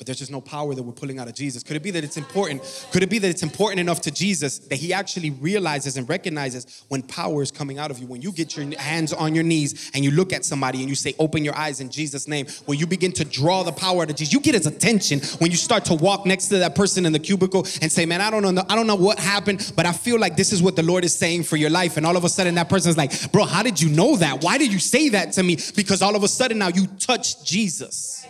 but 0.03 0.07
there's 0.07 0.19
just 0.19 0.33
no 0.33 0.41
power 0.41 0.75
that 0.75 0.83
we're 0.83 0.91
pulling 0.91 1.21
out 1.21 1.29
of 1.29 1.35
Jesus. 1.37 1.62
Could 1.62 1.77
it 1.77 1.83
be 1.85 1.93
that 1.93 2.03
it's 2.03 2.17
important? 2.17 2.61
Could 2.91 3.05
it 3.05 3.09
be 3.09 3.21
that 3.21 3.29
it's 3.29 3.45
important 3.45 3.79
enough 3.79 4.01
to 4.01 4.11
Jesus 4.11 4.59
that 4.59 4.75
he 4.75 4.93
actually 4.93 5.31
realizes 5.31 5.97
and 5.97 6.09
recognizes 6.09 6.83
when 6.88 7.03
power 7.03 7.41
is 7.41 7.53
coming 7.53 7.79
out 7.79 7.93
of 7.93 8.01
you? 8.01 8.09
When 8.09 8.21
you 8.21 8.33
get 8.33 8.57
your 8.57 8.77
hands 8.81 9.12
on 9.12 9.33
your 9.33 9.45
knees 9.45 9.93
and 9.95 10.05
you 10.05 10.11
look 10.11 10.33
at 10.33 10.45
somebody 10.45 10.81
and 10.81 10.88
you 10.88 10.97
say, 10.97 11.15
Open 11.21 11.45
your 11.45 11.55
eyes 11.55 11.81
in 11.81 11.88
Jesus' 11.88 12.27
name, 12.27 12.49
when 12.67 12.81
you 12.81 12.87
begin 12.88 13.12
to 13.12 13.25
draw 13.25 13.62
the 13.62 13.71
power 13.71 14.03
out 14.03 14.11
of 14.11 14.17
Jesus, 14.17 14.35
you 14.35 14.41
get 14.41 14.55
his 14.55 14.67
attention 14.67 15.21
when 15.38 15.53
you 15.53 15.57
start 15.57 15.85
to 15.85 15.95
walk 15.95 16.27
next 16.27 16.49
to 16.49 16.59
that 16.59 16.75
person 16.75 17.07
in 17.07 17.12
the 17.12 17.21
cubicle 17.21 17.61
and 17.81 17.93
say, 17.93 18.05
Man, 18.05 18.21
I 18.21 18.29
don't 18.29 18.43
know, 18.43 18.65
I 18.69 18.75
don't 18.75 18.88
know 18.88 18.97
what 18.97 19.21
happened, 19.21 19.73
but 19.77 19.87
I 19.87 19.93
feel 19.93 20.19
like 20.19 20.35
this 20.37 20.53
is 20.53 20.61
what 20.61 20.75
the 20.75 20.83
Lord 20.83 21.05
is 21.05 21.15
saying 21.15 21.45
for 21.45 21.55
your 21.55 21.71
life. 21.71 21.97
And 21.97 22.05
all 22.05 22.17
of 22.17 22.25
a 22.25 22.29
sudden 22.29 22.57
that 22.57 22.69
person's 22.69 22.97
like, 22.97 23.31
Bro, 23.31 23.45
how 23.45 23.62
did 23.62 23.81
you 23.81 23.88
know 23.88 24.17
that? 24.17 24.43
Why 24.43 24.59
did 24.59 24.73
you 24.73 24.81
say 24.81 25.11
that 25.11 25.31
to 25.35 25.45
me? 25.45 25.59
Because 25.77 26.03
all 26.03 26.17
of 26.17 26.25
a 26.25 26.29
sudden 26.29 26.59
now 26.59 26.71
you 26.75 26.88
touched 26.99 27.45
Jesus. 27.47 28.27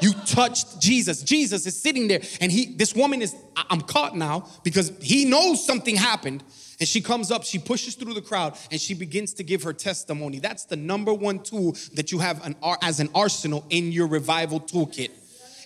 You 0.00 0.12
touched 0.26 0.80
Jesus. 0.80 1.22
Jesus 1.22 1.66
is 1.66 1.80
sitting 1.80 2.08
there, 2.08 2.20
and 2.40 2.50
he, 2.50 2.66
this 2.66 2.94
woman 2.94 3.22
is, 3.22 3.34
I'm 3.56 3.80
caught 3.80 4.16
now 4.16 4.48
because 4.62 4.92
he 5.00 5.24
knows 5.24 5.64
something 5.64 5.96
happened. 5.96 6.42
And 6.80 6.88
she 6.88 7.00
comes 7.00 7.30
up, 7.30 7.44
she 7.44 7.60
pushes 7.60 7.94
through 7.94 8.14
the 8.14 8.22
crowd, 8.22 8.58
and 8.72 8.80
she 8.80 8.94
begins 8.94 9.32
to 9.34 9.44
give 9.44 9.62
her 9.62 9.72
testimony. 9.72 10.40
That's 10.40 10.64
the 10.64 10.76
number 10.76 11.14
one 11.14 11.38
tool 11.38 11.76
that 11.94 12.10
you 12.10 12.18
have 12.18 12.44
an, 12.44 12.56
as 12.82 12.98
an 12.98 13.10
arsenal 13.14 13.64
in 13.70 13.92
your 13.92 14.08
revival 14.08 14.60
toolkit 14.60 15.10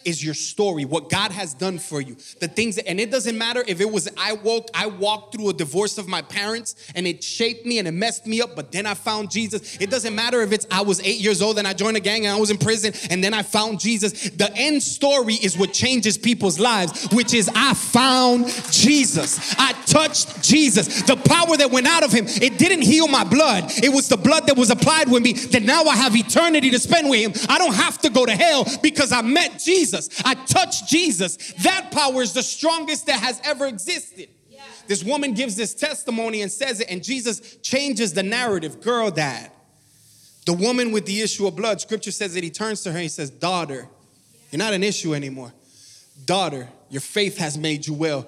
is 0.09 0.25
your 0.25 0.35
story, 0.35 0.87
what 0.87 1.11
God 1.11 1.31
has 1.31 1.53
done 1.53 1.79
for 1.79 2.01
you. 2.01 2.17
The 2.41 2.49
things 2.49 2.77
that, 2.77 2.89
and 2.89 2.99
it 2.99 3.11
doesn't 3.11 3.37
matter 3.37 3.63
if 3.69 3.81
it 3.81 3.91
was 3.91 4.09
I 4.17 4.33
woke, 4.33 4.69
I 4.75 4.87
walked 4.87 5.35
through 5.35 5.51
a 5.51 5.53
divorce 5.53 5.99
of 5.99 6.09
my 6.09 6.23
parents 6.23 6.75
and 6.95 7.07
it 7.07 7.23
shaped 7.23 7.67
me 7.67 7.79
and 7.79 7.87
it 7.87 7.93
messed 7.93 8.27
me 8.27 8.41
up, 8.41 8.57
but 8.57 8.73
then 8.73 8.87
I 8.87 8.95
found 8.95 9.31
Jesus. 9.31 9.77
It 9.81 9.91
doesn't 9.91 10.15
matter 10.15 10.41
if 10.41 10.51
it's 10.51 10.67
I 10.71 10.81
was 10.81 11.01
eight 11.03 11.21
years 11.21 11.43
old 11.43 11.59
and 11.59 11.69
I 11.69 11.75
joined 11.75 11.99
a 11.99 12.01
gang 12.01 12.25
and 12.25 12.35
I 12.35 12.41
was 12.41 12.51
in 12.51 12.57
prison 12.57 12.95
and 13.11 13.23
then 13.23 13.35
I 13.35 13.43
found 13.43 13.81
Jesus. 13.81 14.31
The 14.31 14.51
end 14.57 14.83
story 14.83 15.35
is 15.35 15.59
what 15.59 15.75
changes 15.75 16.17
people's 16.17 16.59
lives, 16.59 17.09
which 17.13 17.35
is 17.35 17.51
I 17.55 17.75
found 17.75 18.47
Jesus. 18.71 19.55
I 19.59 19.73
touched 19.85 20.43
Jesus. 20.43 21.03
The 21.03 21.17
power 21.17 21.57
that 21.59 21.71
went 21.71 21.87
out 21.87 22.03
of 22.03 22.13
him, 22.13 22.25
it 22.27 22.59
didn't 22.59 22.83
heal 22.83 23.09
my 23.09 23.25
blood. 23.25 23.65
It 23.83 23.93
was 23.93 24.09
the 24.09 24.17
blood 24.17 24.47
that 24.47 24.57
was 24.57 24.71
applied 24.71 25.11
with 25.11 25.23
me 25.23 25.35
that 25.35 25.63
now 25.63 25.83
I 25.83 25.97
have 25.97 26.17
eternity 26.17 26.71
to 26.71 26.79
spend 26.79 27.11
with 27.11 27.21
him. 27.21 27.49
I 27.51 27.59
don't 27.59 27.75
have 27.75 27.99
to 27.99 28.11
go 28.11 28.25
to 28.25 28.33
hell 28.33 28.65
because 28.83 29.13
I 29.13 29.21
met 29.21 29.59
Jesus. 29.59 29.98
Jesus. 30.07 30.23
I 30.25 30.35
touch 30.35 30.89
Jesus. 30.89 31.37
That 31.63 31.91
power 31.91 32.23
is 32.23 32.33
the 32.33 32.43
strongest 32.43 33.07
that 33.07 33.21
has 33.21 33.41
ever 33.45 33.67
existed. 33.67 34.29
This 34.87 35.05
woman 35.05 35.35
gives 35.35 35.55
this 35.55 35.75
testimony 35.75 36.41
and 36.41 36.51
says 36.51 36.81
it, 36.81 36.89
and 36.91 37.05
Jesus 37.05 37.57
changes 37.57 38.15
the 38.15 38.23
narrative. 38.23 38.81
Girl, 38.81 39.11
dad. 39.11 39.51
The 40.47 40.55
woman 40.55 40.93
with 40.93 41.05
the 41.05 41.21
issue 41.21 41.47
of 41.47 41.57
blood, 41.57 41.81
scripture 41.81 42.11
says 42.11 42.33
that 42.35 42.43
he 42.43 42.49
turns 42.49 42.83
to 42.85 42.91
her 42.91 42.97
and 42.97 43.03
he 43.03 43.09
says, 43.09 43.29
Daughter, 43.29 43.87
you're 44.51 44.59
not 44.59 44.73
an 44.73 44.83
issue 44.83 45.15
anymore. 45.15 45.53
Daughter, 46.25 46.69
your 46.89 47.03
faith 47.03 47.37
has 47.37 47.59
made 47.59 47.87
you 47.87 47.93
well. 47.93 48.27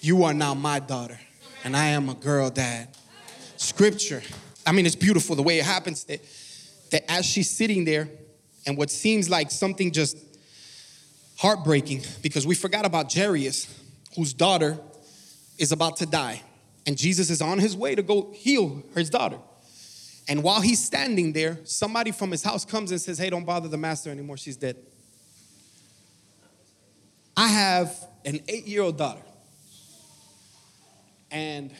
You 0.00 0.24
are 0.24 0.32
now 0.32 0.54
my 0.54 0.78
daughter, 0.78 1.20
and 1.62 1.76
I 1.76 1.88
am 1.88 2.08
a 2.08 2.14
girl 2.14 2.48
dad. 2.48 2.88
Scripture, 3.58 4.22
I 4.66 4.72
mean, 4.72 4.86
it's 4.86 4.96
beautiful 4.96 5.36
the 5.36 5.42
way 5.42 5.58
it 5.58 5.66
happens 5.66 6.04
that, 6.04 6.20
that 6.90 7.10
as 7.10 7.26
she's 7.26 7.50
sitting 7.50 7.84
there, 7.84 8.08
and 8.66 8.78
what 8.78 8.90
seems 8.90 9.28
like 9.28 9.50
something 9.50 9.92
just 9.92 10.16
heartbreaking 11.40 12.02
because 12.20 12.46
we 12.46 12.54
forgot 12.54 12.84
about 12.84 13.10
Jairus, 13.10 13.66
whose 14.14 14.34
daughter 14.34 14.78
is 15.56 15.72
about 15.72 15.96
to 15.96 16.04
die. 16.04 16.42
And 16.86 16.98
Jesus 16.98 17.30
is 17.30 17.40
on 17.40 17.58
his 17.58 17.74
way 17.74 17.94
to 17.94 18.02
go 18.02 18.30
heal 18.34 18.82
his 18.94 19.08
daughter. 19.08 19.38
And 20.28 20.42
while 20.42 20.60
he's 20.60 20.84
standing 20.84 21.32
there, 21.32 21.58
somebody 21.64 22.10
from 22.10 22.30
his 22.30 22.42
house 22.42 22.66
comes 22.66 22.90
and 22.90 23.00
says, 23.00 23.16
Hey, 23.16 23.30
don't 23.30 23.46
bother 23.46 23.68
the 23.68 23.78
master 23.78 24.10
anymore. 24.10 24.36
She's 24.36 24.58
dead. 24.58 24.76
I 27.34 27.48
have 27.48 27.96
an 28.26 28.40
eight 28.46 28.66
year 28.66 28.82
old 28.82 28.98
daughter. 28.98 29.22
And 31.30 31.72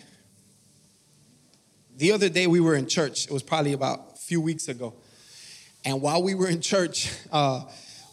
the 1.99 2.13
other 2.13 2.31
day 2.31 2.47
we 2.47 2.61
were 2.61 2.77
in 2.77 2.87
church, 2.87 3.27
it 3.27 3.31
was 3.31 3.43
probably 3.43 3.75
about 3.75 4.13
a 4.15 4.17
few 4.17 4.41
weeks 4.41 4.69
ago. 4.69 4.95
And 5.85 6.01
while 6.01 6.23
we 6.23 6.35
were 6.35 6.49
in 6.49 6.63
church, 6.63 7.13
uh, 7.31 7.65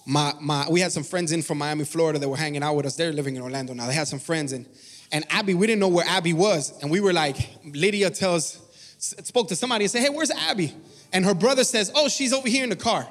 my, 0.07 0.33
my, 0.39 0.65
we 0.69 0.79
had 0.79 0.93
some 0.93 1.03
friends 1.03 1.33
in 1.33 1.41
from 1.41 1.57
Miami, 1.57 1.83
Florida 1.83 2.17
that 2.17 2.29
were 2.29 2.37
hanging 2.37 2.63
out 2.63 2.75
with 2.77 2.85
us. 2.85 2.95
They're 2.95 3.11
living 3.11 3.35
in 3.35 3.41
Orlando 3.41 3.73
now. 3.73 3.87
They 3.87 3.93
had 3.93 4.07
some 4.07 4.19
friends 4.19 4.53
in. 4.53 4.65
And 5.11 5.25
Abby, 5.29 5.53
we 5.53 5.67
didn't 5.67 5.81
know 5.81 5.89
where 5.89 6.05
Abby 6.07 6.31
was. 6.31 6.81
And 6.81 6.89
we 6.89 7.01
were 7.01 7.11
like, 7.11 7.35
Lydia 7.65 8.09
tells, 8.09 8.57
spoke 8.99 9.49
to 9.49 9.55
somebody 9.55 9.83
and 9.83 9.91
said, 9.91 10.03
Hey, 10.03 10.09
where's 10.09 10.31
Abby? 10.31 10.73
And 11.11 11.25
her 11.25 11.33
brother 11.33 11.65
says, 11.65 11.91
Oh, 11.93 12.07
she's 12.07 12.31
over 12.31 12.47
here 12.47 12.63
in 12.63 12.69
the 12.69 12.77
car. 12.77 13.05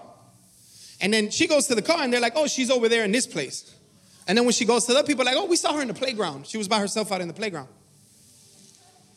And 0.99 1.13
then 1.13 1.29
she 1.29 1.47
goes 1.47 1.67
to 1.67 1.75
the 1.75 1.83
car 1.83 2.03
and 2.03 2.11
they're 2.11 2.21
like, 2.21 2.33
Oh, 2.35 2.47
she's 2.47 2.71
over 2.71 2.89
there 2.89 3.05
in 3.05 3.13
this 3.13 3.27
place. 3.27 3.75
And 4.27 4.37
then 4.37 4.47
when 4.47 4.55
she 4.55 4.65
goes 4.65 4.87
to 4.87 4.95
the 4.95 5.03
people, 5.03 5.27
like, 5.27 5.37
Oh, 5.37 5.45
we 5.45 5.57
saw 5.57 5.75
her 5.75 5.83
in 5.83 5.89
the 5.89 5.95
playground. 5.95 6.47
She 6.47 6.57
was 6.57 6.67
by 6.67 6.79
herself 6.79 7.13
out 7.13 7.21
in 7.21 7.29
the 7.29 7.35
playground. 7.35 7.69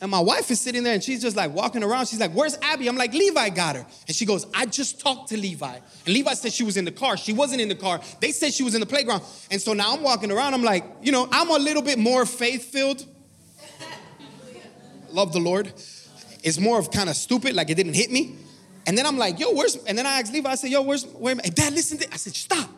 And 0.01 0.09
my 0.09 0.19
wife 0.19 0.49
is 0.49 0.61
sitting 0.61 0.83
there 0.83 0.93
and 0.93 1.03
she's 1.03 1.21
just 1.21 1.35
like 1.35 1.53
walking 1.53 1.83
around. 1.83 2.07
She's 2.07 2.21
like, 2.21 2.31
Where's 2.31 2.57
Abby? 2.61 2.87
I'm 2.87 2.95
like, 2.95 3.13
Levi 3.13 3.49
got 3.49 3.75
her. 3.75 3.85
And 4.07 4.15
she 4.15 4.25
goes, 4.25 4.45
I 4.53 4.65
just 4.65 5.01
talked 5.01 5.29
to 5.29 5.37
Levi. 5.37 5.77
And 6.05 6.13
Levi 6.13 6.33
said 6.35 6.53
she 6.53 6.63
was 6.63 6.77
in 6.77 6.85
the 6.85 6.91
car. 6.91 7.17
She 7.17 7.33
wasn't 7.33 7.61
in 7.61 7.67
the 7.67 7.75
car. 7.75 7.99
They 8.21 8.31
said 8.31 8.53
she 8.53 8.63
was 8.63 8.75
in 8.75 8.79
the 8.79 8.85
playground. 8.85 9.23
And 9.51 9.61
so 9.61 9.73
now 9.73 9.93
I'm 9.93 10.01
walking 10.01 10.31
around. 10.31 10.53
I'm 10.53 10.63
like, 10.63 10.85
you 11.01 11.11
know, 11.11 11.27
I'm 11.31 11.49
a 11.49 11.57
little 11.57 11.81
bit 11.81 11.99
more 11.99 12.25
faith 12.25 12.71
filled. 12.71 13.05
Love 15.11 15.33
the 15.33 15.39
Lord. 15.39 15.73
It's 16.43 16.59
more 16.59 16.79
of 16.79 16.91
kind 16.91 17.09
of 17.09 17.17
stupid, 17.17 17.53
like 17.53 17.69
it 17.69 17.75
didn't 17.75 17.95
hit 17.95 18.09
me. 18.09 18.37
And 18.87 18.97
then 18.97 19.05
I'm 19.05 19.17
like, 19.17 19.37
yo, 19.37 19.53
where's, 19.53 19.75
and 19.75 19.97
then 19.97 20.05
I 20.05 20.21
asked 20.21 20.31
Levi, 20.31 20.49
I 20.49 20.55
said, 20.55 20.69
yo, 20.69 20.81
where's, 20.81 21.05
where 21.05 21.35
I? 21.43 21.49
Dad, 21.49 21.73
listen 21.73 21.97
to 21.97 22.13
I 22.13 22.15
said, 22.15 22.33
stop. 22.33 22.69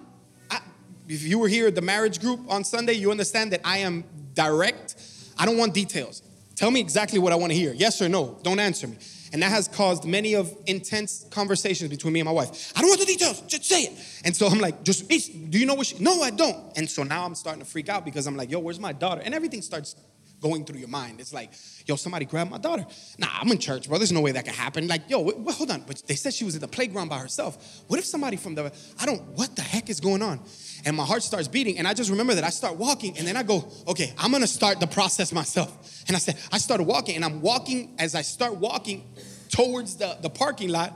I, 0.49 0.59
if 1.07 1.21
you 1.21 1.37
were 1.37 1.47
here 1.47 1.67
at 1.67 1.75
the 1.75 1.81
marriage 1.81 2.19
group 2.19 2.39
on 2.49 2.63
Sunday, 2.63 2.93
you 2.93 3.11
understand 3.11 3.51
that 3.53 3.61
I 3.63 3.77
am 3.77 4.03
direct. 4.33 4.95
I 5.37 5.45
don't 5.45 5.57
want 5.57 5.75
details. 5.75 6.23
Tell 6.61 6.69
me 6.69 6.79
exactly 6.79 7.17
what 7.17 7.33
I 7.33 7.37
want 7.37 7.51
to 7.51 7.57
hear. 7.57 7.73
Yes 7.73 8.03
or 8.03 8.07
no. 8.07 8.37
Don't 8.43 8.59
answer 8.59 8.85
me. 8.85 8.95
And 9.33 9.41
that 9.41 9.49
has 9.49 9.67
caused 9.67 10.05
many 10.05 10.35
of 10.35 10.55
intense 10.67 11.25
conversations 11.31 11.89
between 11.89 12.13
me 12.13 12.19
and 12.19 12.27
my 12.27 12.31
wife. 12.31 12.71
I 12.75 12.81
don't 12.81 12.89
want 12.91 12.99
the 12.99 13.07
details. 13.07 13.41
Just 13.47 13.65
say 13.65 13.81
it. 13.81 14.21
And 14.25 14.35
so 14.35 14.45
I'm 14.45 14.59
like, 14.59 14.83
just 14.83 15.07
do 15.09 15.57
you 15.57 15.65
know 15.65 15.73
what 15.73 15.87
she? 15.87 15.97
No, 15.97 16.21
I 16.21 16.29
don't. 16.29 16.77
And 16.77 16.87
so 16.87 17.01
now 17.01 17.25
I'm 17.25 17.33
starting 17.33 17.63
to 17.63 17.67
freak 17.67 17.89
out 17.89 18.05
because 18.05 18.27
I'm 18.27 18.37
like, 18.37 18.51
yo, 18.51 18.59
where's 18.59 18.79
my 18.79 18.93
daughter? 18.93 19.23
And 19.25 19.33
everything 19.33 19.63
starts 19.63 19.95
going 20.39 20.63
through 20.65 20.79
your 20.79 20.87
mind. 20.87 21.19
It's 21.19 21.33
like, 21.33 21.51
yo, 21.87 21.95
somebody 21.95 22.25
grabbed 22.25 22.51
my 22.51 22.59
daughter. 22.59 22.85
Nah, 23.17 23.27
I'm 23.31 23.51
in 23.51 23.57
church, 23.57 23.89
bro. 23.89 23.97
There's 23.97 24.11
no 24.11 24.21
way 24.21 24.31
that 24.31 24.45
could 24.45 24.53
happen. 24.53 24.87
Like, 24.87 25.09
yo, 25.09 25.19
wait, 25.21 25.39
wait, 25.39 25.55
hold 25.55 25.71
on. 25.71 25.81
But 25.87 26.03
they 26.05 26.15
said 26.15 26.31
she 26.31 26.45
was 26.45 26.53
in 26.53 26.61
the 26.61 26.67
playground 26.67 27.09
by 27.09 27.17
herself. 27.17 27.83
What 27.87 27.97
if 27.97 28.05
somebody 28.05 28.37
from 28.37 28.53
the, 28.53 28.71
I 28.99 29.07
don't, 29.07 29.23
what 29.29 29.55
the 29.55 29.63
heck 29.63 29.89
is 29.89 29.99
going 29.99 30.21
on? 30.21 30.41
And 30.85 30.95
my 30.95 31.05
heart 31.05 31.23
starts 31.23 31.47
beating. 31.47 31.77
And 31.77 31.87
I 31.87 31.93
just 31.93 32.09
remember 32.09 32.35
that 32.35 32.43
I 32.43 32.49
start 32.49 32.77
walking 32.77 33.17
and 33.17 33.27
then 33.27 33.37
I 33.37 33.43
go, 33.43 33.71
okay, 33.87 34.13
I'm 34.17 34.31
gonna 34.31 34.47
start 34.47 34.79
the 34.79 34.87
process 34.87 35.31
myself. 35.31 36.03
And 36.07 36.15
I 36.15 36.19
said, 36.19 36.37
I 36.51 36.57
started 36.57 36.83
walking 36.83 37.15
and 37.15 37.25
I'm 37.25 37.41
walking, 37.41 37.95
as 37.99 38.15
I 38.15 38.21
start 38.21 38.55
walking 38.55 39.03
towards 39.49 39.97
the, 39.97 40.17
the 40.21 40.29
parking 40.29 40.69
lot, 40.69 40.93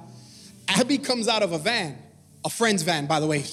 Abby 0.67 0.97
comes 0.97 1.27
out 1.27 1.43
of 1.43 1.51
a 1.51 1.57
van, 1.57 1.97
a 2.43 2.49
friend's 2.49 2.83
van, 2.83 3.05
by 3.05 3.19
the 3.19 3.27
way. 3.27 3.43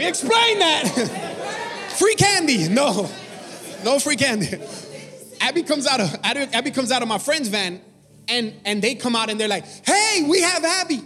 Me 0.00 0.08
explain 0.08 0.58
that. 0.60 1.90
free 1.98 2.14
candy. 2.14 2.68
No, 2.68 3.08
no 3.84 3.98
free 3.98 4.16
candy. 4.16 4.48
Abby 5.40 5.62
comes 5.62 5.86
out 5.86 6.00
of 6.00 6.16
Abby 6.24 6.70
comes 6.70 6.90
out 6.90 7.02
of 7.02 7.08
my 7.08 7.18
friend's 7.18 7.48
van, 7.48 7.80
and 8.28 8.54
and 8.64 8.80
they 8.80 8.94
come 8.94 9.14
out 9.14 9.30
and 9.30 9.38
they're 9.38 9.48
like, 9.48 9.66
"Hey, 9.84 10.26
we 10.28 10.40
have 10.40 10.64
Abby," 10.64 11.02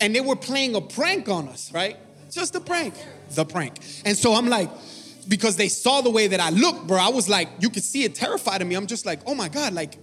and 0.00 0.14
they 0.14 0.20
were 0.20 0.36
playing 0.36 0.74
a 0.74 0.80
prank 0.80 1.28
on 1.28 1.48
us, 1.48 1.72
right? 1.72 1.96
Just 2.30 2.54
a 2.54 2.60
prank, 2.60 2.94
the 3.30 3.44
prank. 3.44 3.78
And 4.04 4.16
so 4.16 4.34
I'm 4.34 4.48
like, 4.48 4.70
because 5.28 5.56
they 5.56 5.68
saw 5.68 6.00
the 6.00 6.10
way 6.10 6.28
that 6.28 6.40
I 6.40 6.50
looked, 6.50 6.86
bro. 6.86 6.98
I 6.98 7.08
was 7.08 7.28
like, 7.28 7.48
you 7.60 7.70
could 7.70 7.82
see 7.82 8.04
it 8.04 8.14
terrified 8.14 8.62
of 8.62 8.68
me. 8.68 8.74
I'm 8.74 8.86
just 8.86 9.06
like, 9.06 9.20
oh 9.26 9.34
my 9.34 9.48
god, 9.48 9.72
like, 9.72 9.94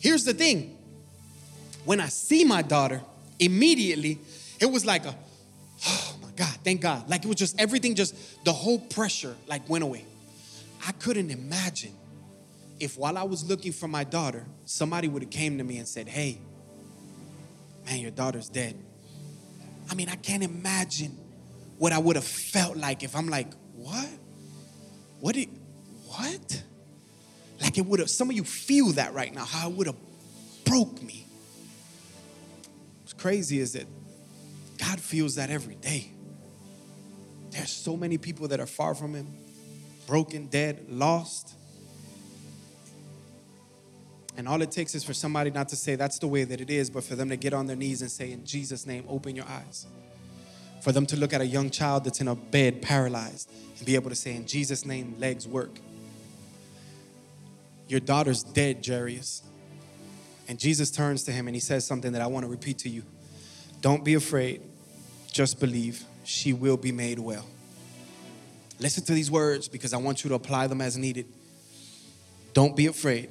here's 0.00 0.24
the 0.24 0.34
thing. 0.34 0.76
When 1.84 2.00
I 2.00 2.08
see 2.08 2.44
my 2.44 2.62
daughter, 2.62 3.00
immediately 3.38 4.18
it 4.60 4.66
was 4.66 4.84
like 4.84 5.04
a, 5.04 5.14
oh 5.86 6.16
my 6.22 6.30
God, 6.36 6.56
thank 6.64 6.80
God. 6.80 7.08
Like 7.08 7.24
it 7.24 7.28
was 7.28 7.36
just 7.36 7.60
everything, 7.60 7.94
just 7.94 8.44
the 8.44 8.52
whole 8.52 8.78
pressure 8.78 9.34
like 9.46 9.68
went 9.68 9.84
away. 9.84 10.04
I 10.86 10.92
couldn't 10.92 11.30
imagine 11.30 11.94
if 12.80 12.98
while 12.98 13.16
I 13.16 13.22
was 13.22 13.48
looking 13.48 13.72
for 13.72 13.86
my 13.88 14.04
daughter, 14.04 14.44
somebody 14.64 15.08
would 15.08 15.22
have 15.22 15.30
came 15.30 15.58
to 15.58 15.64
me 15.64 15.78
and 15.78 15.86
said, 15.86 16.08
hey, 16.08 16.38
man, 17.86 17.98
your 17.98 18.10
daughter's 18.10 18.48
dead. 18.48 18.76
I 19.90 19.94
mean, 19.94 20.08
I 20.08 20.16
can't 20.16 20.42
imagine 20.42 21.18
what 21.78 21.92
I 21.92 21.98
would 21.98 22.16
have 22.16 22.24
felt 22.24 22.76
like 22.76 23.02
if 23.02 23.16
I'm 23.16 23.28
like, 23.28 23.52
what? 23.74 24.08
What 25.20 25.34
did, 25.34 25.48
what? 26.06 26.62
Like 27.60 27.78
it 27.78 27.86
would 27.86 28.00
have, 28.00 28.10
some 28.10 28.30
of 28.30 28.36
you 28.36 28.44
feel 28.44 28.88
that 28.92 29.14
right 29.14 29.32
now, 29.32 29.44
how 29.44 29.68
it 29.70 29.76
would 29.76 29.86
have 29.86 29.96
broke 30.64 31.02
me. 31.02 31.26
What's 33.00 33.12
crazy 33.12 33.58
is 33.58 33.72
that 33.74 33.86
God 34.78 35.00
feels 35.00 35.36
that 35.36 35.50
every 35.50 35.76
day. 35.76 36.10
There's 37.50 37.70
so 37.70 37.96
many 37.96 38.18
people 38.18 38.48
that 38.48 38.60
are 38.60 38.66
far 38.66 38.94
from 38.94 39.14
Him, 39.14 39.28
broken, 40.06 40.46
dead, 40.46 40.86
lost. 40.88 41.54
And 44.36 44.48
all 44.48 44.62
it 44.62 44.70
takes 44.70 44.94
is 44.94 45.04
for 45.04 45.12
somebody 45.12 45.50
not 45.50 45.68
to 45.68 45.76
say 45.76 45.94
that's 45.94 46.18
the 46.18 46.26
way 46.26 46.44
that 46.44 46.60
it 46.60 46.70
is, 46.70 46.88
but 46.88 47.04
for 47.04 47.14
them 47.14 47.28
to 47.28 47.36
get 47.36 47.52
on 47.52 47.66
their 47.66 47.76
knees 47.76 48.00
and 48.00 48.10
say, 48.10 48.32
In 48.32 48.44
Jesus' 48.44 48.86
name, 48.86 49.04
open 49.08 49.36
your 49.36 49.44
eyes. 49.46 49.86
For 50.80 50.90
them 50.90 51.06
to 51.06 51.16
look 51.16 51.32
at 51.32 51.40
a 51.40 51.46
young 51.46 51.70
child 51.70 52.04
that's 52.04 52.20
in 52.20 52.28
a 52.28 52.34
bed 52.34 52.82
paralyzed 52.82 53.50
and 53.76 53.86
be 53.86 53.94
able 53.94 54.10
to 54.10 54.16
say, 54.16 54.34
In 54.34 54.46
Jesus' 54.46 54.86
name, 54.86 55.14
legs 55.18 55.46
work. 55.46 55.78
Your 57.88 58.00
daughter's 58.00 58.42
dead, 58.42 58.84
Jairus. 58.86 59.42
And 60.48 60.58
Jesus 60.58 60.90
turns 60.90 61.24
to 61.24 61.32
him 61.32 61.46
and 61.46 61.54
he 61.54 61.60
says 61.60 61.86
something 61.86 62.12
that 62.12 62.22
I 62.22 62.26
want 62.26 62.44
to 62.44 62.50
repeat 62.50 62.78
to 62.80 62.88
you. 62.88 63.02
Don't 63.80 64.04
be 64.04 64.14
afraid, 64.14 64.62
just 65.30 65.60
believe. 65.60 66.04
She 66.24 66.52
will 66.52 66.76
be 66.76 66.92
made 66.92 67.18
well. 67.18 67.44
Listen 68.78 69.04
to 69.04 69.12
these 69.12 69.30
words 69.30 69.68
because 69.68 69.92
I 69.92 69.96
want 69.98 70.24
you 70.24 70.28
to 70.28 70.34
apply 70.34 70.68
them 70.68 70.80
as 70.80 70.96
needed. 70.96 71.26
Don't 72.52 72.76
be 72.76 72.86
afraid, 72.86 73.28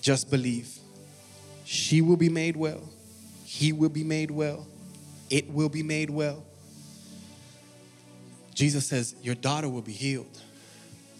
just 0.00 0.30
believe. 0.30 0.78
She 1.64 2.00
will 2.00 2.16
be 2.16 2.28
made 2.28 2.56
well. 2.56 2.82
He 3.44 3.72
will 3.72 3.88
be 3.88 4.04
made 4.04 4.30
well. 4.30 4.66
It 5.28 5.50
will 5.50 5.68
be 5.68 5.82
made 5.82 6.10
well. 6.10 6.44
Jesus 8.54 8.86
says, 8.86 9.14
Your 9.22 9.34
daughter 9.34 9.68
will 9.68 9.82
be 9.82 9.92
healed. 9.92 10.40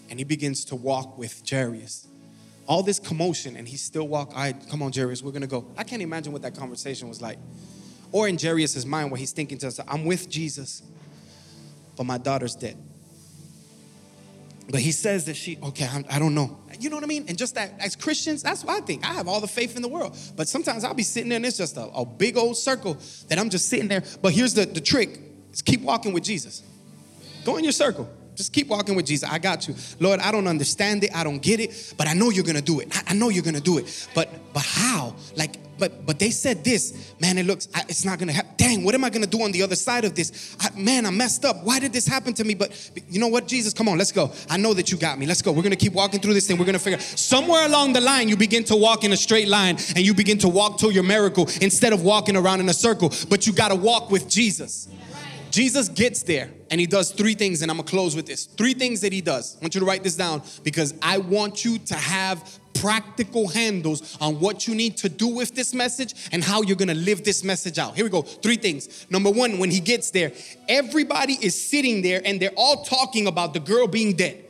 And 0.09 0.19
he 0.19 0.25
begins 0.25 0.65
to 0.65 0.75
walk 0.75 1.17
with 1.17 1.41
Jairus. 1.49 2.07
All 2.67 2.83
this 2.83 2.99
commotion, 2.99 3.55
and 3.55 3.67
he 3.67 3.77
still 3.77 4.07
walk. 4.07 4.33
I 4.35 4.53
come 4.53 4.81
on, 4.83 4.91
Jairus, 4.91 5.23
we're 5.23 5.31
gonna 5.31 5.47
go. 5.47 5.65
I 5.77 5.83
can't 5.83 6.01
imagine 6.01 6.33
what 6.33 6.41
that 6.41 6.55
conversation 6.55 7.07
was 7.07 7.21
like. 7.21 7.37
Or 8.11 8.27
in 8.27 8.37
Jairus' 8.37 8.85
mind, 8.85 9.09
where 9.09 9.17
he's 9.17 9.31
thinking 9.31 9.57
to 9.59 9.67
himself, 9.67 9.87
I'm 9.89 10.05
with 10.05 10.29
Jesus, 10.29 10.83
but 11.95 12.05
my 12.05 12.17
daughter's 12.17 12.55
dead. 12.55 12.77
But 14.71 14.79
he 14.79 14.91
says 14.91 15.25
that 15.25 15.35
she, 15.35 15.57
okay, 15.61 15.87
I'm, 15.91 16.05
I 16.09 16.17
do 16.17 16.29
not 16.29 16.33
know. 16.33 16.57
You 16.79 16.89
know 16.89 16.95
what 16.95 17.03
I 17.03 17.07
mean? 17.07 17.25
And 17.27 17.37
just 17.37 17.55
that, 17.55 17.73
as 17.79 17.95
Christians, 17.95 18.41
that's 18.41 18.63
what 18.63 18.81
I 18.81 18.85
think. 18.85 19.03
I 19.03 19.13
have 19.13 19.27
all 19.27 19.41
the 19.41 19.47
faith 19.47 19.75
in 19.75 19.81
the 19.81 19.87
world. 19.87 20.17
But 20.35 20.47
sometimes 20.47 20.83
I'll 20.83 20.93
be 20.93 21.03
sitting 21.03 21.29
there 21.29 21.35
and 21.35 21.45
it's 21.45 21.57
just 21.57 21.77
a, 21.77 21.83
a 21.87 22.05
big 22.05 22.37
old 22.37 22.57
circle 22.57 22.97
that 23.27 23.37
I'm 23.37 23.49
just 23.49 23.67
sitting 23.67 23.87
there. 23.87 24.03
But 24.21 24.33
here's 24.33 24.53
the, 24.53 24.65
the 24.65 24.81
trick 24.81 25.19
is 25.51 25.61
keep 25.61 25.81
walking 25.81 26.13
with 26.13 26.23
Jesus. 26.23 26.63
Go 27.43 27.57
in 27.57 27.63
your 27.63 27.73
circle. 27.73 28.09
Just 28.35 28.53
keep 28.53 28.67
walking 28.67 28.95
with 28.95 29.05
Jesus. 29.05 29.29
I 29.29 29.39
got 29.39 29.67
you. 29.67 29.75
Lord, 29.99 30.19
I 30.19 30.31
don't 30.31 30.47
understand 30.47 31.03
it. 31.03 31.15
I 31.15 31.23
don't 31.23 31.41
get 31.41 31.59
it, 31.59 31.93
but 31.97 32.07
I 32.07 32.13
know 32.13 32.29
you're 32.29 32.45
gonna 32.45 32.61
do 32.61 32.79
it. 32.79 32.87
I, 32.95 33.11
I 33.11 33.13
know 33.13 33.29
you're 33.29 33.43
gonna 33.43 33.59
do 33.59 33.77
it. 33.77 34.07
But 34.15 34.29
but 34.53 34.63
how? 34.63 35.15
Like, 35.35 35.57
but 35.77 36.05
but 36.05 36.17
they 36.17 36.31
said 36.31 36.63
this, 36.63 37.13
man, 37.19 37.37
it 37.37 37.45
looks, 37.45 37.67
it's 37.89 38.05
not 38.05 38.19
gonna 38.19 38.31
happen. 38.31 38.40
Dang, 38.61 38.83
what 38.83 38.93
am 38.93 39.03
I 39.03 39.09
gonna 39.09 39.25
do 39.25 39.41
on 39.41 39.51
the 39.51 39.63
other 39.63 39.75
side 39.75 40.05
of 40.05 40.13
this? 40.13 40.55
I, 40.59 40.69
man, 40.79 41.07
I 41.07 41.09
messed 41.09 41.45
up. 41.45 41.63
Why 41.63 41.79
did 41.79 41.91
this 41.91 42.05
happen 42.05 42.31
to 42.35 42.43
me? 42.43 42.53
But 42.53 42.91
you 43.09 43.19
know 43.19 43.27
what, 43.27 43.47
Jesus, 43.47 43.73
come 43.73 43.89
on, 43.89 43.97
let's 43.97 44.11
go. 44.11 44.31
I 44.51 44.57
know 44.57 44.75
that 44.75 44.91
you 44.91 44.99
got 44.99 45.17
me. 45.17 45.25
Let's 45.25 45.41
go. 45.41 45.51
We're 45.51 45.63
gonna 45.63 45.75
keep 45.75 45.93
walking 45.93 46.19
through 46.19 46.35
this 46.35 46.45
thing. 46.45 46.59
We're 46.59 46.65
gonna 46.65 46.77
figure 46.77 46.99
somewhere 46.99 47.65
along 47.65 47.93
the 47.93 48.01
line, 48.01 48.29
you 48.29 48.37
begin 48.37 48.63
to 48.65 48.75
walk 48.75 49.03
in 49.03 49.13
a 49.13 49.17
straight 49.17 49.47
line 49.47 49.77
and 49.95 50.05
you 50.05 50.13
begin 50.13 50.37
to 50.37 50.47
walk 50.47 50.77
to 50.81 50.91
your 50.91 51.01
miracle 51.01 51.49
instead 51.59 51.91
of 51.91 52.03
walking 52.03 52.35
around 52.35 52.59
in 52.59 52.69
a 52.69 52.73
circle. 52.73 53.11
But 53.31 53.47
you 53.47 53.53
gotta 53.53 53.73
walk 53.73 54.11
with 54.11 54.29
Jesus. 54.29 54.87
Jesus 55.49 55.89
gets 55.89 56.21
there 56.21 56.51
and 56.69 56.79
he 56.79 56.85
does 56.85 57.09
three 57.09 57.33
things, 57.33 57.63
and 57.63 57.71
I'm 57.71 57.77
gonna 57.77 57.89
close 57.89 58.15
with 58.15 58.27
this. 58.27 58.45
Three 58.45 58.75
things 58.75 59.01
that 59.01 59.11
he 59.11 59.21
does. 59.21 59.57
I 59.59 59.63
want 59.63 59.73
you 59.73 59.79
to 59.79 59.87
write 59.87 60.03
this 60.03 60.17
down 60.17 60.43
because 60.63 60.93
I 61.01 61.17
want 61.17 61.65
you 61.65 61.79
to 61.79 61.95
have 61.95 62.59
practical 62.81 63.47
handles 63.47 64.17
on 64.19 64.39
what 64.39 64.67
you 64.67 64.73
need 64.73 64.97
to 64.97 65.07
do 65.07 65.27
with 65.27 65.53
this 65.53 65.71
message 65.71 66.15
and 66.31 66.43
how 66.43 66.63
you're 66.63 66.75
gonna 66.75 66.95
live 66.95 67.23
this 67.23 67.43
message 67.43 67.77
out. 67.77 67.95
Here 67.95 68.03
we 68.03 68.09
go. 68.09 68.23
Three 68.23 68.55
things. 68.55 69.05
Number 69.11 69.29
one, 69.29 69.59
when 69.59 69.69
he 69.69 69.79
gets 69.79 70.09
there, 70.09 70.31
everybody 70.67 71.37
is 71.39 71.69
sitting 71.69 72.01
there 72.01 72.21
and 72.25 72.41
they're 72.41 72.57
all 72.57 72.83
talking 72.83 73.27
about 73.27 73.53
the 73.53 73.59
girl 73.59 73.85
being 73.85 74.13
dead. 74.13 74.43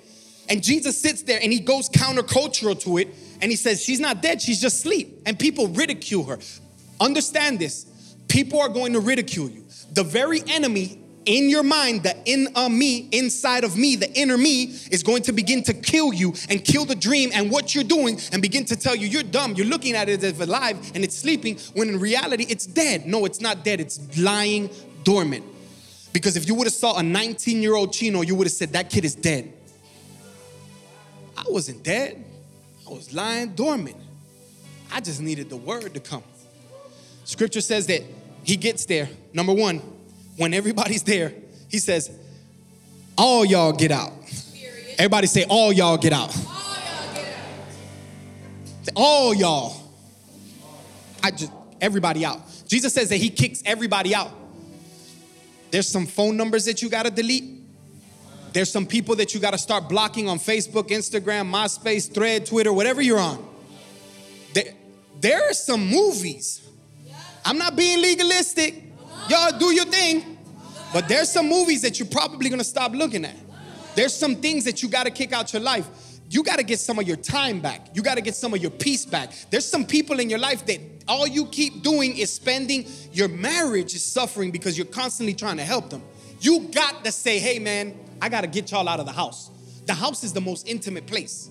And 0.48 0.64
Jesus 0.64 0.98
sits 0.98 1.24
there 1.24 1.40
and 1.44 1.52
he 1.52 1.60
goes 1.60 1.90
countercultural 1.90 2.82
to 2.84 2.98
it 2.98 3.10
and 3.42 3.52
he 3.52 3.58
says, 3.58 3.84
She's 3.84 4.00
not 4.00 4.22
dead, 4.22 4.42
she's 4.42 4.62
just 4.62 4.78
asleep. 4.78 5.22
And 5.26 5.38
people 5.38 5.68
ridicule 5.68 6.24
her. 6.24 6.40
Understand 7.02 7.60
this 7.60 7.86
people 8.30 8.62
are 8.62 8.70
going 8.70 8.94
to 8.94 9.02
ridicule 9.02 9.50
you. 9.50 9.66
The 9.92 10.04
very 10.04 10.42
enemy 10.48 11.01
in 11.26 11.50
your 11.50 11.64
mind, 11.64 12.04
the 12.04 12.16
in 12.26 12.48
uh, 12.56 12.70
me, 12.70 13.08
inside 13.12 13.64
of 13.64 13.78
me, 13.78 13.96
the 13.96 14.12
inner 14.14 14.38
me 14.38 14.64
is 14.92 15.04
going 15.04 15.24
to 15.24 15.32
begin 15.32 15.64
to 15.64 15.74
kill 15.74 16.14
you 16.14 16.34
and 16.50 16.64
kill 16.64 16.86
the 16.86 16.96
dream 16.96 17.30
and 17.34 17.52
what 17.52 17.76
you're 17.76 17.84
doing 17.84 18.20
and 18.32 18.42
begin 18.42 18.66
to 18.66 18.76
tell 18.76 18.96
you 18.96 19.08
you're 19.08 19.24
dumb. 19.24 19.54
You're 19.54 19.68
looking 19.68 19.96
at 19.96 20.10
it 20.10 20.24
as 20.24 20.40
alive 20.40 20.92
and 20.96 21.04
it's 21.04 21.16
sleeping 21.16 21.58
when 21.74 21.90
in 21.90 22.00
reality 22.00 22.46
it's 22.50 22.66
dead. 22.66 23.06
No, 23.06 23.26
it's 23.26 23.42
not 23.42 23.64
dead, 23.64 23.80
it's 23.80 24.18
lying 24.18 24.70
dormant. 25.04 25.46
Because 26.14 26.36
if 26.36 26.48
you 26.48 26.56
would 26.56 26.68
have 26.68 26.74
saw 26.74 26.98
a 26.98 27.04
19 27.04 27.62
year 27.62 27.76
old 27.76 27.92
Cheno, 27.92 28.26
you 28.26 28.36
would 28.36 28.48
have 28.48 28.54
said 28.54 28.74
that 28.74 28.90
kid 28.90 29.06
is 29.06 29.16
dead. 29.16 29.54
I 31.38 31.44
wasn't 31.48 31.84
dead, 31.84 32.24
I 32.88 32.94
was 32.94 33.14
lying 33.14 33.54
dormant. 33.54 33.98
I 34.92 35.00
just 35.00 35.22
needed 35.22 35.50
the 35.50 35.58
word 35.58 35.94
to 35.94 36.00
come. 36.00 36.24
Scripture 37.24 37.62
says 37.62 37.88
that 37.88 38.02
he 38.44 38.58
gets 38.58 38.86
there. 38.86 39.10
Number 39.34 39.54
one, 39.54 39.82
when 40.42 40.56
everybody's 40.56 41.04
there, 41.04 41.34
he 41.70 41.78
says, 41.78 42.10
All 43.16 43.46
y'all 43.46 43.74
get 43.74 43.92
out. 43.92 44.12
Everybody 44.98 45.28
say, 45.28 45.46
All 45.48 45.72
y'all 45.72 45.98
get 45.98 46.14
out. 46.14 46.36
All 48.96 49.36
y'all. 49.36 49.76
I 51.22 51.30
just, 51.30 51.52
everybody 51.80 52.26
out. 52.26 52.42
Jesus 52.68 52.92
says 52.92 53.10
that 53.10 53.18
he 53.18 53.30
kicks 53.30 53.62
everybody 53.68 54.16
out. 54.16 54.32
There's 55.70 55.88
some 55.88 56.08
phone 56.08 56.38
numbers 56.38 56.66
that 56.66 56.82
you 56.82 56.90
gotta 56.90 57.12
delete. 57.12 57.62
There's 58.52 58.72
some 58.72 58.88
people 58.88 59.16
that 59.18 59.36
you 59.36 59.40
gotta 59.40 59.60
start 59.60 59.88
blocking 59.90 60.28
on 60.28 60.40
Facebook, 60.40 60.90
Instagram, 60.90 61.52
MySpace, 61.52 62.12
Thread, 62.12 62.48
Twitter, 62.48 62.74
whatever 62.74 63.04
you're 63.04 63.20
on. 63.20 63.48
There, 64.56 64.74
there 65.20 65.52
are 65.52 65.54
some 65.54 65.86
movies. 65.86 66.68
I'm 67.46 67.60
not 67.60 67.76
being 67.76 68.02
legalistic. 68.02 68.86
Y'all 69.30 69.58
do 69.60 69.72
your 69.72 69.86
thing. 69.86 70.31
But 70.94 71.08
there's 71.08 71.30
some 71.30 71.48
movies 71.48 71.82
that 71.84 72.00
you're 72.00 72.08
probably 72.08 72.50
gonna 72.50 72.64
stop 72.64 72.94
looking 72.94 73.26
at. 73.26 73.36
There's 73.96 74.14
some 74.14 74.36
things 74.36 74.64
that 74.66 74.82
you 74.82 74.90
gotta 74.90 75.12
kick 75.12 75.34
out 75.34 75.54
your 75.54 75.62
life. 75.62 75.88
You 76.30 76.44
gotta 76.44 76.64
get 76.64 76.80
some 76.80 76.98
of 76.98 77.08
your 77.08 77.18
time 77.18 77.60
back. 77.60 77.90
You 77.94 78.02
gotta 78.02 78.22
get 78.22 78.36
some 78.36 78.54
of 78.54 78.62
your 78.62 78.72
peace 78.72 79.06
back. 79.06 79.32
There's 79.50 79.66
some 79.66 79.86
people 79.86 80.20
in 80.20 80.30
your 80.30 80.40
life 80.40 80.66
that 80.68 80.80
all 81.08 81.28
you 81.28 81.46
keep 81.48 81.84
doing 81.84 82.18
is 82.18 82.32
spending, 82.32 82.88
your 83.12 83.28
marriage 83.28 83.94
is 83.94 84.04
suffering 84.04 84.52
because 84.52 84.78
you're 84.78 84.88
constantly 84.88 85.34
trying 85.34 85.58
to 85.58 85.64
help 85.64 85.90
them. 85.90 86.02
You 86.40 86.70
got 86.74 87.04
to 87.04 87.12
say, 87.12 87.40
hey 87.40 87.60
man, 87.60 87.98
I 88.22 88.30
gotta 88.30 88.48
get 88.48 88.72
y'all 88.72 88.88
out 88.88 89.00
of 89.00 89.06
the 89.06 89.12
house. 89.12 89.50
The 89.86 89.94
house 89.94 90.24
is 90.24 90.32
the 90.32 90.42
most 90.42 90.68
intimate 90.68 91.06
place. 91.08 91.50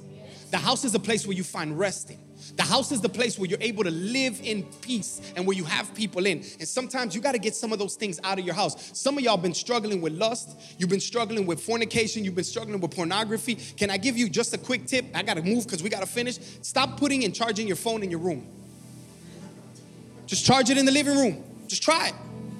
The 0.51 0.59
house 0.59 0.85
is 0.85 0.95
a 0.95 0.99
place 0.99 1.27
where 1.27 1.37
you 1.37 1.45
find 1.45 1.79
rest 1.79 2.11
in. 2.11 2.19
The 2.57 2.63
house 2.63 2.93
is 2.93 3.01
the 3.01 3.09
place 3.09 3.39
where 3.39 3.49
you're 3.49 3.61
able 3.61 3.85
to 3.85 3.91
live 3.91 4.41
in 4.43 4.65
peace 4.81 5.21
and 5.37 5.47
where 5.47 5.57
you 5.57 5.65
have 5.65 5.95
people 5.95 6.27
in. 6.27 6.39
And 6.59 6.67
sometimes 6.67 7.15
you 7.15 7.21
got 7.21 7.33
to 7.33 7.39
get 7.39 7.55
some 7.55 7.73
of 7.73 7.79
those 7.79 7.95
things 7.95 8.21
out 8.25 8.39
of 8.39 8.45
your 8.45 8.55
house. 8.55 8.99
Some 8.99 9.19
of 9.19 9.25
y'all 9.25 9.37
been 9.37 9.55
struggling 9.55 10.01
with 10.01 10.15
lust, 10.15 10.59
you've 10.79 10.91
been 10.91 11.01
struggling 11.01 11.47
with 11.47 11.61
fornication, 11.61 12.25
you've 12.25 12.35
been 12.35 12.45
struggling 12.45 12.81
with 12.81 12.91
pornography. 12.91 13.55
Can 13.55 13.91
I 13.91 13.97
give 13.97 14.17
you 14.17 14.29
just 14.29 14.55
a 14.55 14.59
quick 14.59 14.87
tip? 14.87 15.05
I 15.15 15.23
got 15.23 15.35
to 15.35 15.43
move 15.43 15.65
because 15.65 15.83
we 15.83 15.89
got 15.89 16.01
to 16.01 16.07
finish. 16.07 16.39
Stop 16.63 16.99
putting 16.99 17.25
and 17.25 17.35
charging 17.35 17.67
your 17.67 17.77
phone 17.77 18.03
in 18.03 18.11
your 18.11 18.21
room. 18.21 18.47
Just 20.27 20.47
charge 20.47 20.71
it 20.71 20.79
in 20.79 20.87
the 20.87 20.93
living 20.93 21.17
room. 21.17 21.45
Just 21.67 21.83
try 21.83 22.09
it. 22.09 22.15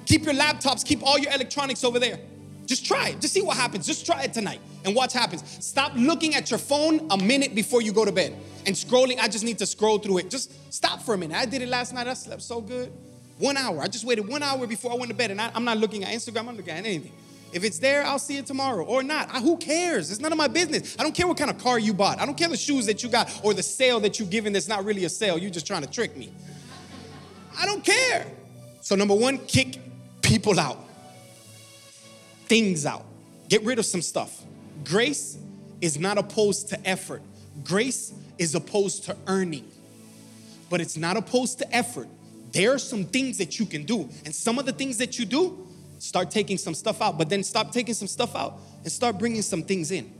Keep 0.05 0.25
your 0.25 0.33
laptops, 0.33 0.85
keep 0.85 1.03
all 1.03 1.17
your 1.17 1.31
electronics 1.31 1.83
over 1.83 1.99
there. 1.99 2.19
Just 2.65 2.85
try 2.85 3.09
it. 3.09 3.21
Just 3.21 3.33
see 3.33 3.41
what 3.41 3.57
happens. 3.57 3.85
Just 3.85 4.05
try 4.05 4.23
it 4.23 4.33
tonight 4.33 4.59
and 4.85 4.95
watch 4.95 5.13
happens. 5.13 5.43
Stop 5.65 5.93
looking 5.95 6.35
at 6.35 6.49
your 6.49 6.59
phone 6.59 7.07
a 7.11 7.17
minute 7.17 7.55
before 7.55 7.81
you 7.81 7.91
go 7.91 8.05
to 8.05 8.11
bed 8.11 8.35
and 8.65 8.75
scrolling. 8.75 9.19
I 9.19 9.27
just 9.27 9.43
need 9.43 9.59
to 9.59 9.65
scroll 9.65 9.97
through 9.97 10.19
it. 10.19 10.29
Just 10.29 10.73
stop 10.73 11.01
for 11.01 11.13
a 11.13 11.17
minute. 11.17 11.37
I 11.37 11.45
did 11.45 11.61
it 11.61 11.69
last 11.69 11.93
night. 11.93 12.07
I 12.07 12.13
slept 12.13 12.41
so 12.41 12.61
good. 12.61 12.91
One 13.37 13.57
hour. 13.57 13.81
I 13.81 13.87
just 13.87 14.05
waited 14.05 14.27
one 14.27 14.43
hour 14.43 14.67
before 14.67 14.91
I 14.91 14.95
went 14.95 15.09
to 15.09 15.15
bed, 15.15 15.31
and 15.31 15.41
I, 15.41 15.51
am 15.55 15.63
not 15.63 15.77
looking 15.77 16.03
at 16.03 16.09
Instagram. 16.09 16.47
I'm 16.47 16.57
looking 16.57 16.73
at 16.73 16.85
anything. 16.85 17.11
If 17.53 17.63
it's 17.63 17.79
there, 17.79 18.03
I'll 18.05 18.19
see 18.19 18.37
it 18.37 18.45
tomorrow 18.45 18.85
or 18.85 19.03
not. 19.03 19.29
I, 19.33 19.39
who 19.39 19.57
cares? 19.57 20.09
It's 20.09 20.21
none 20.21 20.31
of 20.31 20.37
my 20.37 20.47
business. 20.47 20.95
I 20.97 21.03
don't 21.03 21.13
care 21.13 21.27
what 21.27 21.37
kind 21.37 21.49
of 21.49 21.57
car 21.57 21.79
you 21.79 21.93
bought. 21.93 22.19
I 22.19 22.25
don't 22.25 22.37
care 22.37 22.47
the 22.47 22.55
shoes 22.55 22.85
that 22.85 23.03
you 23.03 23.09
got 23.09 23.41
or 23.43 23.53
the 23.53 23.63
sale 23.63 23.99
that 24.01 24.19
you 24.19 24.25
given 24.25 24.53
that's 24.53 24.67
not 24.67 24.85
really 24.85 25.05
a 25.05 25.09
sale. 25.09 25.37
You're 25.37 25.51
just 25.51 25.67
trying 25.67 25.81
to 25.81 25.89
trick 25.89 26.15
me. 26.15 26.31
I 27.57 27.65
don't 27.65 27.83
care. 27.83 28.25
So, 28.79 28.95
number 28.95 29.13
one, 29.13 29.37
kick 29.39 29.79
people 30.21 30.59
out, 30.59 30.79
things 32.45 32.85
out, 32.85 33.05
get 33.49 33.63
rid 33.63 33.79
of 33.79 33.85
some 33.85 34.01
stuff. 34.01 34.43
Grace 34.83 35.37
is 35.79 35.97
not 35.99 36.17
opposed 36.17 36.69
to 36.69 36.87
effort, 36.87 37.21
grace 37.63 38.13
is 38.37 38.55
opposed 38.55 39.05
to 39.05 39.15
earning, 39.27 39.69
but 40.69 40.81
it's 40.81 40.97
not 40.97 41.17
opposed 41.17 41.59
to 41.59 41.75
effort. 41.75 42.07
There 42.51 42.73
are 42.73 42.79
some 42.79 43.05
things 43.05 43.37
that 43.37 43.59
you 43.59 43.65
can 43.65 43.83
do, 43.83 44.09
and 44.25 44.33
some 44.33 44.59
of 44.59 44.65
the 44.65 44.73
things 44.73 44.97
that 44.97 45.17
you 45.17 45.25
do, 45.25 45.67
start 45.99 46.31
taking 46.31 46.57
some 46.57 46.73
stuff 46.73 47.01
out, 47.01 47.17
but 47.17 47.29
then 47.29 47.43
stop 47.43 47.71
taking 47.71 47.93
some 47.93 48.07
stuff 48.07 48.35
out 48.35 48.59
and 48.83 48.91
start 48.91 49.17
bringing 49.19 49.41
some 49.41 49.63
things 49.63 49.91
in. 49.91 50.11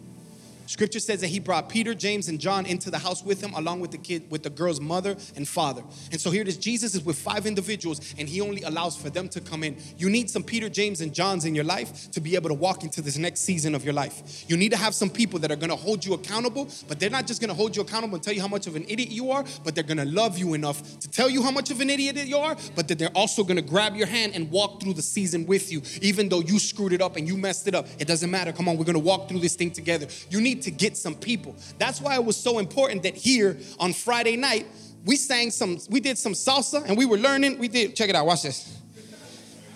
Scripture 0.71 1.01
says 1.01 1.19
that 1.19 1.27
he 1.27 1.41
brought 1.41 1.67
Peter, 1.67 1.93
James, 1.93 2.29
and 2.29 2.39
John 2.39 2.65
into 2.65 2.89
the 2.89 2.97
house 2.97 3.25
with 3.25 3.43
him, 3.43 3.53
along 3.55 3.81
with 3.81 3.91
the 3.91 3.97
kid, 3.97 4.31
with 4.31 4.41
the 4.41 4.49
girl's 4.49 4.79
mother 4.79 5.17
and 5.35 5.45
father. 5.45 5.83
And 6.13 6.21
so 6.21 6.31
here 6.31 6.43
it 6.43 6.47
is 6.47 6.55
Jesus 6.55 6.95
is 6.95 7.03
with 7.03 7.19
five 7.19 7.45
individuals, 7.45 8.15
and 8.17 8.29
he 8.29 8.39
only 8.39 8.61
allows 8.61 8.95
for 8.95 9.09
them 9.09 9.27
to 9.29 9.41
come 9.41 9.65
in. 9.65 9.75
You 9.97 10.09
need 10.09 10.29
some 10.29 10.43
Peter, 10.43 10.69
James, 10.69 11.01
and 11.01 11.13
Johns 11.13 11.43
in 11.43 11.55
your 11.55 11.65
life 11.65 12.09
to 12.11 12.21
be 12.21 12.35
able 12.35 12.47
to 12.47 12.53
walk 12.53 12.85
into 12.85 13.01
this 13.01 13.17
next 13.17 13.41
season 13.41 13.75
of 13.75 13.83
your 13.83 13.93
life. 13.93 14.45
You 14.47 14.55
need 14.55 14.69
to 14.69 14.77
have 14.77 14.95
some 14.95 15.09
people 15.09 15.39
that 15.39 15.51
are 15.51 15.57
gonna 15.57 15.75
hold 15.75 16.05
you 16.05 16.13
accountable, 16.13 16.69
but 16.87 17.01
they're 17.01 17.09
not 17.09 17.27
just 17.27 17.41
gonna 17.41 17.53
hold 17.53 17.75
you 17.75 17.81
accountable 17.81 18.15
and 18.15 18.23
tell 18.23 18.33
you 18.33 18.39
how 18.39 18.47
much 18.47 18.65
of 18.65 18.77
an 18.77 18.85
idiot 18.87 19.11
you 19.11 19.29
are, 19.29 19.43
but 19.65 19.75
they're 19.75 19.83
gonna 19.83 20.05
love 20.05 20.37
you 20.37 20.53
enough 20.53 21.01
to 21.01 21.09
tell 21.09 21.29
you 21.29 21.43
how 21.43 21.51
much 21.51 21.69
of 21.69 21.81
an 21.81 21.89
idiot 21.89 22.15
you 22.15 22.37
are, 22.37 22.55
but 22.77 22.87
that 22.87 22.97
they're 22.97 23.09
also 23.09 23.43
gonna 23.43 23.61
grab 23.61 23.97
your 23.97 24.07
hand 24.07 24.31
and 24.35 24.49
walk 24.49 24.81
through 24.81 24.93
the 24.93 25.01
season 25.01 25.45
with 25.45 25.69
you, 25.69 25.81
even 26.01 26.29
though 26.29 26.39
you 26.39 26.59
screwed 26.59 26.93
it 26.93 27.01
up 27.01 27.17
and 27.17 27.27
you 27.27 27.35
messed 27.35 27.67
it 27.67 27.75
up. 27.75 27.87
It 27.99 28.07
doesn't 28.07 28.31
matter. 28.31 28.53
Come 28.53 28.69
on, 28.69 28.77
we're 28.77 28.85
gonna 28.85 28.99
walk 28.99 29.27
through 29.27 29.39
this 29.39 29.55
thing 29.55 29.71
together. 29.71 30.07
You 30.29 30.39
need 30.39 30.60
to 30.63 30.71
get 30.71 30.97
some 30.97 31.15
people. 31.15 31.55
That's 31.77 32.01
why 32.01 32.15
it 32.15 32.23
was 32.23 32.37
so 32.37 32.59
important 32.59 33.03
that 33.03 33.15
here 33.15 33.57
on 33.79 33.93
Friday 33.93 34.37
night, 34.37 34.67
we 35.05 35.15
sang 35.15 35.51
some, 35.51 35.79
we 35.89 35.99
did 35.99 36.17
some 36.17 36.33
salsa 36.33 36.83
and 36.85 36.97
we 36.97 37.05
were 37.05 37.17
learning. 37.17 37.59
We 37.59 37.67
did, 37.67 37.95
check 37.95 38.09
it 38.09 38.15
out, 38.15 38.25
watch 38.25 38.43
this. 38.43 38.77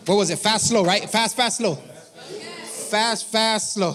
What 0.06 0.16
was 0.16 0.30
it? 0.30 0.38
Fast, 0.38 0.68
slow, 0.68 0.86
right? 0.86 1.10
Fast, 1.10 1.36
fast, 1.36 1.58
slow. 1.58 1.76
Fast, 1.76 3.26
fast, 3.26 3.74
slow. 3.74 3.94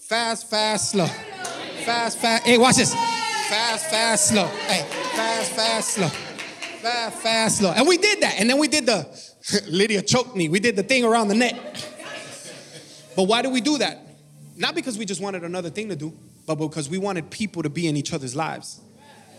Fast, 0.00 0.50
fast, 0.50 0.90
slow. 0.90 1.06
Fast, 1.06 2.18
fast. 2.18 2.44
Hey, 2.44 2.58
watch 2.58 2.76
this. 2.76 2.92
Fast, 2.92 3.90
fast, 3.90 4.28
slow. 4.28 4.46
Hey, 4.46 4.86
fast, 5.14 5.52
fast, 5.52 5.88
slow. 5.94 6.08
Fast, 6.08 7.16
fast, 7.18 7.58
slow. 7.58 7.72
And 7.72 7.88
we 7.88 7.96
did 7.96 8.20
that. 8.20 8.38
And 8.38 8.50
then 8.50 8.58
we 8.58 8.68
did 8.68 8.84
the, 8.84 9.06
Lydia 9.68 10.02
choked 10.02 10.36
me. 10.36 10.48
We 10.48 10.60
did 10.60 10.76
the 10.76 10.82
thing 10.82 11.04
around 11.04 11.28
the 11.28 11.34
neck. 11.34 11.56
But 13.16 13.24
why 13.24 13.42
did 13.42 13.52
we 13.52 13.60
do 13.60 13.78
that? 13.78 13.98
Not 14.60 14.74
because 14.74 14.98
we 14.98 15.06
just 15.06 15.22
wanted 15.22 15.42
another 15.42 15.70
thing 15.70 15.88
to 15.88 15.96
do, 15.96 16.12
but 16.46 16.56
because 16.56 16.90
we 16.90 16.98
wanted 16.98 17.30
people 17.30 17.62
to 17.62 17.70
be 17.70 17.88
in 17.88 17.96
each 17.96 18.12
other's 18.12 18.36
lives. 18.36 18.82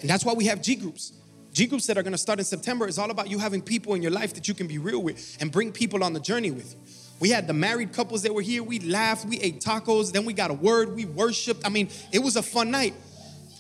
And 0.02 0.10
that's 0.10 0.26
why 0.26 0.34
we 0.34 0.46
have 0.46 0.64
G 0.64 0.76
groups. 0.76 1.14
G 1.54 1.68
groups 1.68 1.86
that 1.86 1.98
are 1.98 2.02
gonna 2.02 2.18
start 2.18 2.40
in 2.40 2.46
September 2.46 2.88
is 2.88 2.98
all 2.98 3.12
about 3.12 3.30
you 3.30 3.38
having 3.38 3.62
people 3.62 3.94
in 3.94 4.02
your 4.02 4.10
life 4.10 4.34
that 4.34 4.48
you 4.48 4.56
can 4.56 4.66
be 4.66 4.80
real 4.80 5.00
with 5.00 5.38
and 5.40 5.52
bring 5.52 5.72
people 5.72 6.04
on 6.04 6.14
the 6.14 6.20
journey 6.20 6.50
with 6.50 6.74
you. 6.74 6.80
We 7.20 7.30
had 7.30 7.46
the 7.46 7.54
married 7.54 7.94
couples 7.94 8.24
that 8.24 8.34
were 8.34 8.42
here. 8.42 8.64
We 8.64 8.80
laughed, 8.80 9.26
we 9.26 9.40
ate 9.42 9.62
tacos, 9.62 10.12
then 10.12 10.26
we 10.26 10.34
got 10.34 10.50
a 10.50 10.56
word, 10.56 10.96
we 10.96 11.06
worshiped. 11.06 11.62
I 11.64 11.70
mean, 11.70 11.90
it 12.12 12.18
was 12.18 12.36
a 12.36 12.42
fun 12.42 12.72
night. 12.72 12.96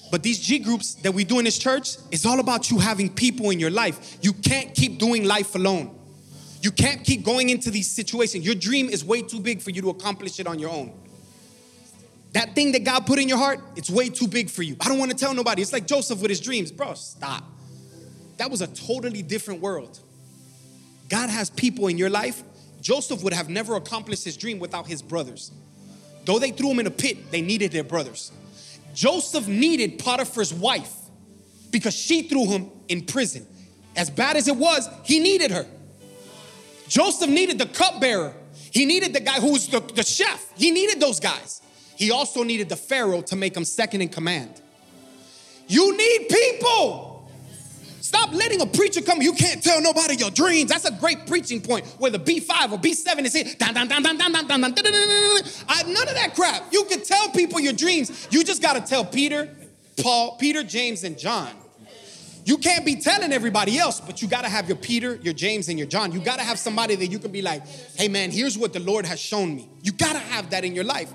But 0.09 0.23
these 0.23 0.39
G 0.39 0.57
groups 0.57 0.95
that 0.95 1.13
we 1.13 1.23
do 1.23 1.37
in 1.37 1.45
this 1.45 1.59
church 1.59 1.97
is 2.09 2.25
all 2.25 2.39
about 2.39 2.71
you 2.71 2.79
having 2.79 3.07
people 3.07 3.51
in 3.51 3.59
your 3.59 3.69
life. 3.69 4.17
You 4.23 4.33
can't 4.33 4.73
keep 4.73 4.97
doing 4.97 5.25
life 5.25 5.53
alone. 5.53 5.95
You 6.63 6.71
can't 6.71 7.03
keep 7.03 7.23
going 7.23 7.49
into 7.49 7.69
these 7.69 7.89
situations. 7.89 8.43
Your 8.43 8.55
dream 8.55 8.89
is 8.89 9.05
way 9.05 9.21
too 9.21 9.39
big 9.39 9.61
for 9.61 9.69
you 9.69 9.83
to 9.83 9.91
accomplish 9.91 10.39
it 10.39 10.47
on 10.47 10.57
your 10.57 10.71
own. 10.71 10.91
That 12.33 12.55
thing 12.55 12.71
that 12.71 12.85
God 12.85 13.05
put 13.05 13.19
in 13.19 13.27
your 13.27 13.37
heart, 13.37 13.59
it's 13.75 13.89
way 13.89 14.09
too 14.09 14.27
big 14.27 14.49
for 14.49 14.63
you. 14.63 14.77
I 14.79 14.87
don't 14.87 14.97
want 14.99 15.11
to 15.11 15.17
tell 15.17 15.33
nobody. 15.33 15.61
It's 15.61 15.73
like 15.73 15.85
Joseph 15.85 16.21
with 16.21 16.29
his 16.29 16.39
dreams. 16.39 16.71
Bro, 16.71 16.93
stop. 16.93 17.43
That 18.37 18.49
was 18.49 18.61
a 18.61 18.67
totally 18.67 19.21
different 19.21 19.61
world. 19.61 19.99
God 21.09 21.29
has 21.29 21.49
people 21.49 21.87
in 21.87 21.97
your 21.97 22.09
life. 22.09 22.41
Joseph 22.81 23.21
would 23.23 23.33
have 23.33 23.49
never 23.49 23.75
accomplished 23.75 24.23
his 24.23 24.37
dream 24.37 24.59
without 24.59 24.87
his 24.87 25.01
brothers. 25.01 25.51
Though 26.25 26.39
they 26.39 26.51
threw 26.51 26.71
him 26.71 26.79
in 26.79 26.87
a 26.87 26.91
pit, 26.91 27.31
they 27.31 27.41
needed 27.41 27.71
their 27.71 27.83
brothers. 27.83 28.31
Joseph 28.93 29.47
needed 29.47 29.99
Potiphar's 29.99 30.53
wife 30.53 30.93
because 31.69 31.93
she 31.93 32.23
threw 32.23 32.47
him 32.47 32.69
in 32.87 33.05
prison. 33.05 33.45
As 33.95 34.09
bad 34.09 34.37
as 34.37 34.47
it 34.47 34.55
was, 34.55 34.89
he 35.03 35.19
needed 35.19 35.51
her. 35.51 35.65
Joseph 36.87 37.29
needed 37.29 37.57
the 37.57 37.65
cupbearer. 37.65 38.33
He 38.71 38.85
needed 38.85 39.13
the 39.13 39.19
guy 39.19 39.39
who 39.39 39.51
was 39.53 39.67
the, 39.67 39.79
the 39.79 40.03
chef. 40.03 40.45
He 40.55 40.71
needed 40.71 40.99
those 40.99 41.19
guys. 41.19 41.61
He 42.01 42.09
also 42.09 42.41
needed 42.41 42.67
the 42.67 42.75
Pharaoh 42.75 43.21
to 43.21 43.35
make 43.35 43.55
him 43.55 43.63
second 43.63 44.01
in 44.01 44.09
command. 44.09 44.59
You 45.67 45.95
need 45.95 46.29
people. 46.29 47.29
Stop 47.99 48.33
letting 48.33 48.59
a 48.59 48.65
preacher 48.65 49.03
come. 49.03 49.21
You 49.21 49.33
can't 49.33 49.61
tell 49.61 49.79
nobody 49.79 50.15
your 50.15 50.31
dreams. 50.31 50.71
That's 50.71 50.85
a 50.85 50.93
great 50.93 51.27
preaching 51.27 51.61
point 51.61 51.85
where 51.99 52.09
the 52.09 52.17
B5 52.17 52.71
or 52.71 52.79
B7 52.79 53.25
is 53.25 53.35
it. 53.35 53.59
None 53.59 53.77
of 53.83 53.89
that 56.15 56.31
crap. 56.33 56.73
You 56.73 56.85
can 56.85 57.03
tell 57.03 57.29
people 57.29 57.59
your 57.59 57.73
dreams. 57.73 58.27
You 58.31 58.43
just 58.43 58.63
got 58.63 58.73
to 58.73 58.81
tell 58.81 59.05
Peter, 59.05 59.47
Paul, 60.01 60.37
Peter, 60.37 60.63
James, 60.63 61.03
and 61.03 61.19
John. 61.19 61.51
You 62.45 62.57
can't 62.57 62.83
be 62.83 62.95
telling 62.95 63.31
everybody 63.31 63.77
else, 63.77 64.01
but 64.01 64.23
you 64.23 64.27
got 64.27 64.41
to 64.41 64.49
have 64.49 64.67
your 64.67 64.77
Peter, 64.77 65.17
your 65.21 65.35
James, 65.35 65.69
and 65.69 65.77
your 65.77 65.87
John. 65.87 66.11
You 66.11 66.19
got 66.19 66.39
to 66.39 66.43
have 66.43 66.57
somebody 66.57 66.95
that 66.95 67.11
you 67.11 67.19
can 67.19 67.31
be 67.31 67.43
like, 67.43 67.63
hey 67.95 68.07
man, 68.07 68.31
here's 68.31 68.57
what 68.57 68.73
the 68.73 68.79
Lord 68.79 69.05
has 69.05 69.19
shown 69.19 69.55
me. 69.55 69.69
You 69.83 69.91
got 69.91 70.13
to 70.13 70.19
have 70.19 70.49
that 70.49 70.65
in 70.65 70.73
your 70.73 70.83
life. 70.83 71.13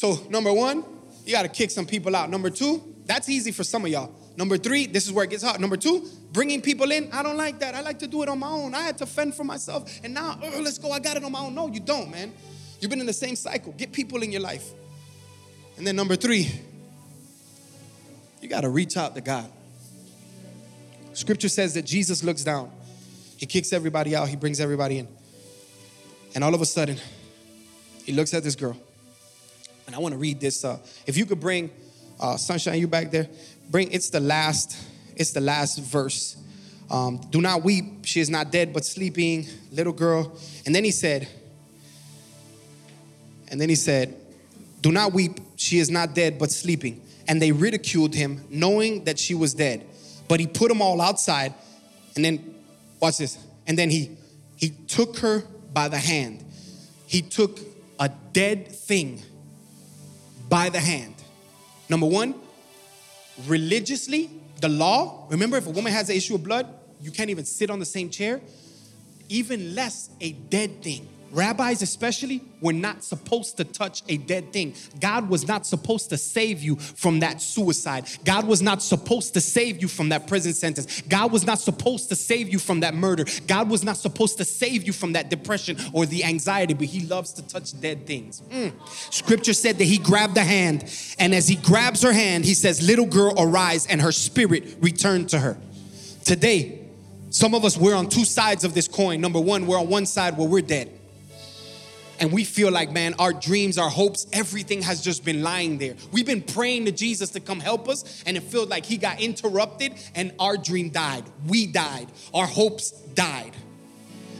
So, 0.00 0.18
number 0.30 0.50
one, 0.50 0.82
you 1.26 1.32
got 1.32 1.42
to 1.42 1.48
kick 1.50 1.70
some 1.70 1.84
people 1.84 2.16
out. 2.16 2.30
Number 2.30 2.48
two, 2.48 2.94
that's 3.04 3.28
easy 3.28 3.52
for 3.52 3.64
some 3.64 3.84
of 3.84 3.90
y'all. 3.90 4.10
Number 4.34 4.56
three, 4.56 4.86
this 4.86 5.04
is 5.04 5.12
where 5.12 5.26
it 5.26 5.30
gets 5.30 5.42
hard. 5.42 5.60
Number 5.60 5.76
two, 5.76 6.08
bringing 6.32 6.62
people 6.62 6.90
in. 6.90 7.12
I 7.12 7.22
don't 7.22 7.36
like 7.36 7.58
that. 7.58 7.74
I 7.74 7.82
like 7.82 7.98
to 7.98 8.06
do 8.06 8.22
it 8.22 8.30
on 8.30 8.38
my 8.38 8.48
own. 8.48 8.74
I 8.74 8.80
had 8.80 8.96
to 8.96 9.04
fend 9.04 9.34
for 9.34 9.44
myself. 9.44 10.00
And 10.02 10.14
now, 10.14 10.38
oh, 10.42 10.60
let's 10.62 10.78
go. 10.78 10.90
I 10.90 11.00
got 11.00 11.18
it 11.18 11.22
on 11.22 11.30
my 11.30 11.40
own. 11.40 11.54
No, 11.54 11.68
you 11.68 11.80
don't, 11.80 12.10
man. 12.10 12.32
You've 12.80 12.88
been 12.88 13.00
in 13.00 13.04
the 13.04 13.12
same 13.12 13.36
cycle. 13.36 13.72
Get 13.72 13.92
people 13.92 14.22
in 14.22 14.32
your 14.32 14.40
life. 14.40 14.70
And 15.76 15.86
then 15.86 15.96
number 15.96 16.16
three, 16.16 16.50
you 18.40 18.48
got 18.48 18.62
to 18.62 18.70
reach 18.70 18.96
out 18.96 19.14
to 19.16 19.20
God. 19.20 19.52
Scripture 21.12 21.50
says 21.50 21.74
that 21.74 21.84
Jesus 21.84 22.24
looks 22.24 22.42
down. 22.42 22.70
He 23.36 23.44
kicks 23.44 23.74
everybody 23.74 24.16
out. 24.16 24.30
He 24.30 24.36
brings 24.36 24.60
everybody 24.60 24.96
in. 24.96 25.08
And 26.34 26.42
all 26.42 26.54
of 26.54 26.62
a 26.62 26.66
sudden, 26.66 26.96
he 28.02 28.14
looks 28.14 28.32
at 28.32 28.42
this 28.42 28.56
girl. 28.56 28.78
And 29.90 29.96
I 29.96 29.98
want 29.98 30.12
to 30.12 30.18
read 30.18 30.38
this. 30.38 30.64
Uh, 30.64 30.78
if 31.04 31.16
you 31.16 31.26
could 31.26 31.40
bring 31.40 31.68
uh, 32.20 32.36
Sunshine, 32.36 32.78
you 32.78 32.86
back 32.86 33.10
there. 33.10 33.28
Bring 33.70 33.90
it's 33.90 34.08
the 34.08 34.20
last 34.20 34.78
it's 35.16 35.32
the 35.32 35.40
last 35.40 35.80
verse. 35.80 36.36
Um, 36.88 37.20
do 37.30 37.40
not 37.40 37.64
weep 37.64 38.04
she 38.04 38.20
is 38.20 38.30
not 38.30 38.52
dead 38.52 38.72
but 38.72 38.84
sleeping 38.84 39.48
little 39.72 39.92
girl. 39.92 40.38
And 40.64 40.72
then 40.72 40.84
he 40.84 40.92
said 40.92 41.26
and 43.48 43.60
then 43.60 43.68
he 43.68 43.74
said 43.74 44.14
do 44.80 44.92
not 44.92 45.12
weep 45.12 45.40
she 45.56 45.80
is 45.80 45.90
not 45.90 46.14
dead 46.14 46.38
but 46.38 46.52
sleeping. 46.52 47.02
And 47.26 47.42
they 47.42 47.50
ridiculed 47.50 48.14
him 48.14 48.44
knowing 48.48 49.02
that 49.06 49.18
she 49.18 49.34
was 49.34 49.54
dead. 49.54 49.84
But 50.28 50.38
he 50.38 50.46
put 50.46 50.68
them 50.68 50.80
all 50.80 51.00
outside 51.00 51.52
and 52.14 52.24
then 52.24 52.54
watch 53.00 53.18
this. 53.18 53.44
And 53.66 53.76
then 53.76 53.90
he 53.90 54.16
he 54.54 54.68
took 54.68 55.18
her 55.18 55.40
by 55.72 55.88
the 55.88 55.98
hand. 55.98 56.44
He 57.06 57.22
took 57.22 57.58
a 57.98 58.08
dead 58.32 58.68
thing 58.68 59.22
by 60.50 60.68
the 60.68 60.80
hand 60.80 61.14
number 61.88 62.06
one 62.06 62.34
religiously, 63.46 64.30
the 64.60 64.68
law, 64.68 65.26
remember 65.30 65.56
if 65.56 65.66
a 65.66 65.70
woman 65.70 65.92
has 65.92 66.10
an 66.10 66.16
issue 66.16 66.34
of 66.34 66.42
blood, 66.42 66.66
you 67.00 67.10
can't 67.10 67.30
even 67.30 67.44
sit 67.44 67.70
on 67.70 67.78
the 67.78 67.84
same 67.84 68.10
chair, 68.10 68.40
even 69.28 69.74
less 69.74 70.10
a 70.20 70.32
dead 70.32 70.82
thing. 70.82 71.08
Rabbis, 71.32 71.82
especially, 71.82 72.42
were 72.60 72.72
not 72.72 73.04
supposed 73.04 73.56
to 73.58 73.64
touch 73.64 74.02
a 74.08 74.16
dead 74.16 74.52
thing. 74.52 74.74
God 75.00 75.28
was 75.28 75.46
not 75.46 75.66
supposed 75.66 76.10
to 76.10 76.18
save 76.18 76.62
you 76.62 76.76
from 76.76 77.20
that 77.20 77.40
suicide. 77.40 78.06
God 78.24 78.46
was 78.46 78.60
not 78.60 78.82
supposed 78.82 79.34
to 79.34 79.40
save 79.40 79.80
you 79.80 79.88
from 79.88 80.08
that 80.08 80.26
prison 80.26 80.52
sentence. 80.52 81.02
God 81.02 81.32
was 81.32 81.46
not 81.46 81.58
supposed 81.58 82.08
to 82.08 82.16
save 82.16 82.48
you 82.48 82.58
from 82.58 82.80
that 82.80 82.94
murder. 82.94 83.24
God 83.46 83.70
was 83.70 83.84
not 83.84 83.96
supposed 83.96 84.38
to 84.38 84.44
save 84.44 84.86
you 84.86 84.92
from 84.92 85.12
that 85.12 85.30
depression 85.30 85.76
or 85.92 86.04
the 86.06 86.24
anxiety, 86.24 86.74
but 86.74 86.86
He 86.86 87.06
loves 87.06 87.32
to 87.34 87.46
touch 87.46 87.78
dead 87.80 88.06
things. 88.06 88.42
Mm. 88.50 88.72
Scripture 89.12 89.54
said 89.54 89.78
that 89.78 89.84
He 89.84 89.98
grabbed 89.98 90.34
the 90.34 90.44
hand, 90.44 90.84
and 91.18 91.34
as 91.34 91.46
He 91.46 91.56
grabs 91.56 92.02
her 92.02 92.12
hand, 92.12 92.44
He 92.44 92.54
says, 92.54 92.86
Little 92.86 93.06
girl, 93.06 93.34
arise, 93.38 93.86
and 93.86 94.00
her 94.00 94.12
spirit 94.12 94.76
returned 94.80 95.28
to 95.30 95.38
her. 95.38 95.56
Today, 96.24 96.80
some 97.30 97.54
of 97.54 97.64
us, 97.64 97.76
we're 97.76 97.94
on 97.94 98.08
two 98.08 98.24
sides 98.24 98.64
of 98.64 98.74
this 98.74 98.88
coin. 98.88 99.20
Number 99.20 99.40
one, 99.40 99.66
we're 99.66 99.78
on 99.78 99.88
one 99.88 100.06
side 100.06 100.36
where 100.36 100.48
we're 100.48 100.62
dead 100.62 100.90
and 102.20 102.30
we 102.30 102.44
feel 102.44 102.70
like, 102.70 102.92
man, 102.92 103.14
our 103.18 103.32
dreams, 103.32 103.78
our 103.78 103.88
hopes, 103.88 104.26
everything 104.32 104.82
has 104.82 105.02
just 105.02 105.24
been 105.24 105.42
lying 105.42 105.78
there. 105.78 105.94
We've 106.12 106.26
been 106.26 106.42
praying 106.42 106.84
to 106.84 106.92
Jesus 106.92 107.30
to 107.30 107.40
come 107.40 107.60
help 107.60 107.88
us, 107.88 108.22
and 108.26 108.36
it 108.36 108.42
feels 108.42 108.68
like 108.68 108.84
He 108.84 108.98
got 108.98 109.20
interrupted 109.20 109.94
and 110.14 110.32
our 110.38 110.58
dream 110.58 110.90
died. 110.90 111.24
We 111.48 111.66
died. 111.66 112.08
Our 112.34 112.46
hopes 112.46 112.90
died. 112.90 113.52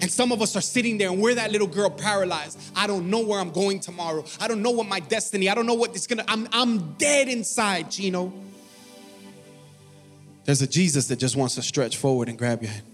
And 0.02 0.10
some 0.10 0.30
of 0.30 0.40
us 0.40 0.56
are 0.56 0.62
sitting 0.62 0.96
there 0.96 1.10
and 1.10 1.20
we're 1.20 1.34
that 1.34 1.52
little 1.52 1.66
girl 1.66 1.90
paralyzed. 1.90 2.58
I 2.74 2.86
don't 2.86 3.10
know 3.10 3.20
where 3.20 3.38
I'm 3.38 3.50
going 3.50 3.80
tomorrow. 3.80 4.24
I 4.40 4.48
don't 4.48 4.62
know 4.62 4.70
what 4.70 4.86
my 4.86 5.00
destiny, 5.00 5.48
I 5.48 5.54
don't 5.54 5.66
know 5.66 5.74
what 5.74 5.94
it's 5.94 6.06
gonna, 6.06 6.24
I'm, 6.26 6.48
I'm 6.52 6.94
dead 6.94 7.28
inside, 7.28 7.90
Cheno. 7.90 8.32
There's 10.44 10.62
a 10.62 10.66
Jesus 10.66 11.08
that 11.08 11.16
just 11.16 11.36
wants 11.36 11.54
to 11.56 11.62
stretch 11.62 11.98
forward 11.98 12.30
and 12.30 12.38
grab 12.38 12.62
your 12.62 12.70
hand. 12.70 12.84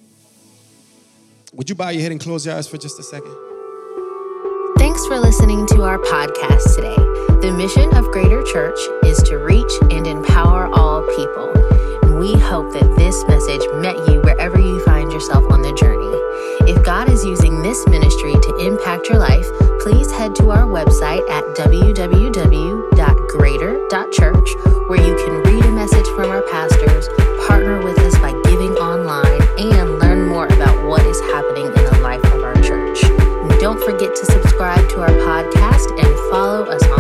Would 1.52 1.68
you 1.68 1.76
bow 1.76 1.90
your 1.90 2.02
head 2.02 2.10
and 2.10 2.20
close 2.20 2.44
your 2.44 2.56
eyes 2.56 2.66
for 2.66 2.76
just 2.76 2.98
a 2.98 3.04
second? 3.04 3.36
Thanks 4.96 5.08
for 5.08 5.20
listening 5.20 5.66
to 5.66 5.82
our 5.82 5.98
podcast 5.98 6.74
today. 6.74 6.96
The 7.44 7.52
mission 7.54 7.94
of 7.94 8.10
Greater 8.12 8.42
Church 8.42 8.78
is 9.04 9.22
to 9.24 9.36
reach 9.36 9.70
and 9.90 10.06
empower 10.06 10.72
all 10.72 11.02
people. 11.14 11.52
We 12.16 12.32
hope 12.40 12.72
that 12.72 12.94
this 12.96 13.22
message 13.28 13.60
met 13.74 13.98
you 14.08 14.22
wherever 14.22 14.58
you 14.58 14.82
find 14.86 15.12
yourself 15.12 15.44
on 15.52 15.60
the 15.60 15.74
journey. 15.74 16.08
If 16.64 16.82
God 16.82 17.10
is 17.10 17.26
using 17.26 17.60
this 17.60 17.86
ministry 17.88 18.36
to 18.40 18.56
impact 18.56 19.10
your 19.10 19.18
life, 19.18 19.46
please 19.80 20.10
head 20.10 20.34
to 20.36 20.48
our 20.48 20.64
website 20.64 21.28
at 21.28 21.44
www.greater.church 21.54 24.54
where 24.88 25.04
you 25.04 25.14
can 25.14 25.42
read 25.42 25.62
a 25.66 25.72
message 25.72 26.06
from 26.16 26.30
our 26.30 26.40
pastors, 26.48 27.06
partner 27.46 27.82
with 27.84 27.98
us 27.98 28.16
by 28.16 28.32
giving 28.48 28.72
online, 28.80 29.42
and 29.58 29.95
Don't 33.76 33.92
forget 33.92 34.16
to 34.16 34.24
subscribe 34.24 34.88
to 34.88 35.00
our 35.02 35.08
podcast 35.08 35.90
and 36.02 36.30
follow 36.30 36.64
us 36.64 36.82
on 36.84 36.95